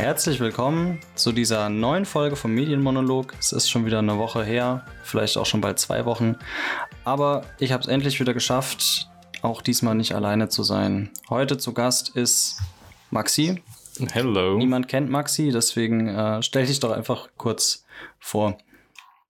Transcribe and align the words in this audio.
Herzlich 0.00 0.40
willkommen 0.40 0.98
zu 1.14 1.30
dieser 1.30 1.68
neuen 1.68 2.06
Folge 2.06 2.34
vom 2.34 2.54
Medienmonolog. 2.54 3.34
Es 3.38 3.52
ist 3.52 3.68
schon 3.68 3.84
wieder 3.84 3.98
eine 3.98 4.16
Woche 4.16 4.42
her, 4.42 4.86
vielleicht 5.02 5.36
auch 5.36 5.44
schon 5.44 5.60
bald 5.60 5.78
zwei 5.78 6.06
Wochen. 6.06 6.36
Aber 7.04 7.42
ich 7.58 7.72
habe 7.72 7.82
es 7.82 7.86
endlich 7.86 8.18
wieder 8.18 8.32
geschafft, 8.32 9.10
auch 9.42 9.60
diesmal 9.60 9.94
nicht 9.94 10.14
alleine 10.14 10.48
zu 10.48 10.62
sein. 10.62 11.10
Heute 11.28 11.58
zu 11.58 11.74
Gast 11.74 12.16
ist 12.16 12.62
Maxi. 13.10 13.62
Hello. 14.10 14.56
Niemand 14.56 14.88
kennt 14.88 15.10
Maxi, 15.10 15.50
deswegen 15.52 16.08
äh, 16.08 16.42
stell 16.42 16.64
dich 16.64 16.80
doch 16.80 16.92
einfach 16.92 17.28
kurz 17.36 17.84
vor. 18.18 18.56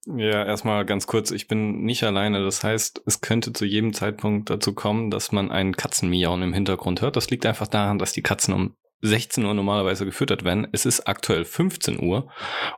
Ja, 0.06 0.44
erstmal 0.44 0.86
ganz 0.86 1.08
kurz, 1.08 1.32
ich 1.32 1.48
bin 1.48 1.82
nicht 1.82 2.04
alleine. 2.04 2.44
Das 2.44 2.62
heißt, 2.62 3.02
es 3.06 3.20
könnte 3.20 3.52
zu 3.52 3.64
jedem 3.64 3.92
Zeitpunkt 3.92 4.50
dazu 4.50 4.72
kommen, 4.72 5.10
dass 5.10 5.32
man 5.32 5.50
einen 5.50 5.74
Katzenmiauen 5.74 6.42
im 6.42 6.52
Hintergrund 6.52 7.02
hört. 7.02 7.16
Das 7.16 7.28
liegt 7.28 7.44
einfach 7.44 7.66
daran, 7.66 7.98
dass 7.98 8.12
die 8.12 8.22
Katzen 8.22 8.54
um 8.54 8.76
16 9.02 9.44
Uhr 9.44 9.54
normalerweise 9.54 10.04
gefüttert 10.04 10.44
werden. 10.44 10.66
Es 10.72 10.86
ist 10.86 11.06
aktuell 11.06 11.44
15 11.44 12.00
Uhr 12.00 12.30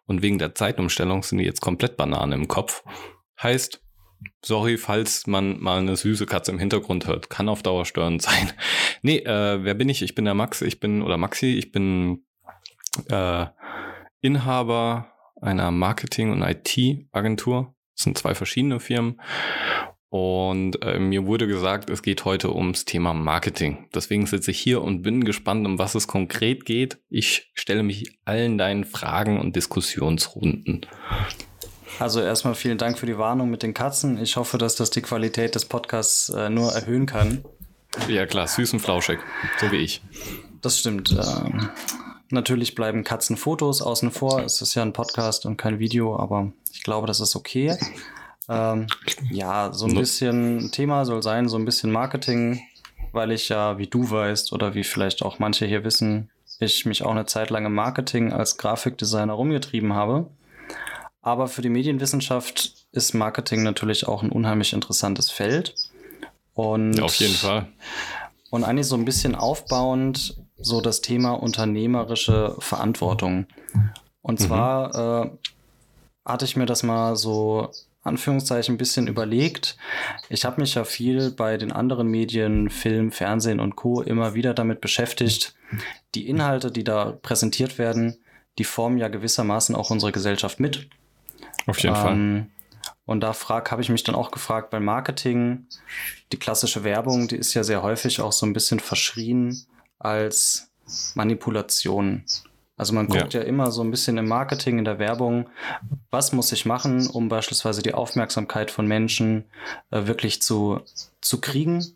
und 0.07 0.23
wegen 0.23 0.39
der 0.39 0.55
Zeitumstellung 0.55 1.23
sind 1.23 1.39
die 1.39 1.45
jetzt 1.45 1.61
komplett 1.61 1.97
Banane 1.97 2.35
im 2.35 2.48
Kopf. 2.48 2.85
Heißt, 3.43 3.83
sorry, 4.45 4.79
falls 4.79 5.27
man 5.27 5.61
mal 5.61 5.79
eine 5.79 5.97
süße 5.97 6.27
Katze 6.27 6.53
im 6.53 6.59
Hintergrund 6.59 7.07
hört, 7.07 7.31
kann 7.31 7.48
auf 7.48 7.62
Dauer 7.62 7.85
störend 7.85 8.23
sein. 8.23 8.53
Nee, 9.03 9.19
äh, 9.19 9.65
wer 9.65 9.75
bin 9.75 9.89
ich? 9.89 10.03
Ich 10.03 10.15
bin 10.15 10.25
der 10.25 10.35
Max, 10.35 10.62
ich 10.62 10.81
bin, 10.81 11.03
oder 11.03 11.17
Maxi, 11.17 11.55
ich 11.55 11.73
bin 11.73 12.25
äh, 13.09 13.47
Inhaber 14.20 15.12
einer 15.41 15.70
Marketing- 15.70 16.31
und 16.31 16.43
IT-Agentur. 16.43 17.75
Das 17.97 18.05
sind 18.05 18.17
zwei 18.17 18.34
verschiedene 18.34 18.81
Firmen. 18.81 19.20
Und 20.13 20.83
äh, 20.83 20.99
mir 20.99 21.25
wurde 21.25 21.47
gesagt, 21.47 21.89
es 21.89 22.03
geht 22.03 22.27
heute 22.27 22.55
ums 22.55 22.85
Thema 22.85 23.15
Marketing. 23.15 23.89
Deswegen 23.95 24.27
sitze 24.27 24.51
ich 24.51 24.59
hier 24.59 24.83
und 24.83 25.01
bin 25.01 25.25
gespannt, 25.25 25.67
um 25.67 25.79
was 25.79 25.95
es 25.95 26.07
konkret 26.07 26.67
geht. 26.67 26.99
Ich 27.09 27.51
stelle 27.55 27.83
mich 27.83 28.19
allen 28.27 28.59
deinen 28.59 28.85
Fragen 28.85 29.41
und 29.41 29.57
Diskussionsrunden. 29.57 30.85
Also 31.99 32.21
erstmal 32.21 32.55
vielen 32.55 32.77
Dank 32.77 32.99
für 32.99 33.07
die 33.07 33.17
Warnung 33.17 33.49
mit 33.49 33.63
den 33.63 33.73
Katzen. 33.73 34.19
Ich 34.19 34.37
hoffe, 34.37 34.59
dass 34.59 34.77
das 34.77 34.91
die 34.91 35.01
Qualität 35.01 35.55
des 35.55 35.65
Podcasts 35.65 36.29
äh, 36.29 36.51
nur 36.51 36.73
erhöhen 36.73 37.07
kann. 37.07 37.43
Ja 38.07 38.27
klar, 38.27 38.47
süß 38.47 38.75
und 38.75 38.81
flauschig, 38.81 39.19
so 39.63 39.73
wie 39.73 39.77
ich. 39.77 40.03
Das 40.61 40.79
stimmt. 40.79 41.13
Ähm, 41.13 41.71
natürlich 42.29 42.75
bleiben 42.75 43.03
Katzenfotos 43.03 43.81
außen 43.81 44.11
vor. 44.11 44.43
Es 44.43 44.61
ist 44.61 44.75
ja 44.75 44.83
ein 44.83 44.93
Podcast 44.93 45.47
und 45.47 45.57
kein 45.57 45.79
Video, 45.79 46.19
aber 46.19 46.53
ich 46.71 46.83
glaube, 46.83 47.07
das 47.07 47.21
ist 47.21 47.35
okay. 47.35 47.79
Ähm, 48.53 48.86
ja, 49.31 49.72
so 49.72 49.86
ein 49.86 49.95
bisschen 49.95 50.70
Thema 50.72 51.05
soll 51.05 51.22
sein, 51.22 51.48
so 51.48 51.56
ein 51.56 51.64
bisschen 51.64 51.91
Marketing, 51.91 52.61
weil 53.12 53.33
ich 53.33 53.48
ja, 53.48 53.78
wie 53.78 53.86
du 53.86 54.11
weißt 54.11 54.53
oder 54.53 54.75
wie 54.75 54.84
vielleicht 54.84 55.22
auch 55.22 55.39
manche 55.39 55.67
hier 55.67 55.84
wissen, 55.84 56.31
ich 56.59 56.86
mich 56.86 57.03
auch 57.03 57.11
eine 57.11 57.27
Zeit 57.27 57.50
lang 57.50 57.67
im 57.67 57.75
Marketing 57.75 58.33
als 58.33 58.56
Grafikdesigner 58.56 59.33
rumgetrieben 59.33 59.94
habe. 59.94 60.28
Aber 61.20 61.48
für 61.48 61.62
die 61.62 61.69
Medienwissenschaft 61.69 62.75
ist 62.92 63.14
Marketing 63.14 63.62
natürlich 63.62 64.06
auch 64.06 64.22
ein 64.22 64.31
unheimlich 64.31 64.72
interessantes 64.72 65.31
Feld. 65.31 65.75
Und 66.55 67.00
Auf 67.00 67.14
jeden 67.16 67.34
Fall. 67.34 67.69
Und 68.50 68.64
eigentlich 68.64 68.87
so 68.87 68.97
ein 68.97 69.05
bisschen 69.05 69.34
aufbauend 69.34 70.37
so 70.59 70.81
das 70.81 71.00
Thema 71.00 71.33
unternehmerische 71.33 72.56
Verantwortung. 72.59 73.47
Und 74.20 74.41
mhm. 74.41 74.44
zwar 74.44 75.25
äh, 75.25 75.31
hatte 76.25 76.44
ich 76.44 76.56
mir 76.56 76.66
das 76.66 76.83
mal 76.83 77.16
so 77.16 77.70
Anführungszeichen 78.03 78.75
ein 78.75 78.78
bisschen 78.78 79.06
überlegt. 79.06 79.77
Ich 80.28 80.44
habe 80.44 80.60
mich 80.60 80.75
ja 80.75 80.84
viel 80.84 81.31
bei 81.31 81.56
den 81.56 81.72
anderen 81.72 82.09
Medien, 82.09 82.69
Film, 82.69 83.12
Fernsehen 83.12 83.60
und 83.60 83.77
Co. 83.77 84.03
immer 84.03 84.34
wieder 84.34 84.54
damit 84.54 84.81
beschäftigt. 84.81 85.54
Die 86.15 86.28
Inhalte, 86.28 86.71
die 86.71 86.84
da 86.84 87.12
präsentiert 87.22 87.78
werden, 87.78 88.19
die 88.59 88.65
formen 88.65 88.99
ja 88.99 89.09
gewissermaßen 89.09 89.75
auch 89.75 89.91
unsere 89.91 90.12
Gesellschaft 90.12 90.60
mit. 90.60 90.88
Auf 91.66 91.78
jeden 91.78 91.97
ähm, 91.97 92.03
Fall. 92.03 92.47
Und 93.04 93.21
da 93.21 93.34
habe 93.49 93.82
ich 93.82 93.88
mich 93.88 94.04
dann 94.04 94.15
auch 94.15 94.31
gefragt, 94.31 94.71
bei 94.71 94.81
Marketing, 94.81 95.66
die 96.32 96.38
klassische 96.38 96.84
Werbung, 96.84 97.28
die 97.28 97.37
ist 97.37 97.54
ja 97.54 97.65
sehr 97.65 97.82
häufig 97.82 98.21
auch 98.21 98.32
so 98.32 98.47
ein 98.47 98.53
bisschen 98.53 98.81
verschrien 98.81 99.66
als 99.98 100.71
Manipulation. 101.15 102.25
Also 102.82 102.94
man 102.94 103.06
guckt 103.06 103.32
ja. 103.32 103.43
ja. 103.43 103.47
immer 103.47 103.70
so 103.70 103.81
ein 103.81 103.93
bisschen 103.93 104.19
im 104.19 104.26
Marketing, 104.26 104.76
in 104.81 104.84
der 104.84 104.98
Werbung, 104.98 105.48
was 106.10 106.32
muss 106.32 106.50
ich 106.50 106.66
machen, 106.66 107.06
um 107.06 107.28
beispielsweise 107.28 107.81
die 107.81 107.94
Aufmerksamkeit 107.94 108.72
von 108.72 108.88
Menschen 108.88 109.44
äh, 109.93 110.09
wirklich 110.09 110.43
zu, 110.43 110.81
zu 111.21 111.41
kriegen. 111.41 111.87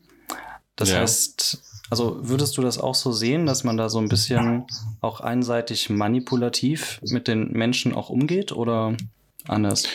Das 0.77 0.93
ja. 0.93 1.01
heißt, 1.01 1.61
also 1.91 2.19
würdest 2.21 2.57
du 2.57 2.63
das 2.63 2.79
auch 2.79 2.95
so 2.95 3.11
sehen, 3.11 3.47
dass 3.47 3.65
man 3.65 3.77
da 3.77 3.89
so 3.89 3.99
ein 3.99 4.09
bisschen 4.09 4.67
auch 5.01 5.21
einseitig 5.21 5.91
manipulativ 5.91 7.01
mit 7.03 7.27
den 7.27 7.51
Menschen 7.51 7.93
auch 7.93 8.09
umgeht 8.09 8.53
oder 8.53 8.97
anders? 9.49 9.89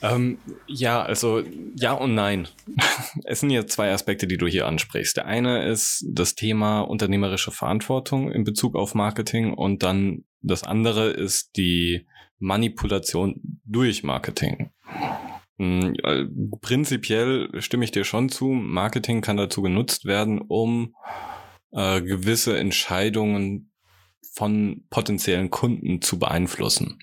Ähm, 0.00 0.38
ja, 0.66 1.02
also 1.02 1.42
ja 1.76 1.92
und 1.92 2.14
nein. 2.14 2.48
Es 3.24 3.40
sind 3.40 3.50
ja 3.50 3.66
zwei 3.66 3.92
Aspekte, 3.92 4.26
die 4.26 4.38
du 4.38 4.46
hier 4.46 4.66
ansprichst. 4.66 5.16
Der 5.16 5.26
eine 5.26 5.64
ist 5.64 6.04
das 6.08 6.34
Thema 6.34 6.80
unternehmerische 6.80 7.50
Verantwortung 7.50 8.30
in 8.30 8.44
Bezug 8.44 8.74
auf 8.74 8.94
Marketing 8.94 9.52
und 9.52 9.82
dann 9.82 10.24
das 10.40 10.64
andere 10.64 11.10
ist 11.10 11.56
die 11.56 12.06
Manipulation 12.38 13.60
durch 13.64 14.02
Marketing. 14.02 14.72
Hm, 15.58 15.94
äh, 16.02 16.24
prinzipiell 16.60 17.48
stimme 17.60 17.84
ich 17.84 17.92
dir 17.92 18.04
schon 18.04 18.28
zu, 18.28 18.46
Marketing 18.46 19.20
kann 19.20 19.36
dazu 19.36 19.62
genutzt 19.62 20.04
werden, 20.04 20.40
um 20.40 20.94
äh, 21.70 22.02
gewisse 22.02 22.58
Entscheidungen 22.58 23.70
von 24.34 24.84
potenziellen 24.90 25.50
Kunden 25.50 26.02
zu 26.02 26.18
beeinflussen. 26.18 26.98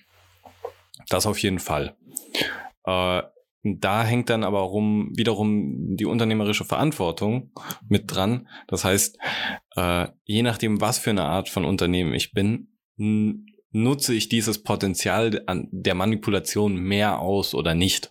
Das 1.09 1.25
auf 1.25 1.39
jeden 1.39 1.59
Fall. 1.59 1.95
Äh, 2.89 3.23
da 3.63 4.03
hängt 4.03 4.29
dann 4.29 4.43
aber 4.43 4.61
rum, 4.61 5.11
wiederum 5.15 5.95
die 5.97 6.05
unternehmerische 6.05 6.63
Verantwortung 6.63 7.51
mit 7.87 8.03
dran. 8.07 8.47
Das 8.67 8.85
heißt, 8.85 9.17
äh, 9.75 10.07
je 10.23 10.43
nachdem, 10.43 10.79
was 10.79 10.97
für 10.97 11.09
eine 11.09 11.25
Art 11.25 11.49
von 11.49 11.65
Unternehmen 11.65 12.13
ich 12.13 12.31
bin, 12.31 12.69
nutze 13.71 14.13
ich 14.13 14.29
dieses 14.29 14.63
Potenzial 14.63 15.43
an 15.47 15.67
der 15.71 15.93
Manipulation 15.93 16.75
mehr 16.77 17.19
aus 17.19 17.53
oder 17.53 17.75
nicht. 17.75 18.09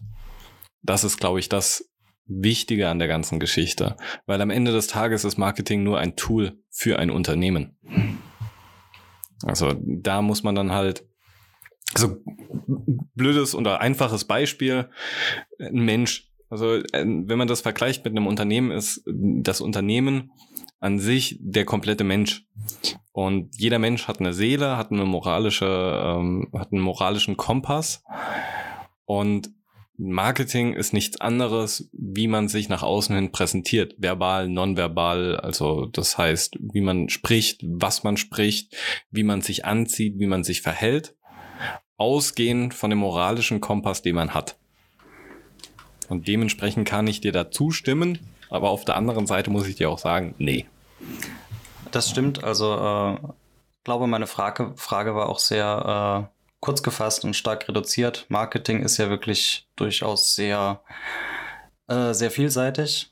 Das 0.82 1.02
ist, 1.02 1.18
glaube 1.18 1.40
ich, 1.40 1.48
das 1.48 1.90
Wichtige 2.26 2.88
an 2.88 2.98
der 2.98 3.08
ganzen 3.08 3.40
Geschichte. 3.40 3.96
Weil 4.26 4.40
am 4.42 4.50
Ende 4.50 4.72
des 4.72 4.86
Tages 4.86 5.24
ist 5.24 5.38
Marketing 5.38 5.82
nur 5.82 5.98
ein 5.98 6.14
Tool 6.14 6.62
für 6.70 6.98
ein 6.98 7.10
Unternehmen. 7.10 7.78
Also 9.42 9.74
da 9.82 10.20
muss 10.20 10.42
man 10.42 10.54
dann 10.54 10.72
halt 10.72 11.07
so 11.96 12.16
blödes 13.14 13.54
oder 13.54 13.80
einfaches 13.80 14.24
Beispiel, 14.24 14.88
ein 15.58 15.84
Mensch. 15.84 16.30
Also 16.50 16.76
äh, 16.76 17.04
wenn 17.04 17.38
man 17.38 17.48
das 17.48 17.60
vergleicht 17.60 18.04
mit 18.04 18.12
einem 18.12 18.26
Unternehmen, 18.26 18.70
ist 18.70 19.02
das 19.06 19.60
Unternehmen 19.60 20.32
an 20.80 20.98
sich 20.98 21.38
der 21.40 21.64
komplette 21.64 22.04
Mensch. 22.04 22.46
Und 23.12 23.58
jeder 23.58 23.78
Mensch 23.78 24.06
hat 24.06 24.20
eine 24.20 24.32
Seele, 24.32 24.76
hat 24.76 24.92
eine 24.92 25.04
moralische, 25.04 25.66
ähm, 25.66 26.48
hat 26.54 26.72
einen 26.72 26.80
moralischen 26.80 27.36
Kompass. 27.36 28.04
Und 29.04 29.50
Marketing 30.00 30.74
ist 30.74 30.92
nichts 30.92 31.20
anderes, 31.20 31.90
wie 31.92 32.28
man 32.28 32.46
sich 32.46 32.68
nach 32.68 32.84
außen 32.84 33.16
hin 33.16 33.32
präsentiert, 33.32 33.96
verbal, 33.98 34.48
nonverbal, 34.48 35.36
also 35.36 35.86
das 35.86 36.16
heißt, 36.16 36.56
wie 36.60 36.82
man 36.82 37.08
spricht, 37.08 37.62
was 37.64 38.04
man 38.04 38.16
spricht, 38.16 38.76
wie 39.10 39.24
man 39.24 39.40
sich 39.40 39.64
anzieht, 39.64 40.14
wie 40.20 40.28
man 40.28 40.44
sich 40.44 40.62
verhält 40.62 41.17
ausgehend 41.98 42.72
von 42.72 42.90
dem 42.90 43.00
moralischen 43.00 43.60
Kompass, 43.60 44.00
den 44.00 44.14
man 44.14 44.32
hat. 44.32 44.56
Und 46.08 46.26
dementsprechend 46.26 46.88
kann 46.88 47.06
ich 47.06 47.20
dir 47.20 47.32
da 47.32 47.50
zustimmen, 47.50 48.18
aber 48.48 48.70
auf 48.70 48.86
der 48.86 48.96
anderen 48.96 49.26
Seite 49.26 49.50
muss 49.50 49.66
ich 49.66 49.76
dir 49.76 49.90
auch 49.90 49.98
sagen, 49.98 50.34
nee. 50.38 50.64
Das 51.90 52.08
stimmt. 52.08 52.42
Also 52.42 52.74
äh, 52.74 53.28
glaube, 53.88 54.06
meine 54.06 54.26
Frage, 54.26 54.72
Frage 54.76 55.14
war 55.14 55.30
auch 55.30 55.38
sehr 55.38 56.28
äh, 56.30 56.38
kurz 56.60 56.82
gefasst 56.82 57.24
und 57.24 57.34
stark 57.34 57.66
reduziert. 57.68 58.26
Marketing 58.28 58.82
ist 58.82 58.98
ja 58.98 59.08
wirklich 59.08 59.66
durchaus 59.76 60.34
sehr, 60.34 60.82
äh, 61.86 62.12
sehr 62.12 62.30
vielseitig. 62.30 63.10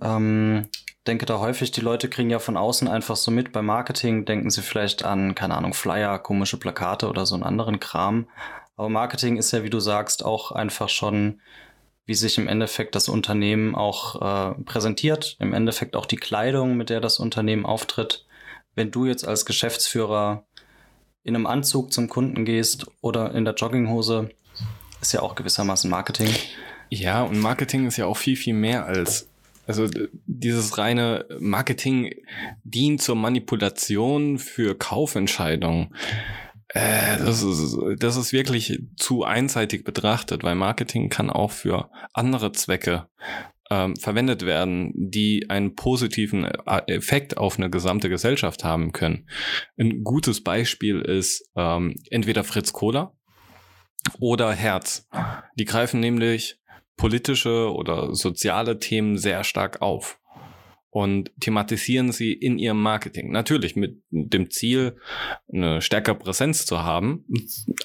Ähm, 0.00 0.68
denke 1.06 1.26
da 1.26 1.38
häufig, 1.38 1.70
die 1.70 1.80
Leute 1.80 2.08
kriegen 2.08 2.30
ja 2.30 2.38
von 2.38 2.56
außen 2.56 2.88
einfach 2.88 3.16
so 3.16 3.30
mit. 3.30 3.52
Beim 3.52 3.66
Marketing 3.66 4.24
denken 4.24 4.50
sie 4.50 4.62
vielleicht 4.62 5.04
an, 5.04 5.34
keine 5.34 5.56
Ahnung, 5.56 5.74
Flyer, 5.74 6.18
komische 6.18 6.58
Plakate 6.58 7.08
oder 7.08 7.26
so 7.26 7.34
einen 7.34 7.44
anderen 7.44 7.80
Kram. 7.80 8.28
Aber 8.76 8.88
Marketing 8.88 9.36
ist 9.36 9.52
ja, 9.52 9.62
wie 9.62 9.70
du 9.70 9.80
sagst, 9.80 10.24
auch 10.24 10.52
einfach 10.52 10.88
schon, 10.88 11.40
wie 12.06 12.14
sich 12.14 12.38
im 12.38 12.48
Endeffekt 12.48 12.94
das 12.94 13.08
Unternehmen 13.08 13.74
auch 13.74 14.20
äh, 14.20 14.62
präsentiert. 14.62 15.36
Im 15.38 15.52
Endeffekt 15.52 15.96
auch 15.96 16.06
die 16.06 16.16
Kleidung, 16.16 16.76
mit 16.76 16.90
der 16.90 17.00
das 17.00 17.18
Unternehmen 17.18 17.66
auftritt. 17.66 18.26
Wenn 18.74 18.90
du 18.90 19.06
jetzt 19.06 19.26
als 19.26 19.44
Geschäftsführer 19.44 20.44
in 21.22 21.34
einem 21.34 21.46
Anzug 21.46 21.92
zum 21.92 22.08
Kunden 22.08 22.44
gehst 22.44 22.86
oder 23.00 23.34
in 23.34 23.44
der 23.44 23.54
Jogginghose, 23.54 24.30
ist 25.00 25.12
ja 25.12 25.20
auch 25.20 25.34
gewissermaßen 25.34 25.90
Marketing. 25.90 26.34
Ja, 26.88 27.22
und 27.22 27.38
Marketing 27.38 27.86
ist 27.86 27.96
ja 27.96 28.06
auch 28.06 28.16
viel, 28.16 28.36
viel 28.36 28.54
mehr 28.54 28.86
als 28.86 29.29
also 29.70 29.88
dieses 30.26 30.78
reine 30.78 31.26
Marketing 31.38 32.12
dient 32.64 33.00
zur 33.00 33.14
Manipulation 33.14 34.38
für 34.38 34.76
Kaufentscheidungen. 34.76 35.94
Äh, 36.68 37.18
das, 37.18 37.42
ist, 37.44 37.78
das 37.98 38.16
ist 38.16 38.32
wirklich 38.32 38.82
zu 38.96 39.22
einseitig 39.22 39.84
betrachtet, 39.84 40.42
weil 40.42 40.56
Marketing 40.56 41.08
kann 41.08 41.30
auch 41.30 41.52
für 41.52 41.88
andere 42.12 42.50
Zwecke 42.50 43.06
ähm, 43.70 43.94
verwendet 43.94 44.44
werden, 44.44 44.92
die 44.94 45.48
einen 45.48 45.76
positiven 45.76 46.44
äh, 46.44 46.82
Effekt 46.88 47.36
auf 47.36 47.56
eine 47.56 47.70
gesamte 47.70 48.08
Gesellschaft 48.08 48.64
haben 48.64 48.90
können. 48.90 49.28
Ein 49.78 50.02
gutes 50.02 50.42
Beispiel 50.42 51.00
ist 51.00 51.48
ähm, 51.54 51.94
entweder 52.10 52.42
Fritz 52.42 52.72
Kohler 52.72 53.14
oder 54.18 54.52
Herz. 54.52 55.08
Die 55.56 55.64
greifen 55.64 56.00
nämlich 56.00 56.59
politische 57.00 57.72
oder 57.72 58.14
soziale 58.14 58.78
Themen 58.78 59.16
sehr 59.16 59.42
stark 59.42 59.80
auf 59.80 60.20
und 60.90 61.32
thematisieren 61.40 62.12
sie 62.12 62.32
in 62.32 62.58
ihrem 62.58 62.82
Marketing. 62.82 63.30
Natürlich 63.30 63.74
mit 63.74 64.02
dem 64.10 64.50
Ziel, 64.50 64.96
eine 65.50 65.80
stärkere 65.80 66.16
Präsenz 66.16 66.66
zu 66.66 66.82
haben, 66.82 67.24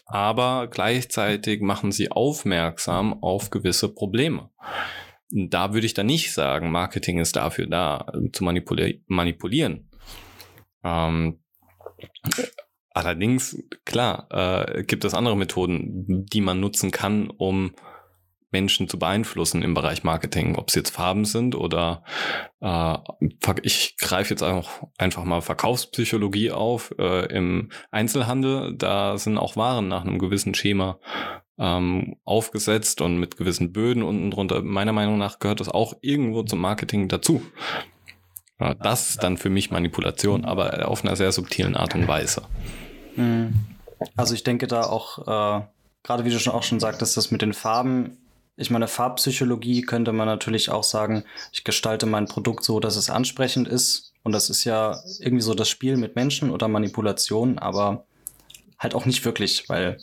aber 0.06 0.67
gleichzeitig 0.67 1.62
machen 1.62 1.91
sie 1.91 2.12
aufmerksam 2.12 3.23
auf 3.23 3.51
gewisse 3.51 3.88
Probleme. 3.94 4.50
Da 5.29 5.73
würde 5.73 5.85
ich 5.85 5.94
dann 5.94 6.07
nicht 6.07 6.33
sagen, 6.33 6.71
Marketing 6.71 7.19
ist 7.19 7.35
dafür 7.35 7.67
da, 7.67 8.12
zu 8.33 8.44
manipuli 8.44 9.03
manipulieren. 9.07 9.89
Ähm, 10.83 11.39
allerdings, 12.91 13.57
klar, 13.85 14.27
äh, 14.29 14.83
gibt 14.83 15.06
es 15.06 15.13
andere 15.13 15.38
Methoden, 15.38 16.25
die 16.25 16.41
man 16.41 16.59
nutzen 16.59 16.91
kann, 16.91 17.29
um 17.29 17.71
Menschen 18.56 18.88
zu 18.88 18.98
beeinflussen 18.98 19.63
im 19.63 19.74
Bereich 19.74 20.06
Marketing, 20.06 20.56
ob 20.56 20.69
es 20.69 20.75
jetzt 20.75 20.92
Farben 20.92 21.25
sind 21.25 21.56
oder 21.56 22.04
äh, 22.62 22.98
ich 23.63 23.98
greife 23.98 24.30
jetzt 24.30 24.44
auch 24.44 24.88
einfach 24.98 25.25
mal 25.25 25.42
Verkaufspsychologie 25.42 26.52
auf 26.52 26.96
äh, 26.98 27.25
im 27.25 27.69
Einzelhandel. 27.92 28.74
Da 28.78 29.18
sind 29.18 29.38
auch 29.38 29.57
Waren 29.57 29.90
nach 29.90 30.06
einem 30.06 30.19
gewissen 30.19 30.56
Schema 30.56 31.00
ähm, 31.57 32.16
aufgesetzt 32.24 33.02
und 33.02 33.18
mit 33.18 33.36
gewissen 33.36 33.74
Böden 33.74 34.04
unten 34.04 34.31
drunter. 34.31 34.62
Meiner 34.62 34.94
Meinung 34.94 35.18
nach 35.18 35.40
gehört 35.40 35.60
das 35.60 35.68
auch 35.68 35.94
irgendwo 36.00 36.44
zum 36.44 36.62
Marketing 36.62 37.10
dazu. 37.10 37.42
Ja, 38.58 38.74
das 38.74 39.10
ist 39.10 39.24
dann 39.24 39.36
für 39.36 39.50
mich 39.50 39.69
Manipulation, 39.69 40.46
aber 40.46 40.88
auf 40.88 41.04
einer 41.04 41.18
sehr 41.18 41.34
subtilen 41.34 41.75
Art 41.75 41.94
und 41.94 42.08
Weise. 42.08 42.44
Hm. 43.16 43.54
Also 44.16 44.34
ich 44.34 44.44
denke 44.44 44.68
da 44.68 44.84
auch, 44.84 45.19
äh, 45.28 45.66
gerade 46.04 46.24
wie 46.24 46.30
du 46.30 46.40
schon 46.40 46.54
auch 46.54 46.63
schon 46.63 46.80
sagtest, 46.80 47.18
das 47.18 47.31
mit 47.31 47.42
den 47.42 47.54
Farben 47.54 48.18
ich 48.57 48.72
meine, 48.72 48.88
Farbpsychologie 48.88 49.81
könnte 49.81 50.13
man 50.13 50.28
natürlich 50.28 50.69
auch 50.69 50.84
sagen, 50.84 51.25
ich 51.52 51.63
gestalte 51.63 52.06
mein 52.06 52.28
Produkt 52.28 52.63
so, 52.63 52.80
dass 52.80 52.96
es 52.96 53.10
ansprechend 53.10 53.68
ist. 53.68 54.13
Und 54.24 54.31
das 54.31 54.50
ist 54.50 54.63
ja 54.63 55.00
irgendwie 55.19 55.44
so 55.44 55.54
das 55.54 55.69
Spiel 55.69 55.98
mit 55.98 56.16
Menschen 56.16 56.50
oder 56.50 56.68
Manipulation, 56.68 57.60
aber 57.60 58.06
halt 58.80 58.96
auch 58.96 59.06
nicht 59.06 59.24
wirklich, 59.25 59.68
weil 59.69 59.98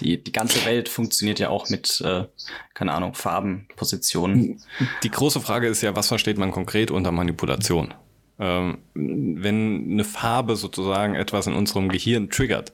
die, 0.00 0.22
die 0.22 0.32
ganze 0.32 0.64
Welt 0.64 0.88
funktioniert 0.88 1.38
ja 1.38 1.48
auch 1.48 1.68
mit, 1.68 2.00
äh, 2.00 2.24
keine 2.74 2.92
Ahnung, 2.92 3.14
Farben, 3.14 3.68
Positionen. 3.76 4.62
Die 5.02 5.10
große 5.10 5.40
Frage 5.40 5.68
ist 5.68 5.82
ja, 5.82 5.96
was 5.96 6.08
versteht 6.08 6.38
man 6.38 6.52
konkret 6.52 6.90
unter 6.90 7.12
Manipulation? 7.12 7.94
Ähm, 8.38 8.78
wenn 8.94 9.90
eine 9.92 10.04
Farbe 10.04 10.56
sozusagen 10.56 11.14
etwas 11.14 11.46
in 11.46 11.54
unserem 11.54 11.88
Gehirn 11.88 12.30
triggert, 12.30 12.72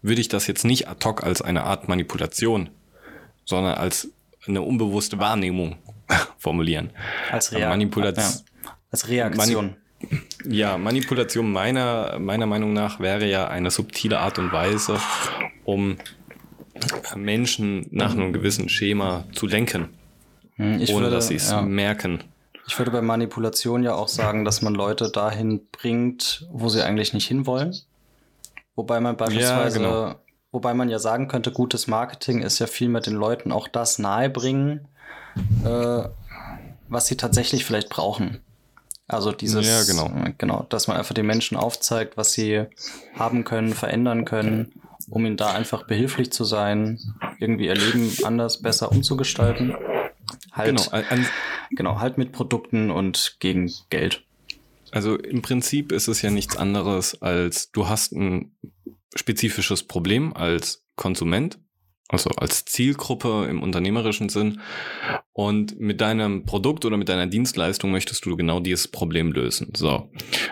würde 0.00 0.20
ich 0.20 0.28
das 0.28 0.46
jetzt 0.46 0.64
nicht 0.64 0.88
ad 0.88 1.06
hoc 1.06 1.22
als 1.22 1.42
eine 1.42 1.64
Art 1.64 1.88
Manipulation, 1.88 2.70
sondern 3.44 3.74
als 3.74 4.08
eine 4.46 4.62
unbewusste 4.62 5.18
Wahrnehmung 5.18 5.76
formulieren. 6.38 6.90
Als, 7.30 7.52
Rea 7.52 7.68
Manipulation. 7.68 8.44
Ja, 8.64 8.70
als 8.90 9.08
Reaktion. 9.08 9.64
Mani 9.64 9.76
ja, 10.44 10.78
Manipulation 10.78 11.52
meiner, 11.52 12.18
meiner 12.18 12.46
Meinung 12.46 12.72
nach 12.72 12.98
wäre 12.98 13.28
ja 13.28 13.46
eine 13.46 13.70
subtile 13.70 14.18
Art 14.18 14.38
und 14.38 14.52
Weise, 14.52 14.98
um 15.64 15.96
Menschen 17.14 17.86
nach 17.90 18.12
einem 18.12 18.32
gewissen 18.32 18.68
Schema 18.68 19.24
zu 19.32 19.46
lenken, 19.46 19.90
hm, 20.56 20.80
ich 20.80 20.90
ohne 20.90 21.04
würde, 21.04 21.16
dass 21.16 21.28
sie 21.28 21.36
es 21.36 21.50
ja. 21.50 21.62
merken. 21.62 22.24
Ich 22.66 22.78
würde 22.78 22.90
bei 22.90 23.02
Manipulation 23.02 23.82
ja 23.82 23.94
auch 23.94 24.08
sagen, 24.08 24.44
dass 24.44 24.62
man 24.62 24.74
Leute 24.74 25.10
dahin 25.10 25.68
bringt, 25.72 26.46
wo 26.50 26.68
sie 26.68 26.82
eigentlich 26.82 27.12
nicht 27.12 27.26
hinwollen. 27.26 27.76
Wobei 28.74 29.00
man 29.00 29.16
beispielsweise 29.16 29.82
ja, 29.82 29.88
genau. 29.88 30.14
Wobei 30.52 30.74
man 30.74 30.90
ja 30.90 30.98
sagen 30.98 31.28
könnte, 31.28 31.50
gutes 31.50 31.86
Marketing 31.86 32.42
ist 32.42 32.58
ja 32.58 32.66
viel 32.66 32.90
mit 32.90 33.06
den 33.06 33.14
Leuten 33.14 33.50
auch 33.52 33.68
das 33.68 33.98
nahebringen, 33.98 34.86
äh, 35.64 36.02
was 36.88 37.06
sie 37.06 37.16
tatsächlich 37.16 37.64
vielleicht 37.64 37.88
brauchen. 37.88 38.40
Also 39.08 39.32
dieses, 39.32 39.66
ja, 39.66 39.82
genau. 39.84 40.10
Genau, 40.38 40.66
dass 40.68 40.88
man 40.88 40.98
einfach 40.98 41.14
den 41.14 41.26
Menschen 41.26 41.56
aufzeigt, 41.56 42.16
was 42.16 42.32
sie 42.32 42.66
haben 43.14 43.44
können, 43.44 43.72
verändern 43.72 44.24
können, 44.26 44.72
um 45.08 45.24
ihnen 45.24 45.36
da 45.36 45.52
einfach 45.52 45.86
behilflich 45.86 46.32
zu 46.32 46.44
sein, 46.44 46.98
irgendwie 47.38 47.66
ihr 47.66 47.74
Leben 47.74 48.12
anders, 48.24 48.60
besser 48.60 48.92
umzugestalten. 48.92 49.74
Halt, 50.52 50.68
genau, 50.68 50.82
an, 50.90 51.26
genau, 51.70 51.98
halt 52.00 52.18
mit 52.18 52.32
Produkten 52.32 52.90
und 52.90 53.36
gegen 53.40 53.72
Geld. 53.90 54.22
Also 54.90 55.16
im 55.16 55.40
Prinzip 55.40 55.92
ist 55.92 56.08
es 56.08 56.20
ja 56.20 56.30
nichts 56.30 56.56
anderes 56.56 57.20
als 57.22 57.72
du 57.72 57.88
hast 57.88 58.12
ein 58.12 58.52
spezifisches 59.14 59.82
Problem 59.82 60.32
als 60.34 60.84
Konsument, 60.96 61.58
also 62.08 62.30
als 62.30 62.64
Zielgruppe 62.64 63.46
im 63.48 63.62
unternehmerischen 63.62 64.28
Sinn. 64.28 64.60
Und 65.32 65.80
mit 65.80 66.00
deinem 66.00 66.44
Produkt 66.44 66.84
oder 66.84 66.96
mit 66.96 67.08
deiner 67.08 67.26
Dienstleistung 67.26 67.90
möchtest 67.90 68.24
du 68.26 68.36
genau 68.36 68.60
dieses 68.60 68.88
Problem 68.88 69.32
lösen. 69.32 69.72
So. 69.74 70.10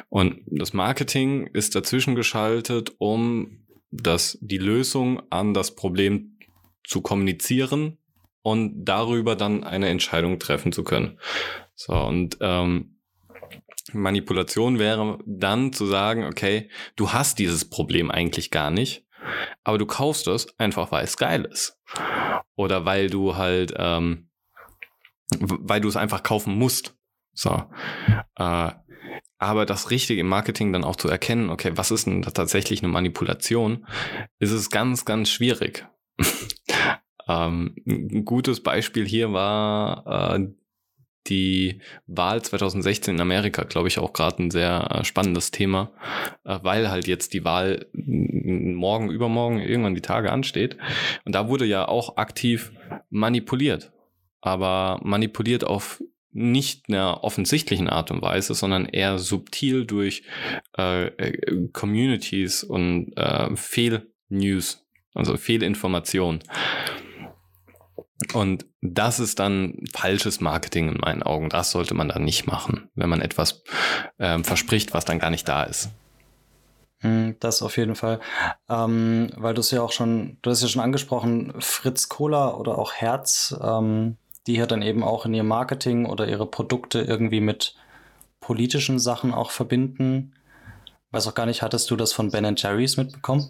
Und 0.09 0.41
das 0.47 0.73
Marketing 0.73 1.47
ist 1.49 1.75
dazwischen 1.75 2.15
geschaltet, 2.15 2.95
um 2.99 3.67
das, 3.91 4.39
die 4.41 4.59
Lösung 4.59 5.23
an 5.31 5.53
das 5.53 5.75
Problem 5.75 6.39
zu 6.85 7.03
kommunizieren 7.03 7.99
und 8.43 8.85
darüber 8.85 9.37
dann 9.37 9.65
eine 9.65 9.89
Entscheidung 9.89 10.39
treffen 10.39 10.73
zu 10.73 10.83
können. 10.83 11.19
So, 11.75 11.95
und 11.95 12.39
ähm, 12.41 12.97
Manipulation 13.93 14.79
wäre 14.79 15.19
dann 15.27 15.73
zu 15.73 15.87
sagen, 15.87 16.25
okay, 16.25 16.69
du 16.97 17.13
hast 17.13 17.39
dieses 17.39 17.69
Problem 17.69 18.11
eigentlich 18.11 18.51
gar 18.51 18.71
nicht, 18.71 19.05
aber 19.65 19.79
du 19.79 19.87
kaufst 19.87 20.27
es 20.29 20.59
einfach, 20.59 20.93
weil 20.93 21.05
es 21.05 21.17
geil 21.17 21.45
ist. 21.45 21.79
Oder 22.57 22.85
weil 22.85 23.11
du 23.11 23.37
halt, 23.37 23.73
ähm, 23.77 24.31
weil 25.39 25.81
du 25.81 25.89
es 25.89 25.97
einfach 25.97 26.23
kaufen 26.23 26.55
musst. 26.57 26.97
So. 27.33 27.65
Äh, 28.37 28.71
aber 29.39 29.65
das 29.65 29.91
Richtige 29.91 30.21
im 30.21 30.29
Marketing 30.29 30.73
dann 30.73 30.85
auch 30.85 30.97
zu 30.97 31.09
erkennen, 31.09 31.49
okay, 31.49 31.73
was 31.75 31.91
ist 31.91 32.07
denn 32.07 32.23
tatsächlich 32.23 32.83
eine 32.83 32.93
Manipulation, 32.93 33.87
ist 34.39 34.51
es 34.51 34.69
ganz, 34.69 35.07
ganz 35.07 35.31
schwierig. 35.31 35.87
ähm, 37.29 37.75
ein 37.87 38.25
gutes 38.27 38.63
Beispiel 38.63 39.07
hier 39.07 39.33
war 39.33 40.37
äh, 40.37 40.49
die 41.27 41.81
Wahl 42.07 42.43
2016 42.43 43.15
in 43.15 43.21
Amerika, 43.21 43.65
glaube 43.65 43.89
ich, 43.89 43.99
auch 43.99 44.13
gerade 44.13 44.43
ein 44.43 44.51
sehr 44.51 44.89
äh, 44.91 45.05
spannendes 45.05 45.51
Thema, 45.51 45.93
äh, 46.45 46.59
weil 46.63 46.91
halt 46.91 47.07
jetzt 47.07 47.35
die 47.35 47.45
Wahl 47.45 47.87
morgen, 47.93 49.11
übermorgen, 49.11 49.61
irgendwann 49.61 49.95
die 49.95 50.01
Tage 50.01 50.33
ansteht. 50.33 50.77
Und 51.25 51.35
da 51.35 51.49
wurde 51.49 51.65
ja 51.67 51.87
auch 51.87 52.17
aktiv 52.17 52.73
manipuliert. 53.11 53.93
Aber 54.41 55.01
manipuliert 55.03 55.65
auf 55.65 56.03
nicht 56.33 56.89
einer 56.89 57.25
offensichtlichen 57.25 57.89
Art 57.89 58.11
und 58.11 58.23
Weise, 58.23 58.55
sondern 58.55 58.87
eher 58.87 59.19
subtil 59.19 59.85
durch 59.85 60.23
äh, 60.79 61.07
äh 61.07 61.69
Communities 61.73 62.63
und 62.63 63.13
äh, 63.17 63.55
Fehlnews, 63.57 64.87
also 65.15 65.37
Fehlinformation. 65.37 66.41
Und 68.35 68.67
das 68.83 69.19
ist 69.19 69.39
dann 69.39 69.79
falsches 69.95 70.41
Marketing 70.41 70.89
in 70.89 70.99
meinen 70.99 71.23
Augen. 71.23 71.49
Das 71.49 71.71
sollte 71.71 71.95
man 71.95 72.09
dann 72.09 72.25
nicht 72.25 72.47
machen, 72.47 72.89
wenn 72.95 73.09
man 73.09 73.23
etwas 73.23 73.63
ähm, 74.19 74.45
verspricht, 74.45 74.93
was 74.93 75.05
dann 75.05 75.19
gar 75.19 75.31
nicht 75.31 75.49
da 75.49 75.65
ist. 75.65 75.91
Hm, 77.01 77.37
das 77.41 77.63
auf 77.63 77.77
jeden 77.77 77.95
Fall. 77.95 78.21
Ähm, 78.69 79.31
weil 79.37 79.55
du 79.55 79.61
es 79.61 79.71
ja 79.71 79.81
auch 79.83 79.93
schon, 79.93 80.37
du 80.43 80.51
hast 80.51 80.63
ja 80.63 80.69
schon 80.69 80.83
angesprochen, 80.83 81.55
Fritz 81.59 82.09
Cola 82.09 82.55
oder 82.55 82.79
auch 82.79 82.93
Herz, 82.93 83.57
ähm, 83.61 84.17
die 84.47 84.55
ja 84.55 84.67
dann 84.67 84.83
eben 84.83 85.03
auch 85.03 85.25
in 85.25 85.35
ihr 85.35 85.43
Marketing 85.43 86.07
oder 86.07 86.29
ihre 86.29 86.47
Produkte 86.47 87.01
irgendwie 87.01 87.41
mit 87.41 87.75
politischen 88.41 88.99
Sachen 88.99 89.33
auch 89.33 89.51
verbinden. 89.51 90.35
Weiß 91.11 91.27
auch 91.27 91.35
gar 91.35 91.47
nicht, 91.47 91.63
hattest 91.63 91.91
du 91.91 91.97
das 91.97 92.13
von 92.13 92.31
Ben 92.31 92.55
Jerry's 92.57 92.97
mitbekommen? 92.97 93.49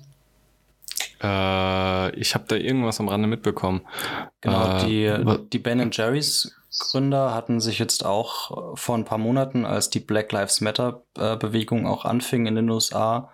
Äh, 1.22 2.14
ich 2.16 2.34
habe 2.34 2.44
da 2.48 2.56
irgendwas 2.56 3.00
am 3.00 3.08
Rande 3.08 3.28
mitbekommen. 3.28 3.82
Genau, 4.40 4.78
äh, 4.78 4.86
die, 4.86 5.48
die 5.52 5.58
Ben 5.58 5.90
Jerry's 5.92 6.56
Gründer 6.78 7.34
hatten 7.34 7.60
sich 7.60 7.78
jetzt 7.80 8.06
auch 8.06 8.76
vor 8.76 8.96
ein 8.96 9.04
paar 9.04 9.18
Monaten, 9.18 9.66
als 9.66 9.90
die 9.90 9.98
Black 9.98 10.30
Lives 10.30 10.60
Matter 10.60 11.02
äh, 11.18 11.36
Bewegung 11.36 11.86
auch 11.86 12.04
anfing 12.04 12.46
in 12.46 12.54
den 12.54 12.70
USA, 12.70 13.28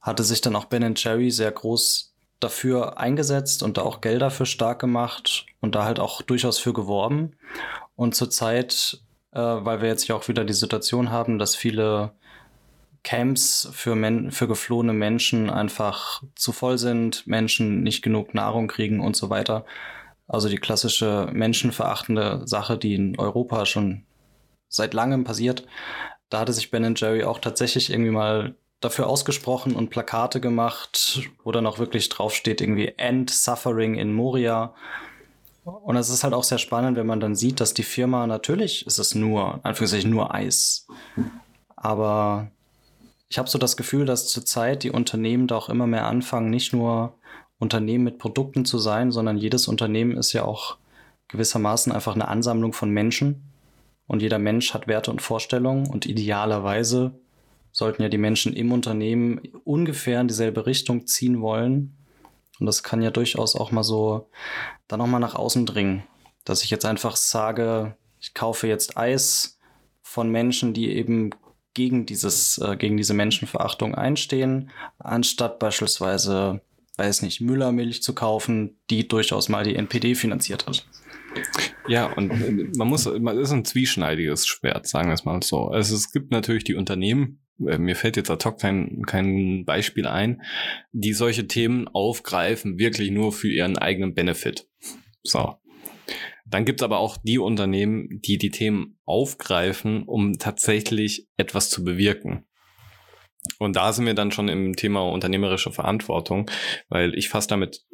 hatte 0.00 0.24
sich 0.24 0.40
dann 0.40 0.56
auch 0.56 0.64
Ben 0.64 0.94
Jerry 0.96 1.30
sehr 1.30 1.52
groß 1.52 2.14
dafür 2.40 2.98
eingesetzt 2.98 3.62
und 3.62 3.76
da 3.76 3.82
auch 3.82 4.00
Gelder 4.00 4.30
für 4.30 4.46
stark 4.46 4.78
gemacht 4.78 5.46
und 5.60 5.74
da 5.74 5.84
halt 5.84 6.00
auch 6.00 6.22
durchaus 6.22 6.58
für 6.58 6.72
geworben. 6.72 7.36
Und 7.96 8.14
zurzeit 8.14 8.98
äh, 9.34 9.40
weil 9.40 9.82
wir 9.82 9.88
jetzt 9.88 10.08
ja 10.08 10.14
auch 10.14 10.28
wieder 10.28 10.44
die 10.44 10.52
Situation 10.52 11.10
haben, 11.10 11.38
dass 11.38 11.56
viele 11.56 12.12
Camps 13.04 13.68
für, 13.72 13.94
Men 13.94 14.32
für 14.32 14.48
geflohene 14.48 14.94
Menschen 14.94 15.50
einfach 15.50 16.22
zu 16.34 16.52
voll 16.52 16.78
sind, 16.78 17.26
Menschen 17.26 17.82
nicht 17.82 18.02
genug 18.02 18.34
Nahrung 18.34 18.66
kriegen 18.66 19.00
und 19.00 19.14
so 19.14 19.30
weiter. 19.30 19.64
Also 20.26 20.48
die 20.48 20.56
klassische 20.56 21.28
menschenverachtende 21.32 22.42
Sache, 22.46 22.78
die 22.78 22.94
in 22.94 23.18
Europa 23.18 23.66
schon 23.66 24.04
seit 24.68 24.94
langem 24.94 25.22
passiert. 25.22 25.66
Da 26.30 26.40
hatte 26.40 26.52
sich 26.52 26.70
Ben 26.70 26.94
Jerry 26.96 27.24
auch 27.24 27.38
tatsächlich 27.38 27.90
irgendwie 27.90 28.10
mal 28.10 28.56
dafür 28.80 29.06
ausgesprochen 29.06 29.76
und 29.76 29.90
Plakate 29.90 30.40
gemacht, 30.40 31.30
wo 31.42 31.52
dann 31.52 31.66
auch 31.66 31.78
wirklich 31.78 32.08
draufsteht, 32.08 32.60
irgendwie 32.60 32.94
End 32.96 33.30
Suffering 33.30 33.94
in 33.94 34.12
Moria. 34.12 34.74
Und 35.64 35.96
es 35.96 36.10
ist 36.10 36.24
halt 36.24 36.34
auch 36.34 36.44
sehr 36.44 36.58
spannend, 36.58 36.96
wenn 36.96 37.06
man 37.06 37.20
dann 37.20 37.34
sieht, 37.34 37.60
dass 37.60 37.72
die 37.74 37.82
Firma, 37.82 38.26
natürlich 38.26 38.86
ist 38.86 38.98
es 38.98 39.14
nur, 39.14 39.60
Anführungszeichen 39.62 40.10
nur 40.10 40.34
Eis. 40.34 40.86
Aber 41.76 42.50
ich 43.34 43.38
habe 43.38 43.50
so 43.50 43.58
das 43.58 43.76
Gefühl, 43.76 44.06
dass 44.06 44.28
zurzeit 44.28 44.84
die 44.84 44.92
Unternehmen 44.92 45.48
da 45.48 45.56
auch 45.56 45.68
immer 45.68 45.88
mehr 45.88 46.06
anfangen, 46.06 46.50
nicht 46.50 46.72
nur 46.72 47.18
Unternehmen 47.58 48.04
mit 48.04 48.18
Produkten 48.18 48.64
zu 48.64 48.78
sein, 48.78 49.10
sondern 49.10 49.38
jedes 49.38 49.66
Unternehmen 49.66 50.16
ist 50.16 50.32
ja 50.34 50.44
auch 50.44 50.76
gewissermaßen 51.26 51.90
einfach 51.90 52.14
eine 52.14 52.28
Ansammlung 52.28 52.72
von 52.72 52.90
Menschen. 52.90 53.50
Und 54.06 54.22
jeder 54.22 54.38
Mensch 54.38 54.72
hat 54.72 54.86
Werte 54.86 55.10
und 55.10 55.20
Vorstellungen 55.20 55.88
und 55.90 56.06
idealerweise 56.06 57.18
sollten 57.72 58.02
ja 58.02 58.08
die 58.08 58.18
Menschen 58.18 58.52
im 58.52 58.70
Unternehmen 58.70 59.40
ungefähr 59.64 60.20
in 60.20 60.28
dieselbe 60.28 60.66
Richtung 60.66 61.08
ziehen 61.08 61.40
wollen. 61.40 61.96
Und 62.60 62.66
das 62.66 62.84
kann 62.84 63.02
ja 63.02 63.10
durchaus 63.10 63.56
auch 63.56 63.72
mal 63.72 63.82
so 63.82 64.30
dann 64.86 65.00
nochmal 65.00 65.18
nach 65.18 65.34
außen 65.34 65.66
dringen. 65.66 66.04
Dass 66.44 66.62
ich 66.62 66.70
jetzt 66.70 66.84
einfach 66.84 67.16
sage, 67.16 67.96
ich 68.20 68.32
kaufe 68.32 68.68
jetzt 68.68 68.96
Eis 68.96 69.58
von 70.02 70.30
Menschen, 70.30 70.72
die 70.72 70.94
eben 70.94 71.30
gegen 71.74 72.06
dieses, 72.06 72.58
äh, 72.58 72.76
gegen 72.76 72.96
diese 72.96 73.14
Menschenverachtung 73.14 73.94
einstehen, 73.94 74.70
anstatt 74.98 75.58
beispielsweise 75.58 76.60
weiß 76.96 77.22
nicht, 77.22 77.40
Müllermilch 77.40 78.02
zu 78.02 78.14
kaufen, 78.14 78.78
die 78.90 79.08
durchaus 79.08 79.48
mal 79.48 79.64
die 79.64 79.76
NPD 79.76 80.14
finanziert 80.14 80.66
hat. 80.66 80.86
Ja, 81.88 82.06
und 82.12 82.30
äh, 82.30 82.70
man 82.76 82.88
muss, 82.88 83.06
man 83.06 83.38
ist 83.38 83.50
ein 83.50 83.64
zwieschneidiges 83.64 84.46
Schwert, 84.46 84.86
sagen 84.86 85.08
wir 85.08 85.14
es 85.14 85.24
mal 85.24 85.42
so. 85.42 85.68
Also 85.68 85.96
es 85.96 86.12
gibt 86.12 86.30
natürlich 86.30 86.64
die 86.64 86.76
Unternehmen, 86.76 87.40
äh, 87.66 87.78
mir 87.78 87.96
fällt 87.96 88.16
jetzt 88.16 88.30
ad 88.30 88.44
hoc 88.44 88.60
kein, 88.60 89.02
kein 89.06 89.64
Beispiel 89.64 90.06
ein, 90.06 90.42
die 90.92 91.12
solche 91.12 91.48
Themen 91.48 91.88
aufgreifen, 91.88 92.78
wirklich 92.78 93.10
nur 93.10 93.32
für 93.32 93.48
ihren 93.48 93.76
eigenen 93.76 94.14
Benefit. 94.14 94.68
So. 95.22 95.56
Dann 96.44 96.64
gibt's 96.64 96.82
aber 96.82 96.98
auch 96.98 97.16
die 97.16 97.38
Unternehmen, 97.38 98.20
die 98.22 98.38
die 98.38 98.50
Themen 98.50 98.98
aufgreifen, 99.04 100.02
um 100.04 100.38
tatsächlich 100.38 101.26
etwas 101.36 101.70
zu 101.70 101.84
bewirken. 101.84 102.46
Und 103.58 103.76
da 103.76 103.92
sind 103.92 104.06
wir 104.06 104.14
dann 104.14 104.32
schon 104.32 104.48
im 104.48 104.76
Thema 104.76 105.02
unternehmerische 105.02 105.72
Verantwortung, 105.72 106.50
weil 106.88 107.14
ich 107.14 107.28
fasse 107.28 107.48
damit 107.48 107.84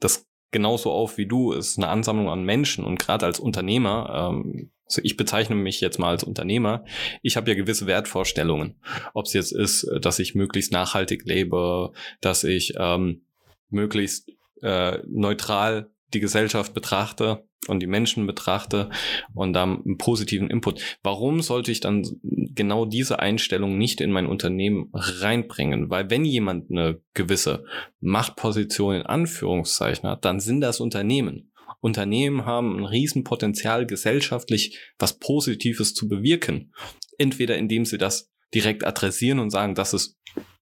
das 0.00 0.26
genauso 0.50 0.92
auf 0.92 1.18
wie 1.18 1.26
du, 1.26 1.52
es 1.52 1.70
ist 1.70 1.78
eine 1.78 1.88
Ansammlung 1.88 2.30
an 2.30 2.44
Menschen 2.44 2.84
und 2.84 2.98
gerade 2.98 3.26
als 3.26 3.40
Unternehmer, 3.40 4.30
ähm, 4.30 4.70
also 4.86 5.00
ich 5.02 5.16
bezeichne 5.16 5.56
mich 5.56 5.80
jetzt 5.80 5.98
mal 5.98 6.10
als 6.10 6.24
Unternehmer, 6.24 6.84
ich 7.22 7.36
habe 7.36 7.50
ja 7.50 7.56
gewisse 7.56 7.86
Wertvorstellungen. 7.86 8.80
Ob 9.14 9.26
es 9.26 9.32
jetzt 9.32 9.52
ist, 9.52 9.86
dass 10.00 10.18
ich 10.18 10.34
möglichst 10.34 10.72
nachhaltig 10.72 11.24
lebe, 11.24 11.92
dass 12.20 12.44
ich 12.44 12.74
ähm, 12.78 13.26
möglichst 13.68 14.30
äh, 14.62 14.98
neutral 15.08 15.90
die 16.12 16.20
Gesellschaft 16.20 16.74
betrachte, 16.74 17.48
und 17.68 17.80
die 17.80 17.86
Menschen 17.86 18.26
betrachte 18.26 18.90
und 19.34 19.52
dann 19.52 19.82
einen 19.84 19.98
positiven 19.98 20.50
Input. 20.50 20.98
Warum 21.02 21.42
sollte 21.42 21.70
ich 21.70 21.80
dann 21.80 22.04
genau 22.22 22.84
diese 22.84 23.18
Einstellung 23.18 23.78
nicht 23.78 24.00
in 24.00 24.10
mein 24.10 24.26
Unternehmen 24.26 24.90
reinbringen? 24.92 25.90
Weil 25.90 26.10
wenn 26.10 26.24
jemand 26.24 26.70
eine 26.70 27.00
gewisse 27.14 27.64
Machtposition 28.00 28.94
in 28.94 29.02
Anführungszeichen 29.02 30.08
hat, 30.08 30.24
dann 30.24 30.40
sind 30.40 30.60
das 30.60 30.80
Unternehmen. 30.80 31.50
Unternehmen 31.80 32.46
haben 32.46 32.78
ein 32.78 32.84
Riesenpotenzial, 32.84 33.86
gesellschaftlich 33.86 34.78
was 34.98 35.18
Positives 35.18 35.94
zu 35.94 36.08
bewirken. 36.08 36.72
Entweder 37.18 37.56
indem 37.56 37.84
sie 37.84 37.98
das 37.98 38.32
direkt 38.54 38.86
adressieren 38.86 39.38
und 39.38 39.50
sagen, 39.50 39.74
das 39.74 39.92
ist 39.92 40.18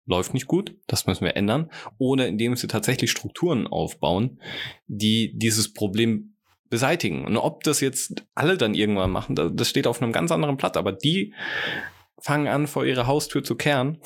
läuft 0.07 0.35
nicht 0.35 0.47
gut, 0.47 0.77
das 0.87 1.07
müssen 1.07 1.25
wir 1.25 1.37
ändern, 1.37 1.71
oder 1.99 2.27
indem 2.27 2.57
sie 2.57 2.67
tatsächlich 2.67 3.11
Strukturen 3.11 3.67
aufbauen, 3.67 4.41
die 4.87 5.33
dieses 5.37 5.73
Problem 5.73 6.32
beseitigen. 6.73 7.27
Und 7.27 7.37
ob 7.37 7.65
das 7.65 7.81
jetzt 7.81 8.25
alle 8.35 8.57
dann 8.57 8.73
irgendwann 8.73 9.11
machen, 9.11 9.37
das 9.37 9.69
steht 9.69 9.87
auf 9.87 10.01
einem 10.01 10.11
ganz 10.11 10.33
anderen 10.33 10.57
Blatt. 10.57 10.79
Aber 10.79 10.91
die 10.91 11.35
fangen 12.19 12.49
an, 12.49 12.67
vor 12.67 12.87
ihrer 12.87 13.07
Haustür 13.07 13.45
zu 13.45 13.57
kehren. 13.57 13.99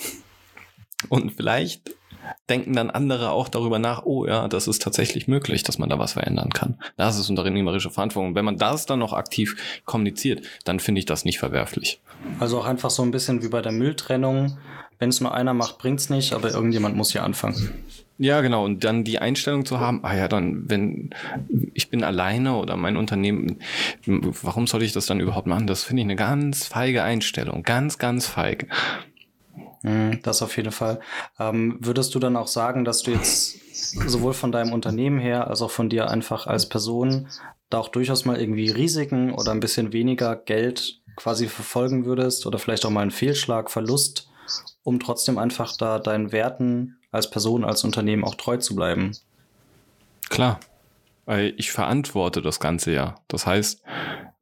Und 1.08 1.30
vielleicht 1.30 1.94
denken 2.50 2.72
dann 2.72 2.90
andere 2.90 3.30
auch 3.30 3.48
darüber 3.48 3.78
nach, 3.78 4.02
oh 4.04 4.26
ja, 4.26 4.48
das 4.48 4.66
ist 4.66 4.82
tatsächlich 4.82 5.28
möglich, 5.28 5.62
dass 5.62 5.78
man 5.78 5.88
da 5.88 6.00
was 6.00 6.14
verändern 6.14 6.50
kann. 6.50 6.76
Das 6.96 7.20
ist 7.20 7.30
unternehmerische 7.30 7.90
Verantwortung. 7.90 8.30
Und 8.30 8.34
wenn 8.34 8.44
man 8.44 8.56
das 8.56 8.84
dann 8.84 8.98
noch 8.98 9.12
aktiv 9.12 9.80
kommuniziert, 9.84 10.44
dann 10.64 10.80
finde 10.80 10.98
ich 10.98 11.04
das 11.04 11.24
nicht 11.24 11.38
verwerflich. 11.38 12.00
Also 12.40 12.58
auch 12.58 12.66
einfach 12.66 12.90
so 12.90 13.04
ein 13.04 13.12
bisschen 13.12 13.44
wie 13.44 13.48
bei 13.48 13.62
der 13.62 13.70
Mülltrennung. 13.70 14.58
Wenn 14.98 15.10
es 15.10 15.20
nur 15.20 15.34
einer 15.34 15.54
macht, 15.54 15.78
bringt 15.78 16.00
es 16.00 16.10
nicht, 16.10 16.32
aber 16.32 16.50
irgendjemand 16.50 16.96
muss 16.96 17.12
hier 17.12 17.22
anfangen. 17.22 17.84
Ja, 18.18 18.40
genau. 18.40 18.64
Und 18.64 18.84
dann 18.84 19.04
die 19.04 19.18
Einstellung 19.18 19.66
zu 19.66 19.78
haben, 19.78 20.00
ah 20.02 20.16
ja, 20.16 20.26
dann, 20.26 20.70
wenn 20.70 21.10
ich 21.74 21.90
bin 21.90 22.02
alleine 22.02 22.56
oder 22.56 22.76
mein 22.76 22.96
Unternehmen, 22.96 23.58
warum 24.06 24.66
soll 24.66 24.82
ich 24.82 24.92
das 24.92 25.06
dann 25.06 25.20
überhaupt 25.20 25.46
machen? 25.46 25.66
Das 25.66 25.84
finde 25.84 26.00
ich 26.00 26.06
eine 26.06 26.16
ganz 26.16 26.66
feige 26.66 27.02
Einstellung. 27.02 27.62
Ganz, 27.62 27.98
ganz 27.98 28.26
feig. 28.26 28.68
Mhm, 29.82 30.20
das 30.22 30.40
auf 30.40 30.56
jeden 30.56 30.72
Fall. 30.72 31.00
Ähm, 31.38 31.78
würdest 31.80 32.14
du 32.14 32.18
dann 32.18 32.36
auch 32.36 32.48
sagen, 32.48 32.84
dass 32.84 33.02
du 33.02 33.10
jetzt 33.10 33.58
sowohl 34.08 34.32
von 34.32 34.50
deinem 34.50 34.72
Unternehmen 34.72 35.18
her 35.18 35.48
als 35.48 35.60
auch 35.60 35.70
von 35.70 35.90
dir 35.90 36.10
einfach 36.10 36.46
als 36.46 36.68
Person 36.68 37.28
da 37.68 37.78
auch 37.78 37.88
durchaus 37.88 38.24
mal 38.24 38.40
irgendwie 38.40 38.70
Risiken 38.70 39.32
oder 39.32 39.52
ein 39.52 39.60
bisschen 39.60 39.92
weniger 39.92 40.36
Geld 40.36 41.02
quasi 41.16 41.48
verfolgen 41.48 42.04
würdest 42.04 42.46
oder 42.46 42.58
vielleicht 42.58 42.86
auch 42.86 42.90
mal 42.90 43.02
einen 43.02 43.10
Fehlschlag, 43.10 43.70
Verlust, 43.70 44.28
um 44.86 45.00
trotzdem 45.00 45.36
einfach 45.36 45.76
da 45.76 45.98
deinen 45.98 46.30
Werten 46.30 46.96
als 47.10 47.28
Person, 47.28 47.64
als 47.64 47.82
Unternehmen 47.82 48.22
auch 48.22 48.36
treu 48.36 48.56
zu 48.56 48.76
bleiben. 48.76 49.10
Klar, 50.28 50.60
ich 51.56 51.72
verantworte 51.72 52.40
das 52.40 52.60
Ganze 52.60 52.92
ja. 52.92 53.16
Das 53.26 53.46
heißt, 53.46 53.82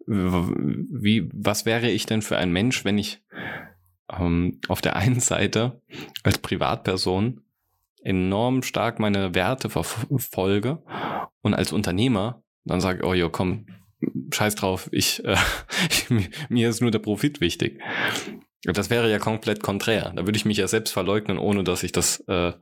wie, 0.06 1.30
was 1.32 1.64
wäre 1.64 1.88
ich 1.88 2.04
denn 2.04 2.20
für 2.20 2.36
ein 2.36 2.52
Mensch, 2.52 2.84
wenn 2.84 2.98
ich 2.98 3.22
ähm, 4.12 4.60
auf 4.68 4.82
der 4.82 4.96
einen 4.96 5.20
Seite 5.20 5.80
als 6.24 6.36
Privatperson 6.36 7.40
enorm 8.02 8.62
stark 8.62 8.98
meine 8.98 9.34
Werte 9.34 9.70
verfolge 9.70 10.82
und 11.40 11.54
als 11.54 11.72
Unternehmer 11.72 12.42
dann 12.66 12.82
sage, 12.82 13.06
oh 13.06 13.14
ja, 13.14 13.30
komm, 13.30 13.66
scheiß 14.30 14.56
drauf, 14.56 14.90
ich, 14.92 15.24
äh, 15.24 15.36
mir 16.50 16.68
ist 16.68 16.82
nur 16.82 16.90
der 16.90 16.98
Profit 16.98 17.40
wichtig. 17.40 17.80
Das 18.64 18.90
wäre 18.90 19.10
ja 19.10 19.18
komplett 19.18 19.62
konträr. 19.62 20.12
Da 20.16 20.24
würde 20.26 20.36
ich 20.36 20.44
mich 20.44 20.56
ja 20.56 20.68
selbst 20.68 20.92
verleugnen, 20.92 21.38
ohne 21.38 21.64
dass 21.64 21.82
ich 21.82 21.92
das 21.92 22.20
äh, 22.28 22.52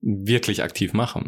wirklich 0.00 0.62
aktiv 0.62 0.92
mache. 0.92 1.24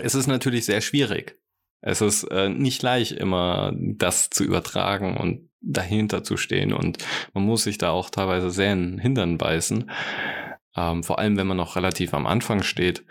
Es 0.00 0.14
ist 0.14 0.26
natürlich 0.26 0.64
sehr 0.64 0.80
schwierig. 0.80 1.38
Es 1.80 2.00
ist 2.00 2.24
äh, 2.24 2.48
nicht 2.48 2.82
leicht, 2.82 3.12
immer 3.12 3.72
das 3.76 4.30
zu 4.30 4.44
übertragen 4.44 5.16
und 5.16 5.50
dahinter 5.60 6.22
zu 6.22 6.36
stehen. 6.36 6.72
Und 6.72 6.98
man 7.32 7.44
muss 7.44 7.64
sich 7.64 7.78
da 7.78 7.90
auch 7.90 8.10
teilweise 8.10 8.50
sehr 8.50 8.72
in 8.72 8.98
Hintern 8.98 9.38
beißen. 9.38 9.90
Ähm, 10.76 11.02
vor 11.02 11.18
allem, 11.18 11.36
wenn 11.36 11.46
man 11.46 11.56
noch 11.56 11.76
relativ 11.76 12.14
am 12.14 12.26
Anfang 12.26 12.62
steht 12.62 13.04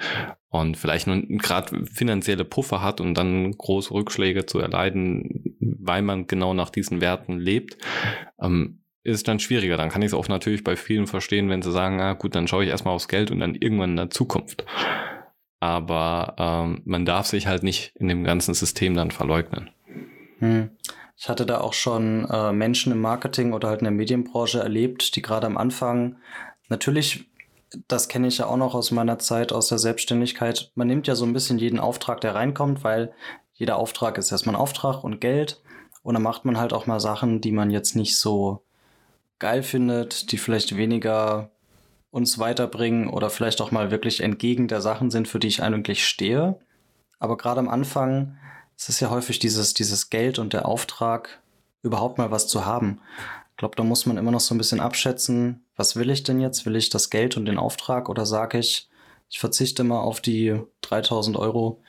und 0.49 0.77
vielleicht 0.77 1.07
nur 1.07 1.21
gerade 1.21 1.85
finanzielle 1.85 2.45
Puffer 2.45 2.81
hat 2.81 2.99
und 2.99 3.15
dann 3.15 3.51
große 3.51 3.93
Rückschläge 3.93 4.45
zu 4.45 4.59
erleiden, 4.59 5.55
weil 5.59 6.01
man 6.01 6.27
genau 6.27 6.53
nach 6.53 6.69
diesen 6.69 6.99
Werten 6.99 7.39
lebt. 7.39 7.77
Ähm, 8.41 8.82
ist 9.03 9.27
dann 9.27 9.39
schwieriger. 9.39 9.77
Dann 9.77 9.89
kann 9.89 10.01
ich 10.01 10.07
es 10.07 10.13
auch 10.13 10.27
natürlich 10.27 10.63
bei 10.63 10.75
vielen 10.75 11.07
verstehen, 11.07 11.49
wenn 11.49 11.61
sie 11.61 11.71
sagen, 11.71 11.99
ah 11.99 12.13
gut, 12.13 12.35
dann 12.35 12.47
schaue 12.47 12.63
ich 12.63 12.69
erstmal 12.69 12.93
aufs 12.93 13.07
Geld 13.07 13.31
und 13.31 13.39
dann 13.39 13.55
irgendwann 13.55 13.91
in 13.91 13.97
der 13.97 14.09
Zukunft. 14.09 14.65
Aber 15.59 16.35
ähm, 16.37 16.81
man 16.85 17.05
darf 17.05 17.27
sich 17.27 17.47
halt 17.47 17.63
nicht 17.63 17.95
in 17.95 18.07
dem 18.07 18.23
ganzen 18.23 18.53
System 18.53 18.95
dann 18.95 19.11
verleugnen. 19.11 19.69
Hm. 20.39 20.71
Ich 21.15 21.29
hatte 21.29 21.45
da 21.45 21.61
auch 21.61 21.73
schon 21.73 22.27
äh, 22.29 22.51
Menschen 22.51 22.91
im 22.91 22.99
Marketing 22.99 23.53
oder 23.53 23.69
halt 23.69 23.81
in 23.81 23.85
der 23.85 23.91
Medienbranche 23.91 24.59
erlebt, 24.59 25.15
die 25.15 25.21
gerade 25.21 25.47
am 25.47 25.57
Anfang 25.57 26.17
natürlich, 26.69 27.29
das 27.87 28.07
kenne 28.09 28.27
ich 28.27 28.39
ja 28.39 28.47
auch 28.47 28.57
noch 28.57 28.73
aus 28.73 28.91
meiner 28.91 29.19
Zeit 29.19 29.53
aus 29.53 29.67
der 29.67 29.77
Selbstständigkeit, 29.77 30.71
man 30.75 30.87
nimmt 30.87 31.07
ja 31.07 31.15
so 31.15 31.25
ein 31.25 31.33
bisschen 31.33 31.59
jeden 31.59 31.79
Auftrag, 31.79 32.19
der 32.21 32.35
reinkommt, 32.35 32.83
weil 32.83 33.13
jeder 33.53 33.77
Auftrag 33.77 34.17
ist 34.17 34.31
erstmal 34.31 34.55
ein 34.55 34.61
Auftrag 34.61 35.03
und 35.03 35.21
Geld. 35.21 35.61
Und 36.01 36.15
dann 36.15 36.23
macht 36.23 36.43
man 36.43 36.57
halt 36.57 36.73
auch 36.73 36.87
mal 36.87 36.99
Sachen, 36.99 37.39
die 37.39 37.51
man 37.51 37.71
jetzt 37.71 37.95
nicht 37.95 38.17
so 38.17 38.65
geil 39.43 39.61
findet, 39.61 40.31
die 40.31 40.37
vielleicht 40.37 40.77
weniger 40.77 41.51
uns 42.11 42.39
weiterbringen 42.39 43.09
oder 43.09 43.29
vielleicht 43.29 43.59
auch 43.59 43.71
mal 43.71 43.91
wirklich 43.91 44.21
entgegen 44.21 44.69
der 44.69 44.79
Sachen 44.79 45.11
sind, 45.11 45.27
für 45.27 45.37
die 45.37 45.49
ich 45.49 45.61
eigentlich 45.61 46.07
stehe. 46.07 46.61
Aber 47.19 47.35
gerade 47.35 47.59
am 47.59 47.67
Anfang 47.67 48.37
ist 48.77 48.87
es 48.87 49.01
ja 49.01 49.09
häufig 49.09 49.39
dieses, 49.39 49.73
dieses 49.73 50.09
Geld 50.09 50.39
und 50.39 50.53
der 50.53 50.65
Auftrag 50.65 51.41
überhaupt 51.81 52.19
mal 52.19 52.31
was 52.31 52.47
zu 52.47 52.65
haben. 52.65 53.01
Ich 53.51 53.57
glaube, 53.57 53.75
da 53.75 53.83
muss 53.83 54.05
man 54.05 54.15
immer 54.15 54.31
noch 54.31 54.39
so 54.39 54.55
ein 54.55 54.57
bisschen 54.57 54.79
abschätzen, 54.79 55.65
was 55.75 55.97
will 55.97 56.09
ich 56.09 56.23
denn 56.23 56.39
jetzt? 56.39 56.65
Will 56.65 56.77
ich 56.77 56.89
das 56.89 57.09
Geld 57.09 57.35
und 57.35 57.43
den 57.43 57.57
Auftrag 57.57 58.07
oder 58.07 58.25
sage 58.25 58.59
ich, 58.59 58.87
ich 59.29 59.39
verzichte 59.39 59.83
mal 59.83 59.99
auf 59.99 60.21
die 60.21 60.57
3000 60.83 61.35
Euro. 61.35 61.83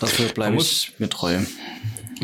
Dafür 0.00 0.28
bleibe 0.28 0.56
ich 0.56 0.92
mir 0.98 1.08
treu. 1.08 1.38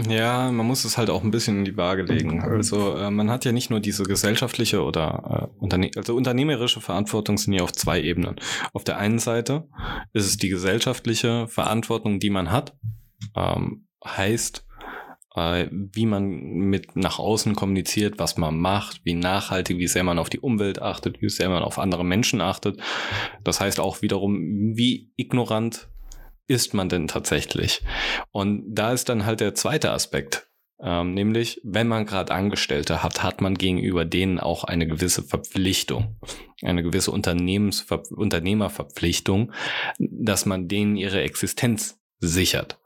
Ja, 0.08 0.50
man 0.50 0.66
muss 0.66 0.84
es 0.84 0.96
halt 0.96 1.10
auch 1.10 1.22
ein 1.22 1.30
bisschen 1.30 1.58
in 1.58 1.64
die 1.64 1.76
Waage 1.76 2.02
legen. 2.02 2.40
Also 2.40 2.96
äh, 2.96 3.10
man 3.10 3.30
hat 3.30 3.44
ja 3.44 3.52
nicht 3.52 3.70
nur 3.70 3.80
diese 3.80 4.04
gesellschaftliche 4.04 4.82
oder 4.82 5.50
äh, 5.52 5.62
Unterne 5.62 5.90
also 5.96 6.14
unternehmerische 6.16 6.80
Verantwortung 6.80 7.36
sind 7.36 7.52
ja 7.52 7.62
auf 7.62 7.72
zwei 7.72 8.00
Ebenen. 8.00 8.36
Auf 8.72 8.84
der 8.84 8.98
einen 8.98 9.18
Seite 9.18 9.68
ist 10.12 10.26
es 10.26 10.36
die 10.38 10.48
gesellschaftliche 10.48 11.46
Verantwortung, 11.48 12.20
die 12.20 12.30
man 12.30 12.50
hat. 12.50 12.74
Ähm, 13.36 13.86
heißt, 14.04 14.66
äh, 15.34 15.68
wie 15.70 16.06
man 16.06 16.28
mit 16.30 16.96
nach 16.96 17.18
außen 17.18 17.54
kommuniziert, 17.54 18.18
was 18.18 18.36
man 18.36 18.58
macht, 18.58 19.04
wie 19.04 19.14
nachhaltig, 19.14 19.78
wie 19.78 19.88
sehr 19.88 20.04
man 20.04 20.18
auf 20.18 20.30
die 20.30 20.40
Umwelt 20.40 20.80
achtet, 20.80 21.20
wie 21.20 21.28
sehr 21.28 21.48
man 21.48 21.62
auf 21.62 21.78
andere 21.78 22.04
Menschen 22.04 22.40
achtet. 22.40 22.80
Das 23.44 23.60
heißt 23.60 23.78
auch 23.78 24.02
wiederum, 24.02 24.38
wie 24.74 25.12
ignorant 25.16 25.88
ist 26.46 26.74
man 26.74 26.88
denn 26.88 27.08
tatsächlich? 27.08 27.82
Und 28.30 28.64
da 28.74 28.92
ist 28.92 29.08
dann 29.08 29.26
halt 29.26 29.40
der 29.40 29.54
zweite 29.54 29.90
Aspekt. 29.92 30.48
Ähm, 30.84 31.14
nämlich, 31.14 31.60
wenn 31.62 31.86
man 31.86 32.06
gerade 32.06 32.34
Angestellte 32.34 33.04
hat, 33.04 33.22
hat 33.22 33.40
man 33.40 33.54
gegenüber 33.54 34.04
denen 34.04 34.40
auch 34.40 34.64
eine 34.64 34.86
gewisse 34.86 35.22
Verpflichtung, 35.22 36.18
eine 36.60 36.82
gewisse 36.82 37.12
Unternehmensver 37.12 38.02
Unternehmerverpflichtung, 38.10 39.52
dass 39.98 40.44
man 40.44 40.66
denen 40.66 40.96
ihre 40.96 41.22
Existenz 41.22 42.00
sichert. 42.18 42.80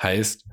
Heißt, 0.00 0.44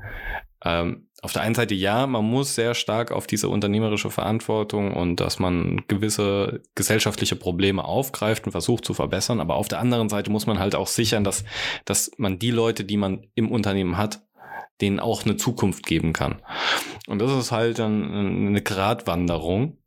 ähm, 0.66 1.08
auf 1.22 1.34
der 1.34 1.44
einen 1.44 1.56
Seite 1.56 1.74
ja, 1.74 2.06
man 2.08 2.26
muss 2.26 2.56
sehr 2.56 2.74
stark 2.74 3.12
auf 3.12 3.26
diese 3.26 3.50
unternehmerische 3.50 4.12
Verantwortung 4.12 4.94
und 4.94 5.20
dass 5.20 5.40
man 5.40 5.84
gewisse 5.88 6.62
gesellschaftliche 6.76 7.36
Probleme 7.36 7.84
aufgreift 7.84 8.46
und 8.46 8.52
versucht 8.52 8.86
zu 8.86 8.94
verbessern, 8.94 9.40
aber 9.40 9.56
auf 9.56 9.68
der 9.68 9.80
anderen 9.80 10.10
Seite 10.10 10.30
muss 10.30 10.46
man 10.46 10.60
halt 10.60 10.76
auch 10.76 10.88
sichern, 10.88 11.24
dass, 11.24 11.44
dass 11.86 12.12
man 12.18 12.38
die 12.38 12.52
Leute, 12.52 12.84
die 12.84 12.98
man 12.98 13.26
im 13.36 13.52
Unternehmen 13.52 13.98
hat, 13.98 14.22
denen 14.82 15.00
auch 15.00 15.24
eine 15.24 15.38
Zukunft 15.38 15.86
geben 15.86 16.14
kann. 16.14 16.42
Und 17.08 17.20
das 17.20 17.32
ist 17.32 17.52
halt 17.52 17.80
dann 17.80 18.48
eine 18.48 18.62
Gratwanderung. 18.62 19.78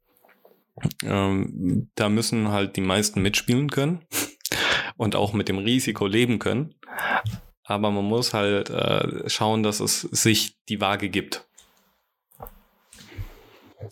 Ähm, 1.05 1.91
da 1.95 2.09
müssen 2.09 2.49
halt 2.49 2.77
die 2.77 2.81
meisten 2.81 3.21
mitspielen 3.21 3.69
können 3.69 4.01
und 4.97 5.15
auch 5.15 5.33
mit 5.33 5.49
dem 5.49 5.59
Risiko 5.59 6.07
leben 6.07 6.39
können 6.39 6.75
aber 7.69 7.91
man 7.91 8.05
muss 8.07 8.33
halt 8.33 8.71
äh, 8.71 9.29
schauen, 9.29 9.63
dass 9.63 9.81
es 9.81 10.01
sich 10.01 10.57
die 10.69 10.81
Waage 10.81 11.11
gibt. 11.11 11.47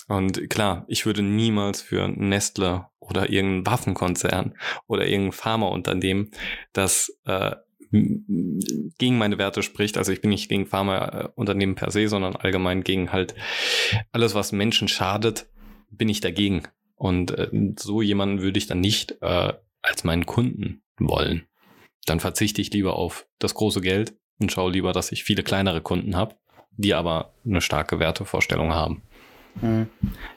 Und 0.09 0.49
klar, 0.49 0.85
ich 0.89 1.05
würde 1.05 1.23
niemals 1.23 1.83
für 1.83 2.09
Nestle 2.09 2.87
oder 2.99 3.31
irgendeinen 3.31 3.67
Waffenkonzern 3.67 4.55
oder 4.87 5.07
irgendein 5.07 5.33
Pharmaunternehmen, 5.33 6.31
das 6.73 7.17
äh, 7.27 7.55
gegen 7.93 9.19
meine 9.19 9.39
Werte 9.39 9.63
spricht. 9.63 9.99
Also 9.99 10.11
ich 10.11 10.23
bin 10.23 10.31
nicht 10.31 10.49
gegen 10.49 10.67
Pharmaunternehmen 10.67 11.77
per 11.77 11.91
se, 11.91 12.09
sondern 12.09 12.35
allgemein 12.35 12.83
gegen 12.83 13.13
halt 13.13 13.35
alles, 14.11 14.35
was 14.35 14.53
Menschen 14.53 14.89
schadet, 14.89 15.49
bin 15.91 16.09
ich 16.09 16.21
dagegen. 16.21 16.63
Und 16.95 17.33
äh, 17.33 17.51
so 17.79 18.01
jemanden 18.01 18.41
würde 18.41 18.59
ich 18.59 18.67
dann 18.67 18.81
nicht 18.81 19.19
äh, 19.21 19.53
als 19.83 20.03
meinen 20.03 20.25
Kunden 20.25 20.83
wollen 20.99 21.47
dann 22.07 22.21
verzichte 22.21 22.61
ich 22.61 22.73
lieber 22.73 22.97
auf 22.97 23.27
das 23.39 23.55
große 23.55 23.81
Geld 23.81 24.15
und 24.39 24.53
schaue 24.53 24.73
lieber, 24.73 24.93
dass 24.93 25.13
ich 25.13 25.25
viele 25.25 25.43
kleinere 25.43 25.81
Kunden 25.81 26.17
habe, 26.17 26.37
die 26.77 26.95
aber 26.95 27.35
eine 27.45 27.61
starke 27.61 27.99
Wertevorstellung 27.99 28.73
haben. 28.73 29.03
Hm. 29.61 29.89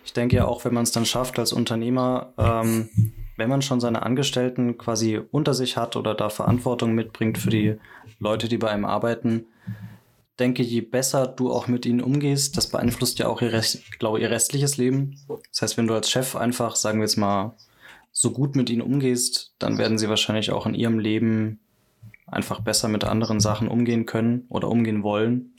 Ich 0.04 0.14
denke 0.14 0.36
ja 0.36 0.46
auch, 0.46 0.66
wenn 0.66 0.74
man 0.74 0.84
es 0.84 0.92
dann 0.92 1.06
schafft 1.06 1.40
als 1.40 1.54
Unternehmer, 1.54 2.34
ähm, 2.38 2.90
wenn 3.38 3.50
man 3.50 3.62
schon 3.62 3.80
seine 3.80 4.04
Angestellten 4.04 4.78
quasi 4.78 5.20
unter 5.32 5.54
sich 5.54 5.78
hat 5.78 5.96
oder 5.96 6.14
da 6.16 6.30
Verantwortung 6.30 6.94
mitbringt 6.94 7.38
für 7.38 7.50
die 7.50 7.76
Leute, 8.20 8.48
die 8.50 8.58
bei 8.58 8.70
einem 8.70 8.86
arbeiten, 8.86 9.46
denke, 10.40 10.64
je 10.64 10.82
besser 10.82 11.28
du 11.28 11.52
auch 11.52 11.68
mit 11.68 11.86
ihnen 11.86 12.02
umgehst, 12.02 12.56
das 12.58 12.68
beeinflusst 12.68 13.20
ja 13.20 13.28
auch 13.28 13.42
ihr, 13.42 13.52
Rest, 13.52 14.00
glaube, 14.00 14.20
ihr 14.20 14.30
restliches 14.30 14.78
Leben. 14.78 15.18
Das 15.52 15.62
heißt, 15.62 15.78
wenn 15.78 15.88
du 15.88 15.94
als 15.94 16.10
Chef 16.10 16.36
einfach, 16.36 16.76
sagen 16.76 17.00
wir 17.00 17.06
jetzt 17.06 17.18
mal, 17.18 17.56
so 18.20 18.32
gut 18.32 18.58
mit 18.58 18.70
ihnen 18.70 18.82
umgehst, 18.82 19.54
dann 19.60 19.78
werden 19.78 19.98
sie 19.98 20.10
wahrscheinlich 20.10 20.52
auch 20.52 20.66
in 20.66 20.74
ihrem 20.74 21.00
Leben 21.00 21.62
einfach 22.28 22.60
besser 22.60 22.90
mit 22.90 23.06
anderen 23.06 23.40
Sachen 23.40 23.70
umgehen 23.70 24.06
können 24.06 24.46
oder 24.50 24.68
umgehen 24.68 25.04
wollen. 25.04 25.54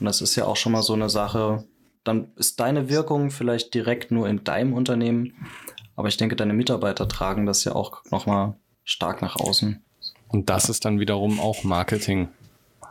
Und 0.00 0.06
das 0.06 0.20
ist 0.20 0.34
ja 0.34 0.46
auch 0.46 0.56
schon 0.56 0.72
mal 0.72 0.82
so 0.82 0.94
eine 0.94 1.08
Sache. 1.08 1.64
Dann 2.02 2.32
ist 2.34 2.58
deine 2.58 2.88
Wirkung 2.88 3.30
vielleicht 3.30 3.72
direkt 3.72 4.10
nur 4.10 4.28
in 4.28 4.42
deinem 4.42 4.72
Unternehmen, 4.72 5.46
aber 5.94 6.08
ich 6.08 6.16
denke, 6.16 6.34
deine 6.34 6.54
Mitarbeiter 6.54 7.06
tragen 7.06 7.46
das 7.46 7.62
ja 7.62 7.76
auch 7.76 8.02
nochmal 8.10 8.56
stark 8.82 9.22
nach 9.22 9.36
außen. 9.36 9.80
Und 10.26 10.50
das 10.50 10.68
ist 10.68 10.84
dann 10.84 10.98
wiederum 10.98 11.38
auch 11.38 11.62
Marketing 11.62 12.30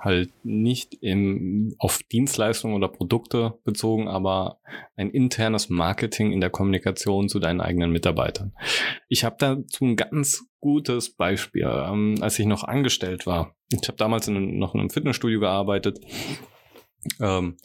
halt 0.04 0.32
nicht 0.44 0.96
im, 1.02 1.76
auf 1.78 2.02
Dienstleistungen 2.12 2.76
oder 2.76 2.88
Produkte 2.88 3.60
bezogen, 3.64 4.08
aber 4.08 4.60
ein 4.96 5.12
internes 5.12 5.70
Marketing 5.70 6.32
in 6.32 6.42
der 6.42 6.50
Kommunikation 6.50 7.30
zu 7.30 7.40
deinen 7.40 7.62
eigenen 7.62 7.92
Mitarbeitern. 7.92 8.54
Ich 9.08 9.24
habe 9.24 9.36
dazu 9.40 9.86
ein 9.86 9.96
ganz 9.96 10.44
gutes 10.60 11.14
Beispiel, 11.16 11.70
ähm, 11.72 12.16
als 12.22 12.38
ich 12.40 12.46
noch 12.46 12.64
angestellt 12.64 13.26
war. 13.26 13.56
Ich 13.70 13.88
habe 13.88 13.98
damals 13.98 14.28
in, 14.28 14.58
noch 14.58 14.74
in 14.74 14.80
einem 14.80 14.90
Fitnessstudio 14.90 15.40
gearbeitet. 15.40 16.00
Ähm, 17.20 17.58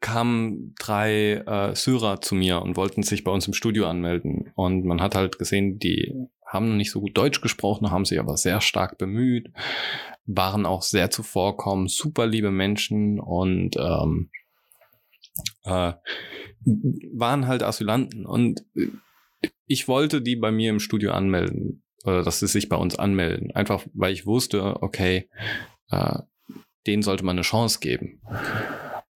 kamen 0.00 0.74
drei 0.78 1.42
äh, 1.46 1.74
Syrer 1.74 2.20
zu 2.20 2.34
mir 2.34 2.62
und 2.62 2.76
wollten 2.76 3.02
sich 3.02 3.22
bei 3.22 3.30
uns 3.30 3.46
im 3.46 3.54
Studio 3.54 3.86
anmelden. 3.86 4.50
Und 4.54 4.84
man 4.84 5.00
hat 5.00 5.14
halt 5.14 5.38
gesehen, 5.38 5.78
die 5.78 6.14
haben 6.46 6.70
noch 6.70 6.76
nicht 6.76 6.90
so 6.90 7.00
gut 7.00 7.16
Deutsch 7.16 7.40
gesprochen, 7.40 7.90
haben 7.90 8.04
sich 8.04 8.18
aber 8.18 8.36
sehr 8.36 8.60
stark 8.60 8.98
bemüht, 8.98 9.52
waren 10.26 10.66
auch 10.66 10.82
sehr 10.82 11.10
zuvorkommend, 11.10 11.90
super 11.90 12.26
liebe 12.26 12.50
Menschen 12.50 13.20
und 13.20 13.76
ähm, 13.76 14.30
äh, 15.64 15.92
waren 17.12 17.46
halt 17.46 17.62
Asylanten. 17.62 18.26
Und 18.26 18.64
ich 19.66 19.88
wollte 19.88 20.22
die 20.22 20.36
bei 20.36 20.50
mir 20.50 20.70
im 20.70 20.80
Studio 20.80 21.12
anmelden, 21.12 21.82
oder 22.04 22.22
dass 22.22 22.40
sie 22.40 22.46
sich 22.46 22.68
bei 22.68 22.76
uns 22.76 22.98
anmelden, 22.98 23.50
einfach 23.52 23.84
weil 23.92 24.12
ich 24.12 24.26
wusste, 24.26 24.82
okay, 24.82 25.28
äh, 25.90 26.18
denen 26.86 27.02
sollte 27.02 27.24
man 27.24 27.36
eine 27.36 27.42
Chance 27.42 27.80
geben. 27.80 28.22